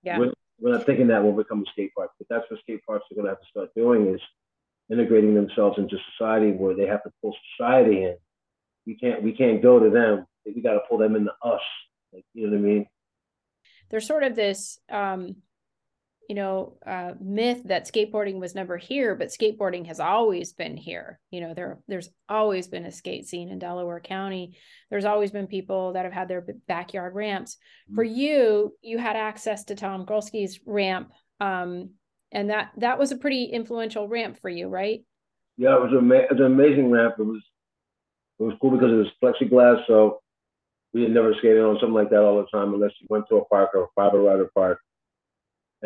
Yeah. 0.02 0.18
We're, 0.18 0.32
we're 0.60 0.72
not 0.72 0.86
thinking 0.86 1.08
that 1.08 1.22
when 1.22 1.34
we 1.34 1.42
become 1.42 1.62
a 1.62 1.70
skate 1.72 1.94
park, 1.94 2.10
but 2.18 2.26
that's 2.28 2.50
what 2.50 2.60
skate 2.60 2.84
parks 2.86 3.04
are 3.10 3.14
going 3.14 3.26
to 3.26 3.30
have 3.30 3.40
to 3.40 3.46
start 3.50 3.74
doing 3.74 4.14
is 4.14 4.20
integrating 4.90 5.34
themselves 5.34 5.78
into 5.78 5.96
society 6.12 6.52
where 6.52 6.74
they 6.74 6.86
have 6.86 7.02
to 7.02 7.10
pull 7.20 7.34
society 7.56 8.04
in. 8.04 8.16
We 8.86 8.96
can't 8.96 9.22
we 9.22 9.32
can't 9.32 9.60
go 9.62 9.80
to 9.80 9.90
them. 9.90 10.26
We 10.46 10.62
got 10.62 10.74
to 10.74 10.80
pull 10.88 10.98
them 10.98 11.16
into 11.16 11.32
us. 11.42 11.60
Like, 12.12 12.24
you 12.34 12.46
know 12.46 12.52
what 12.52 12.58
I 12.58 12.62
mean? 12.62 12.86
there's 13.90 14.06
sort 14.06 14.22
of 14.22 14.34
this 14.34 14.78
um 14.90 15.36
you 16.28 16.34
know 16.34 16.76
uh 16.86 17.12
myth 17.20 17.62
that 17.64 17.86
skateboarding 17.86 18.40
was 18.40 18.54
never 18.54 18.76
here 18.76 19.14
but 19.14 19.28
skateboarding 19.28 19.86
has 19.86 20.00
always 20.00 20.52
been 20.52 20.76
here. 20.76 21.20
You 21.30 21.40
know 21.40 21.54
there 21.54 21.78
there's 21.88 22.08
always 22.28 22.68
been 22.68 22.86
a 22.86 22.92
skate 22.92 23.26
scene 23.26 23.50
in 23.50 23.58
Delaware 23.58 24.00
County. 24.00 24.56
There's 24.90 25.04
always 25.04 25.30
been 25.30 25.46
people 25.46 25.92
that 25.92 26.04
have 26.04 26.12
had 26.12 26.28
their 26.28 26.46
backyard 26.66 27.14
ramps. 27.14 27.56
For 27.94 28.04
you 28.04 28.74
you 28.82 28.98
had 28.98 29.16
access 29.16 29.64
to 29.64 29.74
Tom 29.74 30.06
Groholski's 30.06 30.60
ramp 30.66 31.12
um 31.40 31.90
and 32.32 32.50
that 32.50 32.72
that 32.78 32.98
was 32.98 33.12
a 33.12 33.16
pretty 33.16 33.44
influential 33.44 34.08
ramp 34.08 34.38
for 34.40 34.50
you 34.50 34.68
right? 34.68 35.04
Yeah, 35.56 35.76
it 35.76 35.80
was, 35.80 35.92
ama- 35.96 36.16
it 36.16 36.32
was 36.32 36.40
an 36.40 36.46
amazing 36.46 36.90
ramp. 36.90 37.14
It 37.18 37.24
was 37.24 37.42
it 38.38 38.42
was 38.42 38.54
cool 38.60 38.70
because 38.70 38.92
it 38.92 38.96
was 38.96 39.08
plexiglass, 39.22 39.86
so 39.86 40.20
we 40.92 41.02
had 41.02 41.10
never 41.10 41.34
skated 41.34 41.62
on 41.62 41.78
something 41.80 41.94
like 41.94 42.10
that 42.10 42.22
all 42.22 42.36
the 42.36 42.46
time 42.46 42.74
unless 42.74 42.92
you 43.00 43.06
went 43.08 43.24
to 43.28 43.36
a 43.36 43.44
park 43.46 43.70
or 43.74 43.84
a 43.84 43.88
private 43.94 44.18
rider 44.18 44.50
park. 44.54 44.78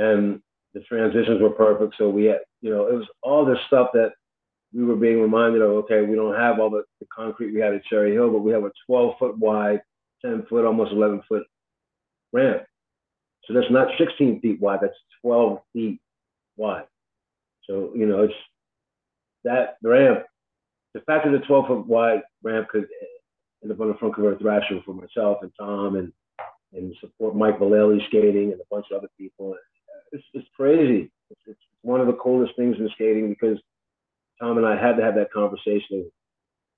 And 0.00 0.40
the 0.72 0.80
transitions 0.80 1.42
were 1.42 1.50
perfect, 1.50 1.94
so 1.98 2.08
we 2.08 2.24
had, 2.24 2.40
you 2.62 2.70
know, 2.70 2.86
it 2.86 2.94
was 2.94 3.06
all 3.22 3.44
this 3.44 3.58
stuff 3.66 3.88
that 3.92 4.12
we 4.72 4.84
were 4.84 4.96
being 4.96 5.20
reminded 5.20 5.60
of. 5.60 5.70
Okay, 5.84 6.02
we 6.02 6.16
don't 6.16 6.36
have 6.36 6.58
all 6.58 6.70
the, 6.70 6.84
the 7.00 7.06
concrete 7.14 7.52
we 7.52 7.60
had 7.60 7.74
at 7.74 7.84
Cherry 7.84 8.14
Hill, 8.14 8.30
but 8.30 8.38
we 8.38 8.52
have 8.52 8.64
a 8.64 8.72
12 8.86 9.14
foot 9.18 9.38
wide, 9.38 9.82
10 10.24 10.46
foot, 10.48 10.64
almost 10.64 10.92
11 10.92 11.22
foot 11.28 11.42
ramp. 12.32 12.62
So 13.44 13.52
that's 13.52 13.70
not 13.70 13.88
16 13.98 14.40
feet 14.40 14.60
wide, 14.60 14.78
that's 14.80 14.94
12 15.22 15.58
feet 15.74 16.00
wide. 16.56 16.86
So, 17.68 17.92
you 17.94 18.06
know, 18.06 18.22
it's 18.22 18.34
that 19.44 19.76
ramp, 19.82 20.24
the 20.94 21.00
fact 21.00 21.26
that 21.26 21.32
the 21.32 21.44
12 21.46 21.66
foot 21.66 21.86
wide 21.86 22.22
ramp 22.42 22.68
could 22.68 22.86
end 23.62 23.72
up 23.72 23.80
on 23.80 23.88
the 23.88 23.94
front 23.94 24.16
cover 24.16 24.32
of 24.32 24.40
Thrasher 24.40 24.80
for 24.86 24.94
myself 24.94 25.38
and 25.42 25.52
Tom 25.58 25.96
and 25.96 26.12
and 26.72 26.94
support 27.00 27.34
Mike 27.34 27.58
Vallely 27.58 28.04
skating 28.06 28.52
and 28.52 28.60
a 28.60 28.64
bunch 28.70 28.86
of 28.90 28.98
other 28.98 29.10
people. 29.18 29.56
It's, 30.12 30.48
crazy. 30.56 31.10
It's, 31.30 31.40
it's 31.46 31.60
one 31.82 32.00
of 32.00 32.06
the 32.06 32.14
coolest 32.14 32.56
things 32.56 32.76
in 32.78 32.88
skating 32.94 33.30
because 33.30 33.58
Tom 34.40 34.58
and 34.58 34.66
I 34.66 34.80
had 34.80 34.96
to 34.96 35.02
have 35.02 35.14
that 35.16 35.32
conversation 35.32 36.00
of 36.00 36.06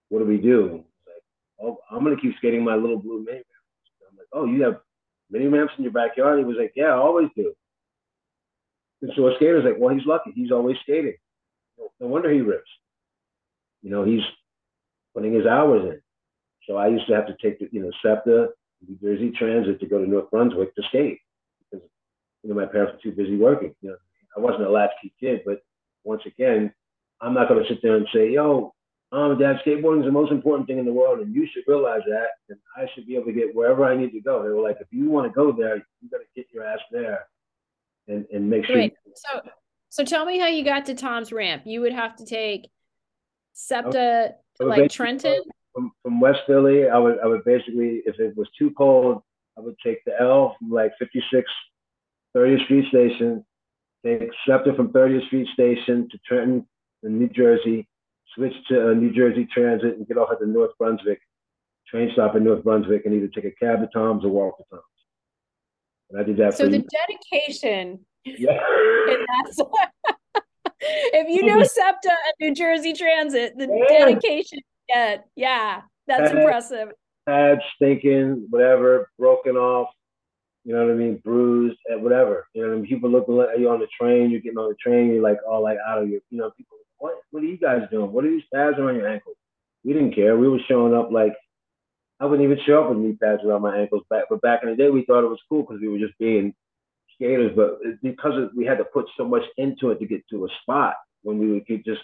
what 0.09 0.19
do 0.19 0.27
we 0.27 0.37
do? 0.37 0.85
Like, 1.07 1.23
oh, 1.61 1.79
I'm 1.91 2.05
going 2.05 2.15
to 2.15 2.21
keep 2.21 2.37
skating 2.37 2.65
my 2.65 2.75
little 2.75 2.99
blue 2.99 3.25
mini 3.25 3.39
ramp. 3.39 3.47
I'm 4.11 4.19
like, 4.19 4.27
oh, 4.33 4.45
you 4.45 4.63
have 4.65 4.81
mini 5.31 5.47
ramps 5.47 5.73
in 5.79 5.85
your 5.85 5.93
backyard? 5.93 6.39
He 6.39 6.45
was 6.45 6.57
like, 6.59 6.73
yeah, 6.77 6.87
I 6.87 6.97
always 6.97 7.29
do. 7.37 7.55
And 9.01 9.13
so 9.17 9.27
a 9.29 9.35
skater's 9.37 9.65
like, 9.65 9.77
well, 9.79 9.95
he's 9.95 10.07
lucky. 10.07 10.33
He's 10.35 10.53
always 10.53 10.77
skating. 10.83 11.17
No 11.99 12.07
wonder 12.07 12.31
he 12.31 12.41
rips. 12.41 12.71
You 13.83 13.91
know, 13.91 14.05
he's 14.05 14.23
putting 15.15 15.33
his 15.33 15.47
hours 15.47 15.83
in. 15.85 16.01
So 16.69 16.77
I 16.77 16.89
used 16.89 17.07
to 17.09 17.15
have 17.15 17.27
to 17.27 17.37
take 17.43 17.59
the, 17.59 17.69
you 17.73 17.83
know, 17.83 17.91
SEPTA, 18.05 18.49
New 18.87 18.97
Jersey 19.03 19.33
Transit 19.37 19.81
to 19.81 19.87
go 19.87 19.99
to 19.99 20.09
North 20.09 20.31
Brunswick 20.31 20.75
to 20.75 20.83
skate 20.89 21.19
you 22.43 22.51
know, 22.51 22.55
my 22.55 22.67
parents 22.67 22.95
were 22.95 23.11
too 23.11 23.17
busy 23.17 23.37
working. 23.37 23.75
You 23.81 23.91
know, 23.91 23.97
I 24.37 24.41
wasn't 24.41 24.65
a 24.65 24.71
latchkey 24.71 25.13
kid, 25.21 25.43
but 25.45 25.63
once 26.05 26.23
again, 26.27 26.73
I'm 27.21 27.35
not 27.35 27.49
going 27.49 27.63
to 27.63 27.69
sit 27.69 27.81
there 27.83 27.97
and 27.97 28.07
say, 28.13 28.31
yo, 28.31 28.75
mom 29.13 29.33
and 29.33 29.41
dad, 29.41 29.57
skateboarding 29.65 30.01
is 30.01 30.07
the 30.07 30.13
most 30.13 30.33
important 30.33 30.67
thing 30.67 30.79
in 30.79 30.85
the 30.85 30.93
world, 30.93 31.21
and 31.21 31.35
you 31.35 31.47
should 31.53 31.65
realize 31.67 32.01
that, 32.09 32.29
and 32.49 32.59
I 32.77 32.87
should 32.95 33.07
be 33.07 33.15
able 33.15 33.27
to 33.27 33.33
get 33.33 33.55
wherever 33.55 33.85
I 33.85 33.97
need 33.97 34.11
to 34.13 34.21
go. 34.21 34.43
They 34.43 34.49
were 34.49 34.63
like, 34.63 34.79
if 34.81 34.89
you 34.91 35.09
want 35.09 35.31
to 35.31 35.35
go 35.35 35.53
there, 35.53 35.77
you 35.77 36.11
got 36.11 36.19
to 36.19 36.25
get 36.35 36.47
your 36.53 36.65
ass 36.65 36.81
there, 36.91 37.27
and 38.09 38.27
and 38.33 38.49
make 38.49 38.65
sure. 38.67 38.77
Wait, 38.77 38.95
so 39.15 39.41
so 39.91 40.05
tell 40.05 40.25
me 40.25 40.39
how 40.39 40.47
you 40.47 40.65
got 40.65 40.87
to 40.87 40.95
Tom's 40.95 41.33
ramp. 41.33 41.63
You 41.67 41.83
would 41.83 41.93
have 41.93 42.17
to 42.17 42.25
take 42.25 42.71
SEPTA 43.53 44.35
to 44.57 44.65
like 44.65 44.91
Trenton. 44.91 45.43
from, 45.75 45.93
from 46.03 46.21
West 46.21 46.41
Philly, 46.47 46.89
I 46.89 46.99
would 46.99 47.21
I 47.21 47.27
would 47.27 47.45
basically, 47.45 48.03
if 48.07 48.19
it 48.19 48.37
was 48.37 48.49
too 48.59 48.73
cold, 48.77 49.23
I 49.57 49.61
would 49.61 49.77
take 49.85 50.05
the 50.05 50.13
L 50.21 50.57
from 50.59 50.71
like 50.71 50.93
56 50.99 51.45
30th 52.37 52.65
Street 52.65 52.89
Station, 52.89 53.45
take 54.05 54.31
SEPTA 54.47 54.75
from 54.75 54.89
30th 54.93 55.27
Street 55.27 55.49
Station 55.53 56.09
to 56.11 56.19
Trenton 56.27 56.67
in 57.03 57.19
New 57.19 57.29
Jersey, 57.29 57.89
switch 58.35 58.55
to 58.69 58.91
uh, 58.91 58.95
New 58.95 59.13
Jersey 59.13 59.47
Transit 59.53 59.97
and 59.97 60.07
get 60.07 60.17
off 60.17 60.31
at 60.33 60.41
the 60.41 60.47
North 60.47 60.71
Brunswick 60.79 61.21
train 61.89 62.11
stop 62.15 62.35
in 62.37 62.45
North 62.45 62.65
Brunswick 62.65 63.03
and 63.05 63.15
either 63.15 63.29
take 63.29 63.45
a 63.45 63.51
cab 63.51 63.81
to 63.81 63.89
Tom's 63.93 64.25
or 64.25 64.31
walk 64.31 64.57
to 64.57 64.65
Tom's. 64.71 64.83
And 66.11 66.21
I 66.21 66.25
did 66.25 66.37
that 66.39 66.55
So 66.55 66.65
for 66.65 66.71
the 66.71 66.85
dedication 67.09 68.05
yeah. 68.25 68.59
If 70.85 71.29
you 71.29 71.47
know 71.47 71.63
SEPTA 71.63 72.09
and 72.11 72.35
New 72.41 72.55
Jersey 72.55 72.93
Transit, 72.93 73.57
the 73.57 73.69
Yeah. 73.69 74.05
dedication 74.07 74.59
you 74.59 74.95
get, 74.95 75.25
yeah, 75.37 75.83
that's 76.07 76.33
Uh, 76.33 76.37
impressive. 76.39 76.89
Had 77.27 77.61
stinking, 77.77 78.47
whatever, 78.51 79.09
broken 79.19 79.57
off, 79.57 79.89
you 80.65 80.73
know 80.73 80.85
what 80.85 80.93
I 80.93 80.97
mean, 80.97 81.21
bruised, 81.25 81.79
and 81.89 82.03
whatever. 82.03 82.47
You 82.55 82.63
know 82.63 82.69
what 82.69 82.75
I 82.75 82.79
mean? 82.79 82.89
People 82.89 83.11
looking 83.11 83.41
at 83.41 83.59
you 83.59 83.69
on 83.69 83.81
the 83.81 83.89
train, 83.99 84.31
you're 84.31 84.41
getting 84.41 84.59
on 84.59 84.69
the 84.69 84.77
train, 84.77 85.09
you're 85.09 85.23
like 85.23 85.39
all 85.49 85.63
like 85.63 85.79
out 85.87 86.03
of 86.03 86.09
your, 86.09 86.21
you 86.31 86.39
know, 86.39 86.51
people, 86.57 86.77
what, 86.99 87.15
what 87.31 87.43
are 87.43 87.47
you 87.47 87.59
guys 87.59 87.89
doing? 87.91 88.13
What 88.13 88.25
are 88.25 88.31
these 88.31 88.45
pads 88.55 88.79
around 88.79 88.97
your 88.97 89.09
ankles? 89.09 89.37
We 89.85 89.93
didn't 89.93 90.15
care. 90.15 90.37
We 90.39 90.49
were 90.49 90.61
showing 90.69 90.95
up 90.95 91.11
like, 91.11 91.35
I 92.21 92.27
wouldn't 92.27 92.45
even 92.45 92.65
show 92.65 92.85
up 92.85 92.91
with 92.91 92.99
knee 92.99 93.19
pads 93.21 93.43
around 93.45 93.63
my 93.63 93.77
ankles 93.77 94.05
back. 94.09 94.25
But 94.31 94.41
back 94.43 94.61
in 94.63 94.71
the 94.71 94.77
day, 94.77 94.91
we 94.91 95.05
thought 95.05 95.25
it 95.25 95.29
was 95.29 95.41
cool 95.49 95.63
because 95.63 95.81
we 95.81 95.89
were 95.89 95.99
just 95.99 96.17
being 96.19 96.55
skaters. 97.17 97.51
But 97.57 97.79
because 98.01 98.41
of, 98.41 98.51
we 98.57 98.65
had 98.65 98.79
to 98.79 98.85
put 98.85 99.07
so 99.17 99.25
much 99.25 99.43
into 99.57 99.91
it 99.91 99.99
to 99.99 100.07
get 100.07 100.23
to 100.31 100.45
a 100.45 100.49
spot 100.63 100.95
when 101.23 101.39
we 101.39 101.51
would 101.51 101.67
just, 101.85 102.03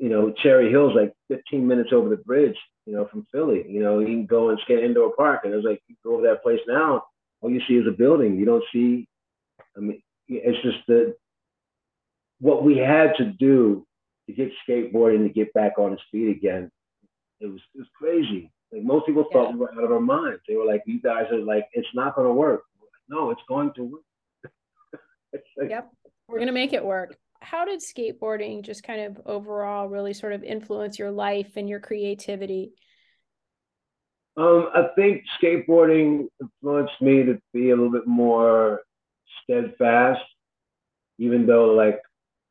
you 0.00 0.08
know, 0.08 0.32
Cherry 0.42 0.70
Hill's 0.70 0.94
like 0.96 1.12
15 1.28 1.66
minutes 1.66 1.90
over 1.92 2.08
the 2.08 2.16
bridge, 2.16 2.56
you 2.86 2.94
know, 2.94 3.06
from 3.10 3.26
Philly. 3.30 3.66
You 3.68 3.82
know, 3.82 3.98
you 3.98 4.06
can 4.06 4.24
go 4.24 4.48
and 4.48 4.58
skate 4.64 4.82
indoor 4.82 5.14
park, 5.14 5.42
and 5.44 5.52
it 5.52 5.56
was 5.56 5.66
like 5.66 5.82
you 5.88 5.96
go 6.02 6.14
over 6.14 6.22
that 6.22 6.42
place 6.42 6.60
now, 6.66 7.02
all 7.44 7.50
you 7.50 7.60
see 7.68 7.74
is 7.74 7.86
a 7.86 7.90
building. 7.90 8.38
You 8.38 8.46
don't 8.46 8.64
see. 8.72 9.06
I 9.76 9.80
mean, 9.80 10.02
it's 10.28 10.62
just 10.62 10.78
the 10.88 11.14
what 12.40 12.64
we 12.64 12.78
had 12.78 13.14
to 13.18 13.26
do 13.26 13.86
to 14.26 14.32
get 14.32 14.50
skateboarding 14.66 15.26
to 15.26 15.28
get 15.32 15.52
back 15.52 15.78
on 15.78 15.92
its 15.92 16.02
feet 16.10 16.34
again. 16.34 16.70
It 17.40 17.46
was 17.46 17.60
it 17.74 17.78
was 17.80 17.88
crazy. 17.94 18.50
Like 18.72 18.82
most 18.82 19.04
people 19.06 19.26
thought 19.30 19.48
Yeah. 19.50 19.52
we 19.52 19.58
were 19.58 19.72
out 19.74 19.84
of 19.84 19.92
our 19.92 20.00
minds. 20.00 20.40
They 20.48 20.56
were 20.56 20.64
like, 20.64 20.82
"You 20.86 21.02
guys 21.02 21.26
are 21.30 21.38
like, 21.38 21.68
it's 21.74 21.86
not 21.94 22.16
going 22.16 22.26
to 22.26 22.32
work." 22.32 22.62
Like, 22.80 22.88
no, 23.10 23.30
it's 23.30 23.42
going 23.46 23.72
to 23.74 23.84
work. 23.84 24.52
like, 25.32 25.42
Yep. 25.70 25.90
We're 26.28 26.38
gonna 26.38 26.52
make 26.52 26.72
it 26.72 26.82
work. 26.84 27.14
How 27.40 27.66
did 27.66 27.80
skateboarding 27.80 28.62
just 28.62 28.82
kind 28.82 29.02
of 29.02 29.20
overall 29.26 29.86
really 29.86 30.14
sort 30.14 30.32
of 30.32 30.42
influence 30.42 30.98
your 30.98 31.10
life 31.10 31.52
and 31.56 31.68
your 31.68 31.80
creativity? 31.80 32.72
Um, 34.36 34.70
I 34.74 34.88
think 34.96 35.22
skateboarding 35.40 36.26
influenced 36.40 37.00
me 37.00 37.22
to 37.24 37.40
be 37.52 37.70
a 37.70 37.76
little 37.76 37.92
bit 37.92 38.06
more 38.06 38.82
steadfast, 39.42 40.22
even 41.18 41.46
though 41.46 41.66
like 41.74 42.00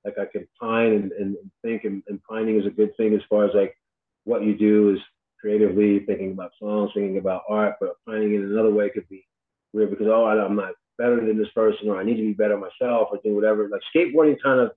like 0.06 0.18
I 0.18 0.26
can 0.26 0.48
pine 0.60 0.94
and, 0.94 1.12
and 1.14 1.38
think 1.62 1.84
and, 1.84 2.04
and 2.08 2.22
pining 2.24 2.60
is 2.60 2.66
a 2.66 2.70
good 2.70 2.96
thing 2.98 3.14
as 3.14 3.22
far 3.30 3.46
as 3.46 3.52
like 3.54 3.78
what 4.26 4.44
you 4.44 4.56
do 4.56 4.94
is 4.94 5.00
creatively 5.40 6.00
thinking 6.00 6.32
about 6.32 6.52
songs, 6.60 6.92
thinking 6.94 7.18
about 7.18 7.44
art, 7.50 7.76
but 7.80 7.96
pining 8.08 8.36
in 8.36 8.44
another 8.44 8.72
way 8.72 8.90
could 8.90 9.08
be 9.10 9.26
weird 9.74 9.90
because 9.90 10.08
oh 10.10 10.24
I- 10.24 10.44
I'm 10.44 10.56
not 10.56 10.74
better 10.98 11.18
than 11.18 11.38
this 11.38 11.52
person 11.56 11.90
or 11.90 11.98
I 11.98 12.04
need 12.04 12.16
to 12.16 12.22
be 12.22 12.34
better 12.34 12.58
myself 12.58 13.10
or 13.12 13.20
do 13.24 13.36
whatever. 13.36 13.68
Like 13.68 13.82
skateboarding 13.94 14.42
kind 14.42 14.60
of 14.62 14.72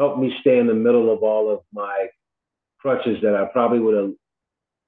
helped 0.00 0.18
me 0.18 0.34
stay 0.40 0.58
in 0.58 0.66
the 0.66 0.74
middle 0.74 1.12
of 1.12 1.22
all 1.22 1.50
of 1.50 1.60
my 1.72 2.08
crutches 2.80 3.18
that 3.22 3.36
I 3.36 3.44
probably 3.46 3.80
would 3.80 3.96
have 3.96 4.12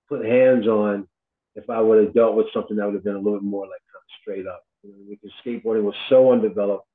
put 0.09 0.25
hands 0.25 0.67
on 0.67 1.07
if 1.55 1.69
I 1.69 1.81
would 1.81 2.05
have 2.05 2.15
dealt 2.15 2.37
with 2.37 2.47
something 2.53 2.77
that 2.77 2.87
would 2.87 2.95
have 2.95 3.05
been 3.05 3.17
a 3.17 3.19
little 3.19 3.41
bit 3.41 3.43
more 3.43 3.65
like 3.65 3.81
kind 3.93 4.03
of 4.03 4.21
straight 4.21 4.47
up. 4.47 4.63
You 4.83 4.91
know, 4.91 4.97
because 5.09 5.31
skateboarding 5.45 5.83
was 5.83 5.95
so 6.09 6.33
undeveloped 6.33 6.87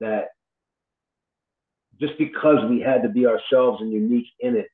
that 0.00 0.28
just 2.00 2.16
because 2.16 2.58
we 2.68 2.80
had 2.80 3.02
to 3.02 3.08
be 3.08 3.26
ourselves 3.26 3.80
and 3.82 3.92
unique 3.92 4.28
in 4.40 4.56
it, 4.56 4.68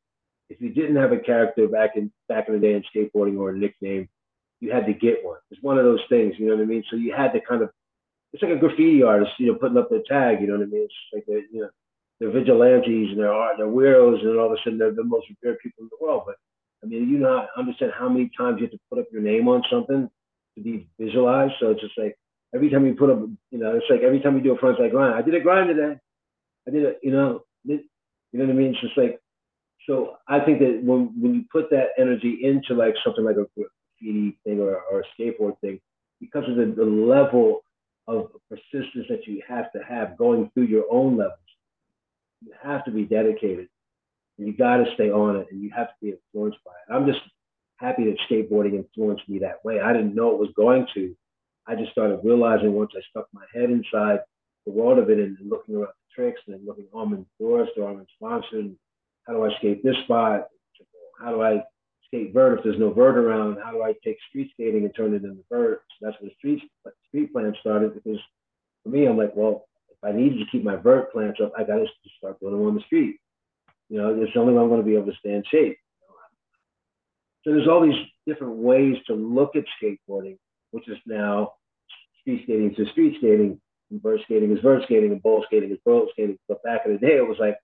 if 0.50 0.60
you 0.60 0.70
didn't 0.70 0.96
have 0.96 1.12
a 1.12 1.18
character 1.18 1.66
back 1.66 1.96
in 1.96 2.12
back 2.28 2.48
in 2.48 2.54
the 2.54 2.60
day 2.60 2.74
in 2.74 2.84
skateboarding 2.94 3.38
or 3.38 3.50
a 3.50 3.56
nickname, 3.56 4.08
you 4.60 4.70
had 4.70 4.86
to 4.86 4.92
get 4.92 5.24
one. 5.24 5.38
It's 5.50 5.62
one 5.62 5.78
of 5.78 5.84
those 5.84 6.02
things, 6.08 6.34
you 6.38 6.46
know 6.46 6.56
what 6.56 6.62
I 6.62 6.66
mean? 6.66 6.84
So 6.90 6.96
you 6.96 7.14
had 7.14 7.32
to 7.32 7.40
kind 7.40 7.62
of 7.62 7.70
it's 8.32 8.42
like 8.42 8.52
a 8.52 8.56
graffiti 8.56 9.02
artist, 9.02 9.30
you 9.38 9.46
know, 9.46 9.54
putting 9.54 9.78
up 9.78 9.88
their 9.88 10.02
tag, 10.08 10.40
you 10.40 10.48
know 10.48 10.58
what 10.58 10.64
I 10.64 10.66
mean? 10.66 10.82
It's 10.82 10.94
like 11.12 11.24
they're, 11.26 11.46
you 11.52 11.60
know, 11.62 11.70
they're 12.18 12.30
vigilantes 12.30 13.10
and 13.10 13.18
they're 13.18 13.32
art, 13.32 13.54
they're 13.58 13.66
weirdos, 13.66 14.20
and 14.22 14.38
all 14.38 14.46
of 14.46 14.52
a 14.52 14.56
sudden 14.64 14.78
they're 14.78 14.92
the 14.92 15.04
most 15.04 15.26
revered 15.28 15.60
people 15.60 15.84
in 15.84 15.90
the 15.90 16.04
world. 16.04 16.24
But 16.26 16.34
I 16.84 16.86
mean, 16.86 17.08
you 17.08 17.18
not 17.18 17.48
understand 17.56 17.92
how 17.98 18.08
many 18.08 18.30
times 18.36 18.60
you 18.60 18.66
have 18.66 18.72
to 18.72 18.80
put 18.90 18.98
up 18.98 19.06
your 19.10 19.22
name 19.22 19.48
on 19.48 19.62
something 19.70 20.10
to 20.56 20.62
be 20.62 20.86
visualized. 21.00 21.54
So 21.58 21.70
it's 21.70 21.80
just 21.80 21.96
like 21.96 22.16
every 22.54 22.70
time 22.70 22.86
you 22.86 22.94
put 22.94 23.10
up, 23.10 23.20
you 23.50 23.58
know, 23.58 23.74
it's 23.74 23.86
like 23.88 24.02
every 24.02 24.20
time 24.20 24.36
you 24.36 24.42
do 24.42 24.52
a 24.52 24.58
front 24.58 24.78
frontside 24.78 24.90
grind. 24.90 25.14
I 25.14 25.22
did 25.22 25.34
a 25.34 25.40
grind 25.40 25.68
today. 25.68 25.98
I 26.68 26.70
did 26.70 26.82
it, 26.84 27.00
you 27.02 27.12
know, 27.12 27.44
it, 27.66 27.84
you 28.32 28.38
know 28.38 28.46
what 28.46 28.52
I 28.52 28.56
mean? 28.56 28.72
It's 28.72 28.80
just 28.80 28.98
like 28.98 29.20
so 29.86 30.16
I 30.28 30.40
think 30.40 30.60
that 30.60 30.80
when 30.82 31.12
when 31.20 31.34
you 31.34 31.44
put 31.52 31.70
that 31.70 31.88
energy 31.98 32.40
into 32.42 32.74
like 32.74 32.94
something 33.04 33.24
like 33.24 33.36
a 33.36 33.46
graffiti 33.56 34.38
thing 34.44 34.60
or, 34.60 34.80
or 34.90 35.00
a 35.00 35.22
skateboard 35.22 35.58
thing, 35.60 35.80
because 36.20 36.48
of 36.48 36.56
the, 36.56 36.74
the 36.76 36.84
level 36.84 37.62
of 38.06 38.30
persistence 38.48 39.06
that 39.08 39.26
you 39.26 39.42
have 39.46 39.72
to 39.72 39.80
have 39.86 40.16
going 40.16 40.50
through 40.54 40.64
your 40.64 40.84
own 40.90 41.16
levels, 41.16 41.38
you 42.42 42.52
have 42.62 42.84
to 42.84 42.90
be 42.90 43.04
dedicated. 43.04 43.68
You 44.38 44.52
got 44.56 44.78
to 44.78 44.86
stay 44.94 45.10
on 45.10 45.36
it, 45.36 45.46
and 45.50 45.62
you 45.62 45.70
have 45.76 45.88
to 45.88 45.94
be 46.02 46.10
influenced 46.10 46.58
by 46.64 46.72
it. 46.72 46.94
I'm 46.94 47.06
just 47.06 47.20
happy 47.76 48.04
that 48.04 48.18
skateboarding 48.28 48.74
influenced 48.74 49.28
me 49.28 49.38
that 49.40 49.64
way. 49.64 49.80
I 49.80 49.92
didn't 49.92 50.14
know 50.14 50.32
it 50.32 50.40
was 50.40 50.50
going 50.56 50.86
to. 50.94 51.14
I 51.66 51.76
just 51.76 51.92
started 51.92 52.20
realizing 52.22 52.72
once 52.72 52.90
I 52.96 53.00
stuck 53.10 53.28
my 53.32 53.44
head 53.54 53.70
inside 53.70 54.20
the 54.66 54.72
world 54.72 54.98
of 54.98 55.10
it 55.10 55.18
and 55.18 55.36
looking 55.48 55.76
around 55.76 55.88
the 55.88 56.14
tricks 56.14 56.40
and 56.46 56.54
then 56.54 56.66
looking, 56.66 56.86
oh, 56.92 57.00
I'm 57.00 57.26
endorsed 57.40 57.72
or 57.78 57.90
I'm 57.90 58.04
sponsored 58.16 58.74
how 59.26 59.32
do 59.32 59.44
I 59.44 59.56
skate 59.58 59.82
this 59.82 59.96
spot? 60.04 60.48
How 61.20 61.30
do 61.30 61.42
I 61.42 61.62
skate 62.06 62.32
vert 62.32 62.58
if 62.58 62.64
there's 62.64 62.78
no 62.78 62.92
vert 62.92 63.16
around? 63.16 63.58
How 63.62 63.72
do 63.72 63.82
I 63.82 63.94
take 64.04 64.18
street 64.28 64.50
skating 64.52 64.84
and 64.84 64.94
turn 64.94 65.14
it 65.14 65.24
into 65.24 65.44
vert? 65.50 65.82
So 65.98 66.06
that's 66.06 66.20
when 66.20 66.30
street 66.38 66.62
street 67.08 67.32
plant 67.32 67.56
started 67.60 67.94
because 67.94 68.20
for 68.82 68.90
me, 68.90 69.06
I'm 69.06 69.16
like, 69.16 69.34
well, 69.34 69.66
if 69.90 69.96
I 70.02 70.12
needed 70.12 70.38
to 70.38 70.44
keep 70.52 70.62
my 70.62 70.76
vert 70.76 71.12
plants 71.12 71.40
up, 71.42 71.52
I 71.56 71.64
got 71.64 71.76
to 71.76 71.86
start 72.18 72.38
doing 72.40 72.52
them 72.52 72.66
on 72.66 72.74
the 72.74 72.82
street. 72.82 73.16
You 73.88 73.98
know, 73.98 74.22
it's 74.22 74.32
the 74.34 74.40
only 74.40 74.54
way 74.54 74.62
I'm 74.62 74.68
going 74.68 74.80
to 74.80 74.86
be 74.86 74.96
able 74.96 75.06
to 75.06 75.18
stay 75.18 75.32
in 75.32 75.42
shape. 75.50 75.76
So 77.44 77.52
there's 77.52 77.68
all 77.68 77.82
these 77.82 78.00
different 78.26 78.56
ways 78.56 78.96
to 79.06 79.14
look 79.14 79.54
at 79.54 79.64
skateboarding, 79.82 80.38
which 80.70 80.88
is 80.88 80.96
now 81.06 81.52
street 82.20 82.42
skating 82.44 82.74
to 82.74 82.90
street 82.90 83.16
skating, 83.18 83.60
and 83.90 84.02
vert 84.02 84.20
skating 84.24 84.50
is 84.50 84.62
vert 84.62 84.82
skating, 84.84 85.12
and 85.12 85.22
bowl 85.22 85.44
skating 85.46 85.70
is 85.70 85.78
bowl 85.84 86.08
skating. 86.12 86.38
But 86.48 86.62
back 86.62 86.82
in 86.86 86.92
the 86.92 86.98
day, 86.98 87.16
it 87.16 87.28
was 87.28 87.36
like 87.38 87.58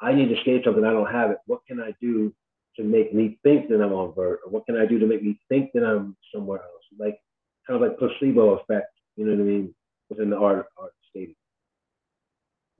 I 0.00 0.12
need 0.12 0.28
to 0.28 0.40
skate 0.40 0.64
something, 0.64 0.84
I 0.84 0.92
don't 0.92 1.12
have 1.12 1.30
it. 1.30 1.38
What 1.46 1.60
can 1.66 1.80
I 1.80 1.92
do 2.00 2.32
to 2.76 2.84
make 2.84 3.14
me 3.14 3.38
think 3.42 3.68
that 3.68 3.80
I'm 3.80 3.92
on 3.92 4.14
vert? 4.14 4.40
Or 4.44 4.50
what 4.50 4.66
can 4.66 4.76
I 4.76 4.86
do 4.86 4.98
to 4.98 5.06
make 5.06 5.22
me 5.22 5.38
think 5.48 5.70
that 5.74 5.84
I'm 5.84 6.16
somewhere 6.34 6.60
else? 6.60 6.84
Like 6.98 7.18
kind 7.66 7.82
of 7.82 7.88
like 7.88 7.98
placebo 7.98 8.58
effect, 8.58 8.92
you 9.16 9.24
know 9.24 9.32
what 9.32 9.40
I 9.40 9.44
mean, 9.44 9.74
within 10.08 10.30
the 10.30 10.36
art 10.36 10.66
art 10.76 10.92
skating. 11.08 11.34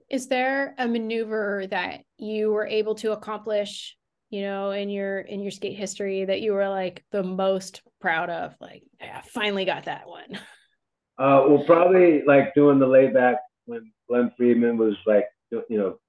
Is 0.09 0.27
there 0.27 0.75
a 0.77 0.87
maneuver 0.87 1.65
that 1.69 2.01
you 2.17 2.51
were 2.51 2.65
able 2.65 2.95
to 2.95 3.11
accomplish, 3.11 3.95
you 4.29 4.41
know, 4.41 4.71
in 4.71 4.89
your 4.89 5.19
in 5.19 5.41
your 5.41 5.51
skate 5.51 5.77
history 5.77 6.25
that 6.25 6.41
you 6.41 6.53
were 6.53 6.67
like 6.67 7.03
the 7.11 7.23
most 7.23 7.81
proud 8.01 8.29
of? 8.29 8.55
Like, 8.59 8.83
yeah, 8.99 9.21
I 9.23 9.27
finally 9.27 9.65
got 9.65 9.85
that 9.85 10.07
one. 10.07 10.39
Uh, 11.19 11.43
well, 11.49 11.63
probably 11.65 12.23
like 12.25 12.53
doing 12.55 12.79
the 12.79 12.87
layback 12.87 13.35
when 13.65 13.91
Glen 14.07 14.31
Friedman 14.37 14.77
was 14.77 14.95
like, 15.05 15.25
you 15.51 15.63
know, 15.69 15.99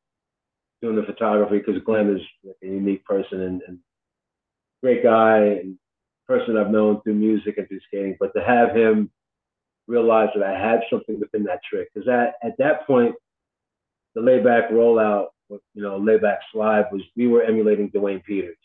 doing 0.83 0.95
the 0.95 1.03
photography 1.03 1.59
because 1.59 1.83
Glen 1.83 2.17
is 2.17 2.23
like 2.45 2.55
a 2.63 2.67
unique 2.67 3.05
person 3.05 3.43
and, 3.43 3.61
and 3.67 3.79
great 4.83 5.03
guy 5.03 5.39
and 5.39 5.77
person 6.27 6.57
I've 6.57 6.71
known 6.71 7.03
through 7.03 7.15
music 7.15 7.59
and 7.59 7.67
through 7.67 7.81
skating. 7.89 8.17
But 8.21 8.33
to 8.35 8.43
have 8.43 8.71
him 8.75 9.11
realize 9.89 10.29
that 10.35 10.45
I 10.45 10.59
had 10.59 10.83
something 10.89 11.19
within 11.19 11.43
that 11.45 11.61
trick, 11.69 11.89
because 11.93 12.09
at, 12.09 12.35
at 12.43 12.57
that 12.59 12.87
point, 12.87 13.17
the 14.15 14.21
layback 14.21 14.71
rollout, 14.71 15.29
you 15.49 15.83
know, 15.83 15.99
layback 15.99 16.39
slide 16.53 16.87
was 16.93 17.03
we 17.17 17.27
were 17.27 17.43
emulating 17.43 17.89
Duane 17.89 18.21
Peters, 18.21 18.57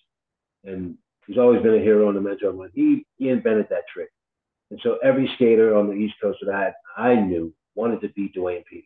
and 0.64 0.98
he's 1.28 1.38
always 1.38 1.62
been 1.62 1.76
a 1.76 1.84
hero 1.84 2.10
and 2.10 2.18
a 2.18 2.22
mentor 2.22 2.54
mine. 2.54 2.70
He 2.74 3.06
he 3.18 3.30
invented 3.30 3.68
that 3.70 3.88
trick, 3.94 4.10
and 4.72 4.80
so 4.84 4.98
every 5.04 5.30
skater 5.36 5.76
on 5.76 5.88
the 5.88 5.94
East 5.94 6.16
Coast 6.22 6.40
that 6.42 6.54
I 6.54 6.64
had, 6.64 6.74
I 6.98 7.16
knew 7.16 7.54
wanted 7.76 8.02
to 8.02 8.10
be 8.10 8.30
Duane 8.30 8.64
Peters. 8.70 8.86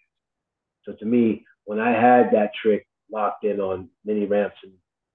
So 0.84 0.93
to 0.93 1.05
me, 1.05 1.45
when 1.66 1.80
I 1.80 1.91
had 1.91 2.32
that 2.32 2.51
trick 2.60 2.88
locked 3.12 3.43
in 3.43 3.60
on 3.60 3.89
mini 4.05 4.26
ramps 4.26 4.57
and 4.64 4.74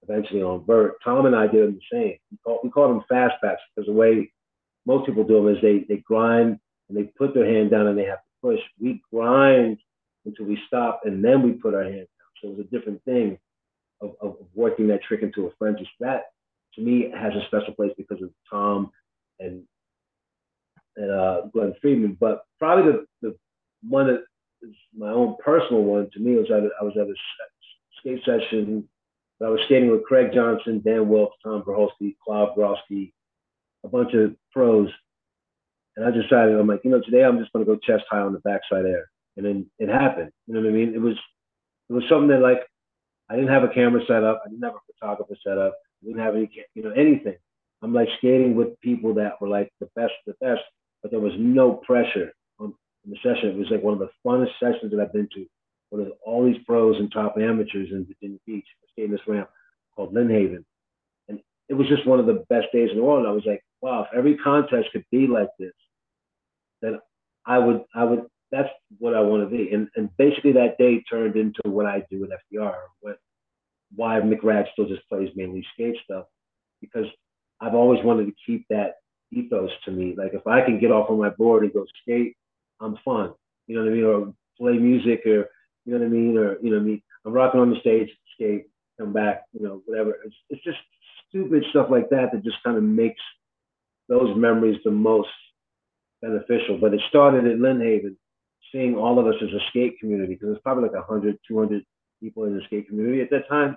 eventually 0.09 0.43
on 0.43 0.65
vert. 0.65 0.95
Tom 1.03 1.27
and 1.27 1.37
I 1.37 1.47
did 1.47 1.63
them 1.63 1.75
the 1.75 1.97
same. 1.97 2.19
We 2.31 2.39
call, 2.45 2.61
we 2.63 2.71
call 2.71 2.89
them 2.89 3.05
fastbacks 3.11 3.59
because 3.75 3.87
the 3.87 3.93
way 3.93 4.31
most 4.87 5.07
people 5.07 5.25
do 5.25 5.35
them 5.35 5.55
is 5.55 5.61
they, 5.63 5.85
they 5.89 6.03
grind 6.03 6.59
and 6.89 6.99
they 6.99 7.05
put 7.05 7.35
their 7.35 7.47
hand 7.47 7.71
down 7.71 7.87
and 7.87 7.99
they 7.99 8.05
have 8.05 8.19
to 8.19 8.41
push. 8.43 8.61
We 8.81 9.03
grind 9.13 9.79
until 10.27 10.47
we 10.47 10.59
stop 10.67 11.03
and 11.05 11.25
then 11.25 11.43
we 11.43 11.53
put 11.53 11.75
our 11.75 11.85
hand 11.85 11.97
down. 11.97 12.07
So 12.43 12.49
it 12.49 12.57
was 12.57 12.67
a 12.67 12.77
different 12.77 13.03
thing 13.05 13.39
of, 14.01 14.15
of 14.21 14.37
working 14.55 14.89
that 14.89 15.03
trick 15.03 15.23
into 15.23 15.47
a 15.47 15.51
frenzy. 15.59 15.89
That 16.01 16.25
to 16.75 16.81
me 16.81 17.13
has 17.17 17.33
a 17.35 17.47
special 17.47 17.75
place 17.75 17.93
because 17.97 18.23
of 18.23 18.31
Tom 18.51 18.91
and 19.39 19.63
and 20.97 21.11
uh, 21.11 21.43
Glen 21.53 21.75
Friedman. 21.81 22.17
But 22.19 22.45
probably 22.59 22.93
the, 22.93 23.07
the 23.23 23.37
one 23.89 24.07
that 24.07 24.25
is 24.63 24.75
my 24.97 25.11
own 25.11 25.37
personal 25.45 25.83
one 25.83 26.09
to 26.13 26.21
me 26.21 26.37
was 26.37 26.47
I, 26.51 26.59
I 26.81 26.85
was 26.85 26.95
at 26.97 27.09
a 27.09 27.15
skate 27.99 28.25
session. 28.25 28.89
I 29.45 29.49
was 29.49 29.61
skating 29.67 29.91
with 29.91 30.05
Craig 30.05 30.31
Johnson, 30.33 30.81
Dan 30.85 31.09
Wilkes, 31.09 31.37
Tom 31.43 31.63
Verholsky, 31.63 32.17
Brosky, 32.27 33.13
a 33.85 33.89
bunch 33.89 34.15
of 34.15 34.35
pros. 34.53 34.89
And 35.97 36.07
I 36.07 36.11
decided, 36.11 36.59
I'm 36.59 36.67
like, 36.67 36.81
you 36.83 36.91
know, 36.91 37.01
today 37.01 37.25
I'm 37.25 37.39
just 37.39 37.53
going 37.53 37.65
to 37.65 37.71
go 37.71 37.79
chest 37.79 38.05
high 38.11 38.21
on 38.21 38.33
the 38.33 38.39
backside 38.41 38.87
air. 38.87 39.11
And 39.37 39.45
then 39.45 39.71
it 39.79 39.89
happened. 39.89 40.31
You 40.47 40.55
know 40.55 40.61
what 40.61 40.69
I 40.69 40.73
mean? 40.73 40.95
It 40.95 41.01
was, 41.01 41.17
it 41.89 41.93
was 41.93 42.05
something 42.09 42.29
that 42.29 42.41
like, 42.41 42.61
I 43.29 43.37
didn't 43.37 43.51
have 43.51 43.65
a 43.65 43.69
camera 43.69 44.03
set 44.07 44.23
up. 44.23 44.43
I 44.45 44.49
didn't 44.49 44.65
have 44.65 44.75
a 44.75 44.93
photographer 44.93 45.37
set 45.47 45.59
up. 45.59 45.75
I 46.03 46.07
didn't 46.07 46.21
have 46.21 46.37
any, 46.37 46.51
you 46.75 46.83
know, 46.83 46.91
anything. 46.91 47.37
I'm 47.83 47.93
like 47.93 48.09
skating 48.19 48.55
with 48.55 48.81
people 48.81 49.15
that 49.15 49.41
were 49.41 49.49
like 49.49 49.71
the 49.81 49.89
best, 49.97 50.13
the 50.27 50.35
best, 50.41 50.63
but 51.03 51.11
there 51.11 51.21
was 51.21 51.33
no 51.39 51.73
pressure 51.73 52.33
on 52.59 52.75
the 53.05 53.17
session. 53.23 53.51
It 53.51 53.57
was 53.57 53.69
like 53.71 53.83
one 53.83 53.95
of 53.95 54.01
the 54.01 54.11
funnest 54.25 54.53
sessions 54.61 54.91
that 54.91 55.01
I've 55.01 55.13
been 55.13 55.29
to 55.35 55.47
One 55.91 56.05
with 56.05 56.13
all 56.25 56.45
these 56.45 56.63
pros 56.67 56.97
and 56.99 57.11
top 57.13 57.37
amateurs 57.37 57.89
in 57.91 58.07
Virginia 58.07 58.39
Beach, 58.47 58.67
skating 58.93 59.13
this 59.13 59.21
ramp 59.27 59.49
called 59.95 60.15
Lynnhaven. 60.15 60.65
And 61.29 61.41
it 61.69 61.75
was 61.75 61.89
just 61.89 62.07
one 62.07 62.21
of 62.21 62.27
the 62.27 62.45
best 62.49 62.67
days 62.73 62.91
in 62.91 62.97
the 62.97 63.03
world. 63.03 63.27
I 63.27 63.33
was 63.33 63.45
like, 63.47 63.63
wow, 63.81 64.03
if 64.03 64.17
every 64.17 64.37
contest 64.39 64.89
could 64.93 65.05
be 65.11 65.27
like 65.27 65.49
this, 65.59 65.73
then 66.81 66.99
I 67.47 67.59
would, 67.59 67.85
I 67.95 68.05
would, 68.05 68.25
that's 68.55 68.69
what 68.99 69.15
I 69.15 69.21
want 69.21 69.43
to 69.43 69.57
be. 69.57 69.73
And, 69.73 69.89
and 69.97 70.09
basically 70.17 70.53
that 70.53 70.79
day 70.79 71.03
turned 71.11 71.35
into 71.35 71.63
what 71.65 71.87
I 71.87 72.05
do 72.09 72.25
at 72.25 72.31
FDR, 72.31 72.77
what, 73.01 73.19
why 73.95 74.21
McRad 74.21 74.67
still 74.73 74.87
just 74.87 75.09
plays 75.09 75.31
mainly 75.35 75.67
skate 75.75 75.97
stuff, 76.05 76.27
because 76.81 77.07
I've 77.61 77.75
always 77.75 78.05
wanted 78.05 78.27
to 78.27 78.33
keep 78.47 78.65
that 78.71 78.95
ethos 79.33 79.71
to 79.87 79.91
me. 79.91 80.15
Like 80.17 80.35
if 80.35 80.47
I 80.47 80.61
can 80.61 80.79
get 80.79 80.93
off 80.93 81.11
on 81.11 81.19
my 81.19 81.31
board 81.31 81.65
and 81.65 81.73
go 81.73 81.85
skate, 82.03 82.37
I'm 82.81 82.97
fun. 83.05 83.33
You 83.67 83.77
know 83.77 83.83
what 83.83 83.91
I 83.91 83.95
mean? 83.95 84.05
Or 84.05 84.35
play 84.57 84.79
music 84.79 85.27
or 85.27 85.49
you 85.85 85.93
know 85.93 85.99
what 85.99 86.07
I 86.07 86.09
mean? 86.09 86.39
Or, 86.39 86.59
you 86.61 86.71
know, 86.71 86.81
me, 86.81 87.03
I'm 87.27 87.33
rocking 87.33 87.61
on 87.61 87.71
the 87.71 87.81
stage, 87.81 88.09
skate, 88.35 88.67
come 88.99 89.13
back, 89.13 89.43
you 89.53 89.67
know, 89.67 89.83
whatever. 89.87 90.17
It's, 90.25 90.37
it's 90.49 90.65
just 90.65 90.79
stupid 91.29 91.65
stuff 91.71 91.89
like 91.91 92.09
that 92.11 92.31
that 92.33 92.45
just 92.45 92.63
kind 92.63 92.77
of 92.77 92.83
makes 92.83 93.21
those 94.09 94.37
memories 94.37 94.79
the 94.85 94.91
most 94.91 95.29
beneficial. 96.23 96.79
But 96.81 96.95
it 96.95 97.01
started 97.09 97.47
at 97.47 97.59
Lynnhaven, 97.59 98.17
seeing 98.75 98.97
all 98.97 99.19
of 99.21 99.27
us 99.27 99.37
as 99.41 99.51
a 99.51 99.61
skate 99.71 99.99
community, 100.01 100.35
because 100.35 100.49
there's 100.49 100.63
probably 100.63 100.83
like 100.83 100.93
100, 100.93 101.39
200 101.47 101.85
people 102.21 102.45
in 102.45 102.57
the 102.57 102.63
skate 102.67 102.89
community 102.89 103.23
at 103.23 103.31
that 103.31 103.49
time. 103.49 103.77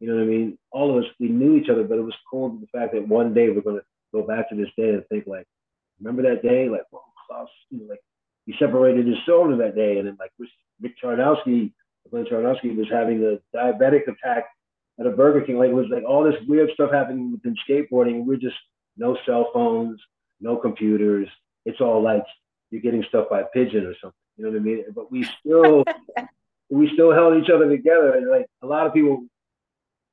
You 0.00 0.08
know 0.08 0.16
what 0.16 0.24
I 0.24 0.26
mean? 0.26 0.58
All 0.72 0.90
of 0.90 1.04
us, 1.04 1.10
we 1.20 1.28
knew 1.28 1.56
each 1.56 1.70
other, 1.70 1.84
but 1.84 1.96
it 1.96 2.02
was 2.02 2.14
cool 2.28 2.50
to 2.50 2.58
the 2.60 2.66
fact 2.78 2.92
that 2.92 3.06
one 3.06 3.32
day 3.32 3.48
we're 3.48 3.62
going 3.62 3.76
to 3.76 3.84
go 4.12 4.26
back 4.26 4.48
to 4.50 4.56
this 4.56 4.68
day 4.76 4.90
and 4.90 5.06
think 5.08 5.26
like, 5.26 5.46
remember 6.00 6.22
that 6.22 6.42
day? 6.42 6.68
Like, 6.68 6.82
well, 6.90 7.04
Klaus, 7.26 7.48
you 7.70 7.78
know, 7.78 7.86
like 7.88 8.00
he 8.46 8.54
separated 8.58 9.06
his 9.06 9.16
shoulder 9.24 9.56
that 9.58 9.76
day, 9.76 9.98
and 9.98 10.08
then 10.08 10.16
like 10.18 10.32
Rick 10.80 10.92
Charnoski, 11.02 11.72
Glenn 12.10 12.26
Charnoski 12.26 12.76
was 12.76 12.86
having 12.90 13.22
a 13.24 13.56
diabetic 13.56 14.02
attack 14.08 14.46
at 14.98 15.06
a 15.06 15.10
Burger 15.10 15.42
King. 15.42 15.58
Like 15.58 15.70
it 15.70 15.74
was 15.74 15.88
like 15.90 16.04
all 16.04 16.24
this 16.24 16.40
weird 16.46 16.70
stuff 16.74 16.92
happening 16.92 17.32
within 17.32 17.56
skateboarding. 17.68 18.24
We're 18.24 18.36
just 18.36 18.56
no 18.96 19.16
cell 19.26 19.50
phones, 19.52 20.00
no 20.40 20.56
computers. 20.56 21.28
It's 21.64 21.80
all 21.80 22.02
like 22.02 22.24
you're 22.70 22.82
getting 22.82 23.04
stuff 23.08 23.28
by 23.30 23.40
a 23.40 23.46
pigeon 23.46 23.86
or 23.86 23.94
something. 24.00 24.16
You 24.36 24.44
know 24.44 24.50
what 24.50 24.60
I 24.60 24.62
mean? 24.62 24.84
But 24.94 25.10
we 25.10 25.26
still 25.40 25.84
we 26.70 26.90
still 26.92 27.12
held 27.12 27.42
each 27.42 27.50
other 27.50 27.68
together. 27.68 28.14
And 28.14 28.28
like 28.28 28.46
a 28.62 28.66
lot 28.66 28.86
of 28.86 28.94
people 28.94 29.26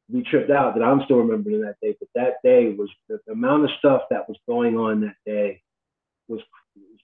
we 0.10 0.24
tripped 0.24 0.51
out 0.51 0.76
that 0.76 0.84
I'm 0.84 1.01
still 1.06 1.18
remembering 1.18 1.62
that 1.62 1.78
day. 1.82 1.95
But 1.99 2.10
that 2.16 2.36
day 2.43 2.70
was 2.70 2.89
the, 3.10 3.20
the 3.26 3.34
amount 3.34 3.66
of 3.66 3.72
stuff 3.80 4.04
that 4.10 4.28
was 4.28 4.38
going 4.47 4.78
on 4.78 5.01
that 5.01 5.16
day 5.26 5.62
was, 6.28 6.41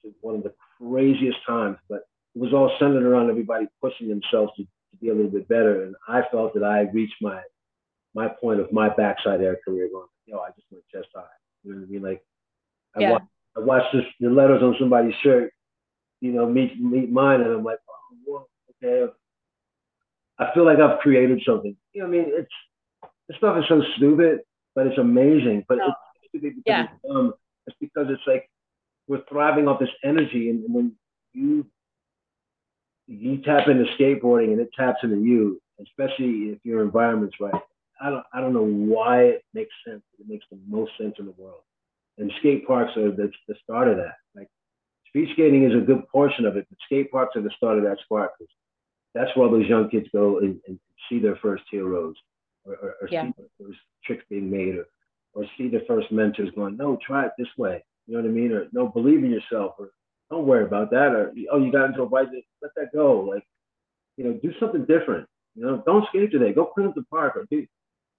was 0.04 0.14
one 0.22 0.36
of 0.36 0.43
the 0.43 0.54
craziest 0.78 1.38
times. 1.47 1.78
But 1.89 2.02
it 2.36 2.41
was 2.41 2.54
all 2.54 2.72
centered 2.80 3.04
around 3.04 3.30
everybody 3.30 3.68
pushing 3.82 4.10
themselves 4.10 4.52
to, 4.58 4.64
to 4.64 4.97
be 5.02 5.10
a 5.10 5.14
little 5.14 5.32
bit 5.32 5.47
better. 5.47 5.84
And 5.84 5.95
I 6.08 6.24
felt 6.32 6.54
that 6.54 6.64
I 6.64 6.82
reached 6.82 7.16
my 7.22 7.41
my 8.16 8.28
point 8.28 8.60
of 8.60 8.72
my 8.72 8.89
backside 8.89 9.39
air 9.39 9.60
career 9.64 9.88
going, 9.91 10.08
yo, 10.26 10.39
I 10.39 10.50
just 10.50 10.66
went 10.72 10.84
chest 10.91 11.10
high. 11.16 11.22
You 11.64 11.72
know 11.72 11.80
what 11.80 11.88
I 11.88 11.91
mean? 11.91 12.02
Like 12.02 12.24
I, 12.95 13.00
yeah. 13.02 13.12
watched, 13.12 13.26
I 13.58 13.62
watched 13.62 13.93
this, 13.93 14.06
the 14.20 14.30
letters 14.30 14.62
on 14.62 14.76
somebody's 14.80 15.16
shirt, 15.24 15.52
you 16.22 16.32
know, 16.32 16.47
meet 16.50 16.80
meet 16.80 17.12
mine, 17.12 17.41
and 17.41 17.52
I'm 17.52 17.64
like, 17.64 17.80
oh, 17.89 18.18
whoa, 18.26 18.47
okay. 18.84 19.12
I 20.38 20.54
feel 20.54 20.66
like 20.66 20.80
I've 20.80 21.00
created 21.00 21.41
something. 21.45 21.76
You 21.93 22.02
know 22.02 22.08
I 22.08 22.12
mean? 22.12 22.26
It's 22.28 22.52
this 23.28 23.38
stuff 23.38 23.58
is 23.58 23.66
so 23.68 23.82
stupid, 23.97 24.39
but 24.76 24.88
it's 24.88 24.97
amazing. 24.97 25.66
But 25.68 25.80
it's 25.80 25.88
oh. 25.88 25.93
stupid 26.30 26.56
because 26.56 26.64
yeah. 26.66 26.84
it's 26.84 27.14
dumb. 27.14 27.34
It's 27.68 27.78
because 27.80 28.08
it's 28.10 28.22
like 28.26 28.50
we're 29.08 29.24
thriving 29.30 29.68
off 29.68 29.80
this 29.80 29.89
energy, 30.04 30.50
and 30.50 30.64
when 30.74 30.93
you 31.34 31.66
you 33.08 33.41
tap 33.41 33.68
into 33.68 33.86
skateboarding 34.00 34.52
and 34.52 34.60
it 34.60 34.70
taps 34.78 35.00
into 35.04 35.18
you, 35.18 35.62
especially 35.82 36.52
if 36.52 36.60
your 36.64 36.82
environment's 36.84 37.36
right. 37.39 37.62
I 38.02 38.10
don't 38.10 38.24
I 38.34 38.39
don't 38.39 38.54
know 38.54 38.64
why 38.66 39.24
it 39.24 39.45
makes 39.54 39.74
sense. 39.86 40.04
It 40.20 40.28
makes 40.28 40.45
the 40.52 40.60
most 40.68 40.91
sense 40.97 41.16
in 41.20 41.26
the 41.26 41.34
world. 41.38 41.62
And 42.20 42.32
skate 42.40 42.68
parks 42.68 42.96
are 42.98 43.12
the, 43.12 43.32
the 43.48 43.56
start 43.64 43.88
of 43.88 43.98
that. 43.98 44.16
Like 44.36 44.50
speed 45.08 45.30
skating 45.34 45.64
is 45.64 45.76
a 45.76 45.86
good 45.86 46.08
portion 46.10 46.46
of 46.46 46.58
it, 46.58 46.68
but 46.70 46.78
skate 46.86 47.12
parks 47.12 47.36
are 47.36 47.42
the 47.42 47.52
start 47.56 47.78
of 47.78 47.86
that 47.86 47.98
spark. 48.04 48.32
That's 49.16 49.36
where 49.36 49.50
those 49.50 49.68
young 49.68 49.90
kids 49.90 50.08
go 50.14 50.40
and, 50.40 50.60
and 50.68 50.80
see 51.10 51.20
their 51.20 51.38
first 51.38 51.64
heroes 51.72 52.16
or, 52.66 52.74
or, 52.74 52.96
or 53.02 53.10
yeah. 53.10 53.26
see 53.26 53.34
their 53.38 53.68
first 53.68 53.80
tricks 54.06 54.24
being 54.30 54.52
made 54.52 54.76
or, 54.76 54.86
or 55.34 55.46
see 55.58 55.70
their 55.70 55.82
first 55.88 56.12
mentors 56.12 56.52
going, 56.56 56.78
no, 56.78 56.98
try 57.06 57.26
it 57.26 57.32
this 57.38 57.48
way. 57.58 57.84
You 58.06 58.16
know 58.16 58.22
what 58.22 58.30
I 58.30 58.34
mean? 58.34 58.52
Or 58.52 58.68
no, 58.74 58.88
believe 58.88 59.24
in 59.24 59.32
yourself 59.32 59.76
or 59.80 59.92
don't 60.30 60.46
worry 60.46 60.66
about 60.66 60.92
that. 60.92 61.14
Or, 61.14 61.34
oh, 61.52 61.64
you 61.64 61.72
got 61.72 61.86
into 61.86 62.04
a 62.04 62.06
bike, 62.06 62.28
let 62.62 62.72
that 62.76 62.94
go. 62.94 63.22
Like, 63.22 63.44
you 64.18 64.26
know, 64.26 64.40
do 64.44 64.52
something 64.60 64.86
different. 64.86 65.26
You 65.56 65.66
know, 65.66 65.84
don't 65.86 66.06
skate 66.10 66.32
today. 66.32 66.54
Go 66.54 66.66
clean 66.66 66.88
up 66.88 66.96
the 66.96 67.04
park 67.04 67.36
or 67.38 67.46
do, 67.50 67.66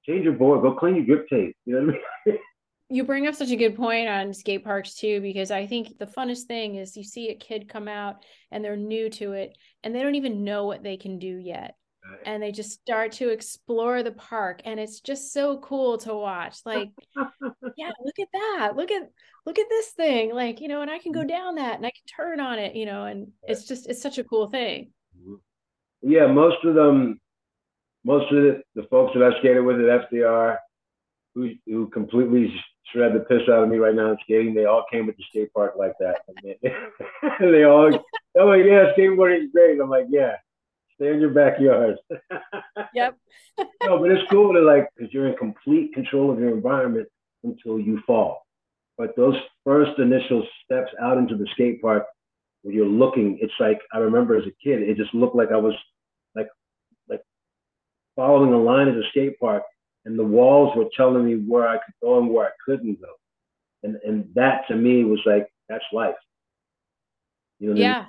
change 0.06 0.24
your 0.24 0.32
board. 0.32 0.62
Go 0.62 0.74
clean 0.74 0.96
your 0.96 1.04
grip 1.04 1.28
tape. 1.28 1.56
You 1.66 1.74
know 1.74 1.86
what 1.86 1.94
I 2.26 2.30
mean? 2.30 2.38
you 2.90 3.04
bring 3.04 3.26
up 3.26 3.34
such 3.34 3.50
a 3.50 3.56
good 3.56 3.76
point 3.76 4.08
on 4.08 4.34
skate 4.34 4.64
parks 4.64 4.94
too 4.94 5.20
because 5.20 5.50
i 5.50 5.66
think 5.66 5.96
the 5.98 6.06
funnest 6.06 6.42
thing 6.42 6.74
is 6.74 6.96
you 6.96 7.04
see 7.04 7.28
a 7.28 7.34
kid 7.34 7.68
come 7.68 7.88
out 7.88 8.24
and 8.50 8.64
they're 8.64 8.76
new 8.76 9.08
to 9.10 9.32
it 9.32 9.56
and 9.82 9.94
they 9.94 10.02
don't 10.02 10.14
even 10.14 10.44
know 10.44 10.66
what 10.66 10.82
they 10.82 10.96
can 10.96 11.18
do 11.18 11.36
yet. 11.36 11.76
And 12.24 12.42
they 12.42 12.50
just 12.50 12.72
start 12.72 13.12
to 13.12 13.28
explore 13.28 14.02
the 14.02 14.12
park 14.12 14.62
and 14.64 14.80
it's 14.80 15.00
just 15.00 15.32
so 15.32 15.58
cool 15.58 15.98
to 15.98 16.14
watch. 16.14 16.58
Like 16.64 16.90
yeah 17.76 17.92
look 18.02 18.18
at 18.18 18.28
that. 18.32 18.72
Look 18.74 18.90
at 18.90 19.10
look 19.46 19.58
at 19.58 19.68
this 19.68 19.90
thing. 19.90 20.34
Like 20.34 20.60
you 20.60 20.68
know 20.68 20.82
and 20.82 20.90
i 20.90 20.98
can 20.98 21.12
go 21.12 21.24
down 21.24 21.56
that 21.56 21.76
and 21.76 21.86
i 21.86 21.90
can 21.90 22.04
turn 22.16 22.40
on 22.40 22.58
it 22.58 22.74
you 22.74 22.86
know 22.86 23.04
and 23.04 23.28
it's 23.46 23.66
just 23.66 23.88
it's 23.88 24.02
such 24.02 24.18
a 24.18 24.24
cool 24.24 24.48
thing. 24.48 24.90
Mm-hmm. 25.16 26.10
yeah 26.10 26.26
most 26.26 26.64
of 26.64 26.74
them 26.74 27.20
most 28.04 28.32
of 28.32 28.42
the, 28.42 28.62
the 28.74 28.84
folks 28.88 29.12
that 29.14 29.22
i 29.22 29.38
skated 29.38 29.64
with 29.64 29.76
at 29.76 30.10
fdr 30.10 30.56
who 31.34 31.50
who 31.66 31.88
completely 31.88 32.52
shred 32.92 33.14
the 33.14 33.20
piss 33.20 33.42
out 33.48 33.62
of 33.62 33.68
me 33.68 33.78
right 33.78 33.94
now 33.94 34.10
in 34.10 34.18
skating. 34.22 34.54
They 34.54 34.64
all 34.64 34.84
came 34.90 35.08
at 35.08 35.16
the 35.16 35.24
skate 35.28 35.52
park 35.52 35.74
like 35.78 35.92
that. 36.00 36.20
And 36.28 36.36
they, 36.62 37.50
they 37.52 37.64
all, 37.64 37.90
oh 38.38 38.46
like, 38.46 38.64
yeah, 38.64 38.92
skateboarding 38.96 39.44
is 39.44 39.52
great. 39.52 39.80
I'm 39.80 39.90
like, 39.90 40.06
yeah, 40.08 40.36
stay 40.96 41.12
in 41.12 41.20
your 41.20 41.30
backyard. 41.30 41.96
yep. 42.94 43.16
no, 43.84 43.98
but 43.98 44.10
it's 44.10 44.30
cool 44.30 44.52
to 44.52 44.60
like, 44.60 44.88
because 44.96 45.12
you're 45.12 45.28
in 45.28 45.36
complete 45.36 45.94
control 45.94 46.30
of 46.30 46.38
your 46.38 46.54
environment 46.54 47.08
until 47.44 47.78
you 47.78 48.00
fall. 48.06 48.42
But 48.98 49.16
those 49.16 49.36
first 49.64 49.98
initial 49.98 50.46
steps 50.64 50.90
out 51.00 51.16
into 51.16 51.36
the 51.36 51.46
skate 51.54 51.80
park, 51.80 52.04
where 52.62 52.74
you're 52.74 52.86
looking, 52.86 53.38
it's 53.40 53.54
like 53.58 53.80
I 53.94 53.98
remember 53.98 54.36
as 54.36 54.44
a 54.44 54.52
kid, 54.62 54.82
it 54.82 54.98
just 54.98 55.14
looked 55.14 55.34
like 55.34 55.50
I 55.50 55.56
was 55.56 55.74
like 56.34 56.48
like 57.08 57.22
following 58.14 58.52
a 58.52 58.58
line 58.58 58.88
at 58.88 58.94
a 58.94 59.02
skate 59.08 59.40
park 59.40 59.62
and 60.04 60.18
the 60.18 60.24
walls 60.24 60.76
were 60.76 60.86
telling 60.96 61.26
me 61.26 61.34
where 61.36 61.68
I 61.68 61.76
could 61.76 61.94
go 62.02 62.18
and 62.18 62.30
where 62.30 62.46
I 62.46 62.50
couldn't 62.64 63.00
go. 63.00 63.08
And 63.82 63.96
and 64.04 64.28
that 64.34 64.62
to 64.68 64.76
me 64.76 65.04
was 65.04 65.20
like 65.24 65.48
that's 65.68 65.84
life. 65.92 66.14
You 67.58 67.70
know 67.70 67.80
yeah. 67.80 67.92
I 67.92 67.98
mean? 67.98 68.06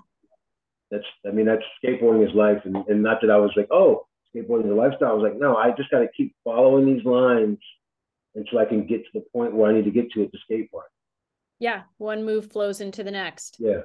That's 0.92 1.06
I 1.28 1.32
mean 1.32 1.46
that's 1.46 1.64
skateboarding 1.84 2.28
is 2.28 2.36
life 2.36 2.62
and, 2.66 2.78
and 2.88 3.04
not 3.04 3.22
that 3.22 3.32
I 3.32 3.38
was 3.38 3.52
like, 3.56 3.68
oh, 3.72 4.06
skateboarding 4.36 4.66
is 4.66 4.72
a 4.72 4.76
lifestyle. 4.76 5.10
I 5.10 5.14
was 5.14 5.24
like, 5.24 5.40
no, 5.40 5.56
I 5.56 5.72
just 5.72 5.92
gotta 5.92 6.08
keep 6.16 6.36
following 6.44 6.86
these 6.86 7.06
lines 7.06 7.60
until 8.36 8.60
I 8.60 8.66
can 8.66 8.88
get 8.88 9.04
to 9.04 9.10
the 9.14 9.26
point 9.34 9.54
where 9.54 9.70
I 9.70 9.74
need 9.74 9.86
to 9.86 9.92
get 9.92 10.12
to 10.12 10.24
at 10.24 10.32
the 10.32 10.40
skate 10.44 10.72
park. 10.72 10.90
Yeah, 11.60 11.84
one 11.98 12.26
move 12.26 12.52
flows 12.52 12.82
into 12.82 13.04
the 13.04 13.12
next. 13.12 13.58
Yeah. 13.60 13.82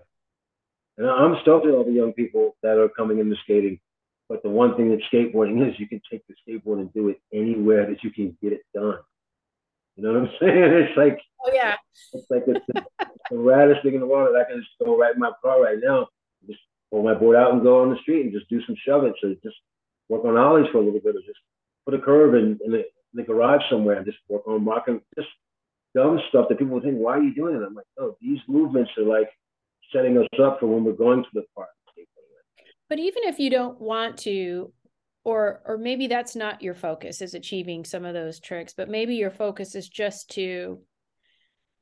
And 0.97 1.07
I'm 1.07 1.37
stoked 1.43 1.67
at 1.67 1.75
all 1.75 1.85
the 1.85 1.93
young 1.93 2.15
people 2.15 2.57
that 2.63 2.79
are 2.79 2.89
coming 2.89 3.19
into 3.19 3.37
skating 3.43 3.81
but 4.29 4.43
the 4.43 4.51
one 4.51 4.77
thing 4.77 4.91
that 4.91 5.01
skateboarding 5.12 5.68
is, 5.68 5.79
you 5.79 5.87
can 5.87 6.01
take 6.11 6.22
the 6.27 6.35
skateboard 6.35 6.81
and 6.81 6.93
do 6.93 7.09
it 7.09 7.20
anywhere 7.33 7.87
that 7.87 8.03
you 8.03 8.11
can 8.11 8.37
get 8.43 8.53
it 8.53 8.62
done. 8.74 8.99
You 9.97 10.03
know 10.03 10.12
what 10.12 10.22
I'm 10.22 10.31
saying? 10.41 10.72
It's 10.72 10.97
like, 10.97 11.18
oh 11.45 11.51
yeah, 11.53 11.77
it's 12.12 12.27
like 12.31 12.45
it's 12.47 12.66
the, 12.68 12.85
the 13.31 13.37
raddest 13.37 13.83
thing 13.83 13.95
in 13.95 14.01
the 14.01 14.07
world 14.07 14.35
that 14.35 14.41
I 14.41 14.51
can 14.51 14.61
just 14.61 14.70
go 14.85 14.99
right 14.99 15.14
in 15.14 15.20
my 15.20 15.33
car 15.43 15.62
right 15.62 15.79
now, 15.83 16.09
just 16.47 16.61
pull 16.91 17.03
my 17.03 17.14
board 17.14 17.37
out 17.37 17.53
and 17.53 17.62
go 17.62 17.83
on 17.83 17.91
the 17.91 17.99
street 18.03 18.22
and 18.22 18.33
just 18.33 18.49
do 18.49 18.61
some 18.66 18.77
shoving. 18.87 19.14
So 19.20 19.35
just 19.43 19.57
work 20.09 20.24
on 20.24 20.37
ollies 20.37 20.70
for 20.70 20.79
a 20.79 20.85
little 20.85 21.01
bit, 21.01 21.16
or 21.16 21.20
just 21.20 21.39
put 21.85 21.95
a 21.95 21.99
curve 21.99 22.35
in, 22.35 22.59
in, 22.64 22.72
the, 22.72 22.79
in 22.79 23.14
the 23.14 23.22
garage 23.22 23.62
somewhere 23.70 23.97
and 23.97 24.07
just 24.07 24.18
work 24.29 24.47
on 24.47 24.64
marking 24.64 25.01
just 25.16 25.29
dumb 25.95 26.20
stuff 26.29 26.47
that 26.49 26.59
people 26.59 26.81
think, 26.81 26.97
why 26.97 27.16
are 27.16 27.22
you 27.22 27.35
doing 27.35 27.57
it? 27.57 27.62
I'm 27.64 27.74
like, 27.74 27.87
oh, 27.99 28.16
these 28.20 28.41
movements 28.49 28.91
are 28.99 29.05
like 29.05 29.31
setting 29.95 30.18
us 30.18 30.27
up 30.43 30.61
for 30.61 30.66
when 30.66 30.85
we're 30.85 30.93
going 30.93 31.22
to 31.22 31.29
the 31.33 31.45
park. 31.55 31.68
But 32.89 32.99
even 32.99 33.24
if 33.24 33.39
you 33.39 33.51
don't 33.51 33.80
want 33.80 34.18
to, 34.18 34.72
or 35.24 35.61
or 35.64 35.76
maybe 35.76 36.07
that's 36.07 36.37
not 36.37 36.62
your 36.62 36.74
focus 36.74 37.20
is 37.20 37.34
achieving 37.34 37.84
some 37.84 38.05
of 38.05 38.14
those 38.14 38.39
tricks, 38.39 38.74
but 38.76 38.89
maybe 38.89 39.16
your 39.16 39.30
focus 39.30 39.74
is 39.74 39.89
just 39.89 40.30
to 40.32 40.80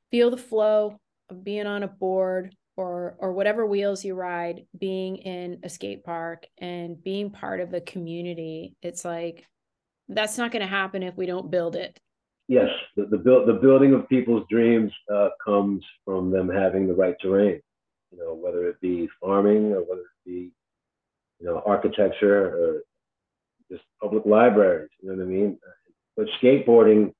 feel 0.09 0.31
the 0.31 0.37
flow 0.37 0.99
of 1.29 1.43
being 1.43 1.67
on 1.67 1.83
a 1.83 1.87
board 1.87 2.55
or 2.75 3.15
or 3.19 3.33
whatever 3.33 3.65
wheels 3.65 4.03
you 4.03 4.15
ride, 4.15 4.65
being 4.77 5.17
in 5.17 5.59
a 5.63 5.69
skate 5.69 6.03
park 6.03 6.47
and 6.57 7.03
being 7.03 7.29
part 7.29 7.59
of 7.59 7.69
the 7.69 7.81
community. 7.81 8.75
It's 8.81 9.05
like 9.05 9.45
that's 10.09 10.37
not 10.37 10.51
going 10.51 10.61
to 10.61 10.67
happen 10.67 11.03
if 11.03 11.15
we 11.15 11.25
don't 11.25 11.51
build 11.51 11.75
it. 11.75 11.99
Yes, 12.47 12.69
the 12.95 13.05
the, 13.05 13.17
build, 13.17 13.47
the 13.47 13.53
building 13.53 13.93
of 13.93 14.09
people's 14.09 14.45
dreams 14.49 14.91
uh, 15.13 15.29
comes 15.43 15.83
from 16.03 16.31
them 16.31 16.49
having 16.49 16.87
the 16.87 16.93
right 16.93 17.15
terrain. 17.21 17.61
You 18.11 18.17
know, 18.19 18.33
whether 18.33 18.67
it 18.67 18.79
be 18.81 19.09
farming 19.19 19.71
or 19.71 19.81
whether 19.81 20.01
it 20.01 20.25
be 20.25 20.51
you 21.45 21.51
know, 21.51 21.61
architecture 21.63 22.47
or 22.47 22.81
just 23.71 23.83
public 24.01 24.25
libraries. 24.25 24.89
You 24.99 25.09
know 25.09 25.17
what 25.17 25.23
I 25.23 25.27
mean? 25.27 25.59
But 26.17 26.25
skateboarding, 26.41 27.13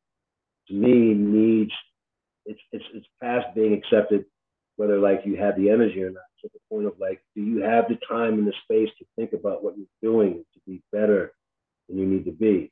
to 0.67 0.73
me, 0.73 1.13
needs 1.13 1.71
it's 2.45 2.59
it's 2.71 2.85
it's 2.93 3.05
past 3.21 3.47
being 3.53 3.73
accepted, 3.73 4.25
whether 4.77 4.99
like 4.99 5.21
you 5.25 5.35
have 5.37 5.55
the 5.57 5.69
energy 5.69 6.01
or 6.03 6.09
not. 6.09 6.23
To 6.41 6.49
the 6.53 6.59
point 6.69 6.87
of 6.87 6.93
like, 6.99 7.21
do 7.35 7.41
you 7.41 7.61
have 7.61 7.85
the 7.87 7.97
time 8.07 8.33
and 8.33 8.47
the 8.47 8.53
space 8.63 8.89
to 8.99 9.05
think 9.15 9.33
about 9.33 9.63
what 9.63 9.75
you're 9.77 10.11
doing 10.11 10.43
to 10.53 10.59
be 10.67 10.81
better 10.91 11.31
than 11.87 11.97
you 11.97 12.05
need 12.05 12.25
to 12.25 12.31
be? 12.31 12.71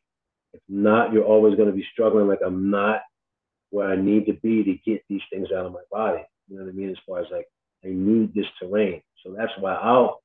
If 0.54 0.62
not, 0.68 1.14
you're 1.14 1.24
always 1.24 1.56
going 1.56 1.70
to 1.70 1.76
be 1.76 1.86
struggling. 1.92 2.28
Like 2.28 2.42
I'm 2.46 2.72
not 2.72 3.02
where 3.70 3.90
I 3.90 3.96
need 3.96 4.26
to 4.26 4.34
be 4.34 4.64
to 4.64 4.92
get 4.92 5.04
these 5.08 5.22
things 5.32 5.50
out 5.56 5.66
of 5.66 5.72
my 5.72 5.82
body. 5.92 6.24
You 6.48 6.58
know 6.58 6.66
what 6.66 6.72
I 6.72 6.74
mean? 6.74 6.90
As 6.90 6.98
far 7.08 7.20
as 7.20 7.28
like 7.32 7.48
I 7.84 7.90
need 7.90 8.34
this 8.34 8.46
terrain. 8.60 9.02
So 9.24 9.34
that's 9.36 9.52
why 9.60 9.74
I'll 9.76 10.23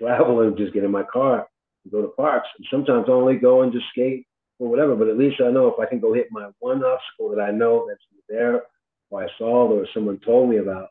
travel 0.00 0.40
and 0.40 0.56
just 0.56 0.72
get 0.72 0.84
in 0.84 0.90
my 0.90 1.02
car 1.02 1.46
and 1.84 1.92
go 1.92 2.02
to 2.02 2.08
parks. 2.08 2.48
And 2.58 2.66
sometimes 2.70 3.06
I 3.08 3.12
only 3.12 3.36
go 3.36 3.62
and 3.62 3.72
just 3.72 3.86
skate 3.90 4.26
or 4.58 4.68
whatever, 4.68 4.94
but 4.96 5.08
at 5.08 5.18
least 5.18 5.40
I 5.40 5.50
know 5.50 5.68
if 5.68 5.78
I 5.78 5.86
can 5.86 6.00
go 6.00 6.12
hit 6.12 6.28
my 6.30 6.48
one 6.58 6.82
obstacle 6.84 7.30
that 7.34 7.42
I 7.42 7.50
know 7.50 7.86
that's 7.88 8.00
there 8.28 8.62
or 9.10 9.24
I 9.24 9.28
saw 9.38 9.68
or 9.68 9.86
someone 9.92 10.20
told 10.24 10.50
me 10.50 10.58
about, 10.58 10.88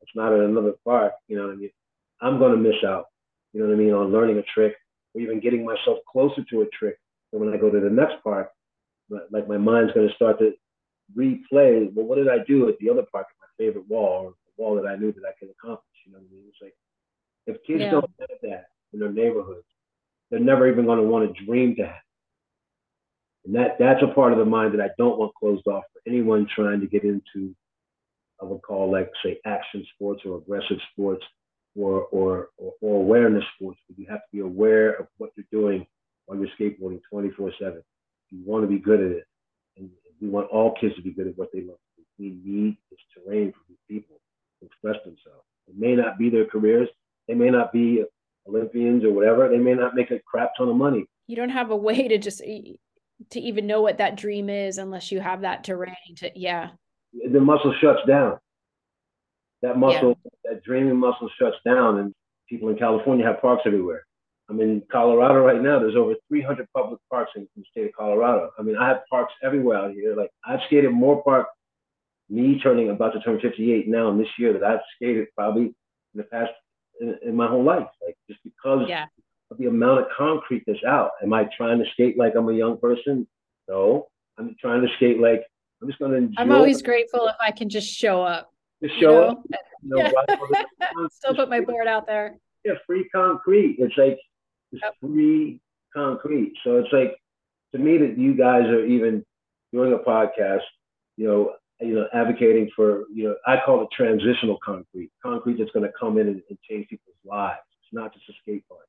it's 0.00 0.12
not 0.14 0.32
at 0.32 0.40
another 0.40 0.74
park, 0.84 1.12
you 1.28 1.36
know 1.36 1.46
what 1.46 1.52
I 1.52 1.56
mean? 1.56 1.70
I'm 2.20 2.38
going 2.38 2.52
to 2.52 2.58
miss 2.58 2.82
out, 2.86 3.06
you 3.52 3.60
know 3.60 3.66
what 3.66 3.74
I 3.74 3.78
mean, 3.78 3.92
on 3.92 4.12
learning 4.12 4.38
a 4.38 4.42
trick 4.42 4.74
or 5.14 5.20
even 5.20 5.40
getting 5.40 5.64
myself 5.64 5.98
closer 6.10 6.44
to 6.50 6.62
a 6.62 6.66
trick. 6.78 6.98
So 7.30 7.38
when 7.38 7.52
I 7.52 7.56
go 7.56 7.70
to 7.70 7.80
the 7.80 7.90
next 7.90 8.22
park, 8.22 8.50
like 9.30 9.48
my 9.48 9.58
mind's 9.58 9.92
going 9.92 10.08
to 10.08 10.14
start 10.14 10.38
to 10.38 10.52
replay, 11.16 11.92
well, 11.94 12.06
what 12.06 12.16
did 12.16 12.28
I 12.28 12.38
do 12.46 12.68
at 12.68 12.78
the 12.78 12.90
other 12.90 13.04
park 13.10 13.26
my 13.40 13.64
favorite 13.64 13.88
wall 13.88 14.26
or 14.26 14.30
the 14.30 14.62
wall 14.62 14.74
that 14.76 14.88
I 14.88 14.96
knew 14.96 15.12
that 15.12 15.24
I 15.26 15.32
could 15.38 15.50
accomplish? 15.50 15.84
You 16.06 16.12
know 16.12 16.18
what 16.18 16.28
I 16.30 16.34
mean? 16.34 16.44
It's 16.48 16.58
like 16.62 16.74
if 17.46 17.56
kids 17.66 17.80
yeah. 17.80 17.90
don't 17.90 18.10
have 18.20 18.28
that 18.42 18.66
in 18.92 19.00
their 19.00 19.12
neighborhoods, 19.12 19.66
they're 20.30 20.40
never 20.40 20.68
even 20.70 20.86
going 20.86 20.98
to 20.98 21.04
want 21.04 21.34
to 21.34 21.44
dream 21.44 21.76
to 21.76 21.86
have. 21.86 21.94
And 23.44 23.54
that 23.56 23.76
that's 23.78 24.02
a 24.02 24.14
part 24.14 24.32
of 24.32 24.38
the 24.38 24.44
mind 24.44 24.72
that 24.74 24.80
I 24.80 24.90
don't 24.96 25.18
want 25.18 25.34
closed 25.34 25.66
off 25.66 25.84
for 25.92 26.00
anyone 26.06 26.46
trying 26.54 26.80
to 26.80 26.86
get 26.86 27.04
into, 27.04 27.54
I 28.40 28.46
would 28.46 28.62
call 28.62 28.90
like 28.90 29.10
say 29.22 29.38
action 29.44 29.84
sports 29.94 30.22
or 30.24 30.38
aggressive 30.38 30.78
sports 30.92 31.24
or 31.76 32.04
or 32.04 32.48
or, 32.56 32.72
or 32.80 32.96
awareness 32.96 33.44
sports. 33.54 33.78
But 33.88 33.98
you 33.98 34.06
have 34.08 34.20
to 34.20 34.32
be 34.32 34.40
aware 34.40 34.94
of 34.94 35.08
what 35.18 35.30
you're 35.36 35.46
doing 35.52 35.86
while 36.24 36.38
you're 36.38 36.48
skateboarding 36.58 37.00
24/7. 37.12 37.82
You 38.30 38.42
want 38.46 38.64
to 38.64 38.68
be 38.68 38.78
good 38.78 39.00
at 39.00 39.12
it, 39.12 39.24
and 39.76 39.90
we 40.20 40.28
want 40.28 40.48
all 40.50 40.74
kids 40.80 40.94
to 40.96 41.02
be 41.02 41.12
good 41.12 41.26
at 41.26 41.36
what 41.36 41.50
they 41.52 41.60
love. 41.60 41.76
We 42.18 42.38
need 42.44 42.78
this 42.90 43.00
terrain 43.12 43.52
for 43.52 43.58
these 43.68 43.78
people 43.88 44.16
to 44.60 44.66
express 44.66 44.96
themselves. 45.04 45.44
It 45.68 45.76
may 45.76 45.94
not 45.94 46.16
be 46.18 46.30
their 46.30 46.46
careers, 46.46 46.88
they 47.28 47.34
may 47.34 47.50
not 47.50 47.72
be 47.72 48.04
Olympians 48.46 49.04
or 49.04 49.12
whatever. 49.12 49.48
They 49.48 49.58
may 49.58 49.74
not 49.74 49.94
make 49.94 50.10
a 50.10 50.20
crap 50.20 50.52
ton 50.56 50.68
of 50.68 50.76
money. 50.76 51.06
You 51.26 51.36
don't 51.36 51.50
have 51.50 51.70
a 51.70 51.76
way 51.76 52.08
to 52.08 52.18
just 52.18 52.38
to 52.40 53.40
even 53.40 53.66
know 53.66 53.80
what 53.80 53.98
that 53.98 54.16
dream 54.16 54.48
is 54.50 54.78
unless 54.78 55.10
you 55.10 55.20
have 55.20 55.42
that 55.42 55.64
terrain 55.64 55.94
to 56.16 56.30
yeah. 56.34 56.70
The 57.30 57.40
muscle 57.40 57.74
shuts 57.80 58.00
down. 58.06 58.38
That 59.62 59.78
muscle, 59.78 60.18
yeah. 60.24 60.52
that 60.52 60.64
dreaming 60.64 60.96
muscle 60.96 61.30
shuts 61.40 61.56
down, 61.64 61.98
and 61.98 62.12
people 62.48 62.68
in 62.68 62.76
California 62.76 63.24
have 63.24 63.40
parks 63.40 63.62
everywhere. 63.64 64.04
I'm 64.50 64.60
in 64.60 64.82
Colorado 64.92 65.40
right 65.40 65.62
now. 65.62 65.78
There's 65.78 65.96
over 65.96 66.14
300 66.28 66.68
public 66.74 67.00
parks 67.10 67.30
in, 67.34 67.42
in 67.42 67.48
the 67.56 67.64
state 67.70 67.86
of 67.86 67.92
Colorado. 67.98 68.50
I 68.58 68.62
mean, 68.62 68.76
I 68.76 68.88
have 68.88 68.98
parks 69.08 69.32
everywhere 69.42 69.78
out 69.78 69.92
here. 69.92 70.14
Like 70.14 70.30
I've 70.44 70.60
skated 70.66 70.92
more 70.92 71.22
park. 71.22 71.46
Me 72.28 72.58
turning 72.62 72.90
about 72.90 73.12
to 73.12 73.20
turn 73.20 73.38
58 73.40 73.86
now, 73.86 74.10
and 74.10 74.18
this 74.18 74.28
year 74.38 74.52
that 74.54 74.64
I've 74.64 74.80
skated 74.96 75.28
probably 75.36 75.64
in 75.64 75.74
the 76.14 76.24
past 76.24 76.52
in, 77.00 77.16
in 77.26 77.36
my 77.36 77.46
whole 77.46 77.64
life, 77.64 77.86
like 78.04 78.16
just 78.28 78.40
because 78.44 78.86
yeah. 78.88 79.06
of 79.50 79.58
the 79.58 79.66
amount 79.66 80.00
of 80.00 80.06
concrete 80.16 80.64
that's 80.66 80.84
out. 80.86 81.10
Am 81.22 81.32
I 81.32 81.48
trying 81.56 81.78
to 81.78 81.84
skate 81.92 82.18
like 82.18 82.34
I'm 82.36 82.48
a 82.48 82.52
young 82.52 82.78
person? 82.78 83.26
No, 83.68 84.08
I'm 84.38 84.54
trying 84.60 84.82
to 84.82 84.88
skate 84.96 85.20
like 85.20 85.44
I'm 85.80 85.88
just 85.88 85.98
going 85.98 86.12
to 86.12 86.16
enjoy. 86.18 86.40
I'm 86.40 86.52
always 86.52 86.82
grateful 86.82 87.26
if 87.28 87.36
I 87.40 87.50
can 87.50 87.68
just 87.68 87.88
show 87.88 88.22
up. 88.22 88.52
Just 88.82 89.00
show 89.00 89.12
you 89.12 89.16
know? 89.20 89.28
up. 89.28 89.44
You 89.82 89.90
know, 89.90 90.12
yeah. 90.80 91.06
Still 91.12 91.34
put 91.34 91.50
my 91.50 91.60
board 91.60 91.86
out 91.86 92.06
there. 92.06 92.36
Yeah, 92.64 92.74
free 92.86 93.08
concrete. 93.14 93.76
It's 93.78 93.94
like 93.96 94.18
it's 94.72 94.82
Yep. 94.82 94.94
free 95.00 95.60
concrete. 95.94 96.54
So 96.64 96.78
it's 96.78 96.92
like 96.92 97.16
to 97.72 97.78
me 97.78 97.98
that 97.98 98.18
you 98.18 98.34
guys 98.34 98.64
are 98.64 98.84
even 98.84 99.24
doing 99.72 99.92
a 99.92 99.98
podcast, 99.98 100.62
you 101.16 101.26
know, 101.26 101.52
you 101.80 101.94
know, 101.94 102.06
advocating 102.12 102.70
for, 102.74 103.04
you 103.12 103.24
know, 103.24 103.34
I 103.46 103.58
call 103.64 103.82
it 103.82 103.88
transitional 103.96 104.58
concrete, 104.64 105.10
concrete 105.22 105.58
that's 105.58 105.70
going 105.72 105.84
to 105.84 105.92
come 105.98 106.18
in 106.18 106.28
and, 106.28 106.42
and 106.48 106.58
change 106.68 106.88
people's 106.88 107.16
lives. 107.24 107.60
It's 107.82 107.92
not 107.92 108.12
just 108.12 108.28
a 108.28 108.32
skate 108.42 108.64
park. 108.68 108.86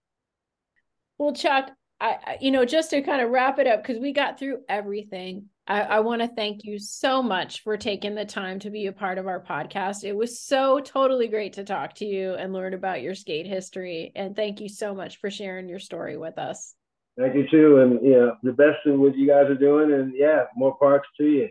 Well, 1.17 1.33
Chuck, 1.33 1.71
I, 1.99 2.38
you 2.41 2.51
know, 2.51 2.65
just 2.65 2.89
to 2.89 3.01
kind 3.01 3.21
of 3.21 3.29
wrap 3.31 3.57
it 3.57 3.67
up, 3.67 3.81
because 3.81 4.01
we 4.01 4.11
got 4.11 4.38
through 4.38 4.59
everything. 4.67 5.45
I, 5.65 5.81
I 5.81 5.99
want 6.01 6.21
to 6.21 6.27
thank 6.27 6.63
you 6.63 6.77
so 6.77 7.23
much 7.23 7.63
for 7.63 7.77
taking 7.77 8.15
the 8.15 8.25
time 8.25 8.59
to 8.59 8.69
be 8.69 8.88
a 8.88 8.91
part 8.91 9.17
of 9.17 9.27
our 9.27 9.41
podcast. 9.41 10.03
It 10.03 10.15
was 10.15 10.39
so 10.39 10.79
totally 10.79 11.27
great 11.27 11.53
to 11.53 11.63
talk 11.63 11.95
to 11.95 12.05
you 12.05 12.33
and 12.33 12.53
learn 12.53 12.73
about 12.73 13.01
your 13.01 13.15
skate 13.15 13.47
history. 13.47 14.11
And 14.15 14.36
thank 14.36 14.59
you 14.59 14.69
so 14.69 14.93
much 14.93 15.19
for 15.19 15.31
sharing 15.31 15.69
your 15.69 15.79
story 15.79 16.17
with 16.17 16.38
us. 16.38 16.75
Thank 17.17 17.33
you 17.33 17.47
too, 17.49 17.77
and 17.77 18.05
you 18.05 18.11
know, 18.11 18.36
the 18.43 18.51
best 18.51 18.86
in 18.86 18.99
what 18.99 19.15
you 19.15 19.25
guys 19.25 19.49
are 19.49 19.55
doing, 19.55 19.93
and 19.93 20.13
yeah, 20.13 20.43
more 20.53 20.77
parts 20.77 21.07
to 21.17 21.23
you. 21.23 21.49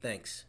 Thanks. 0.00 0.46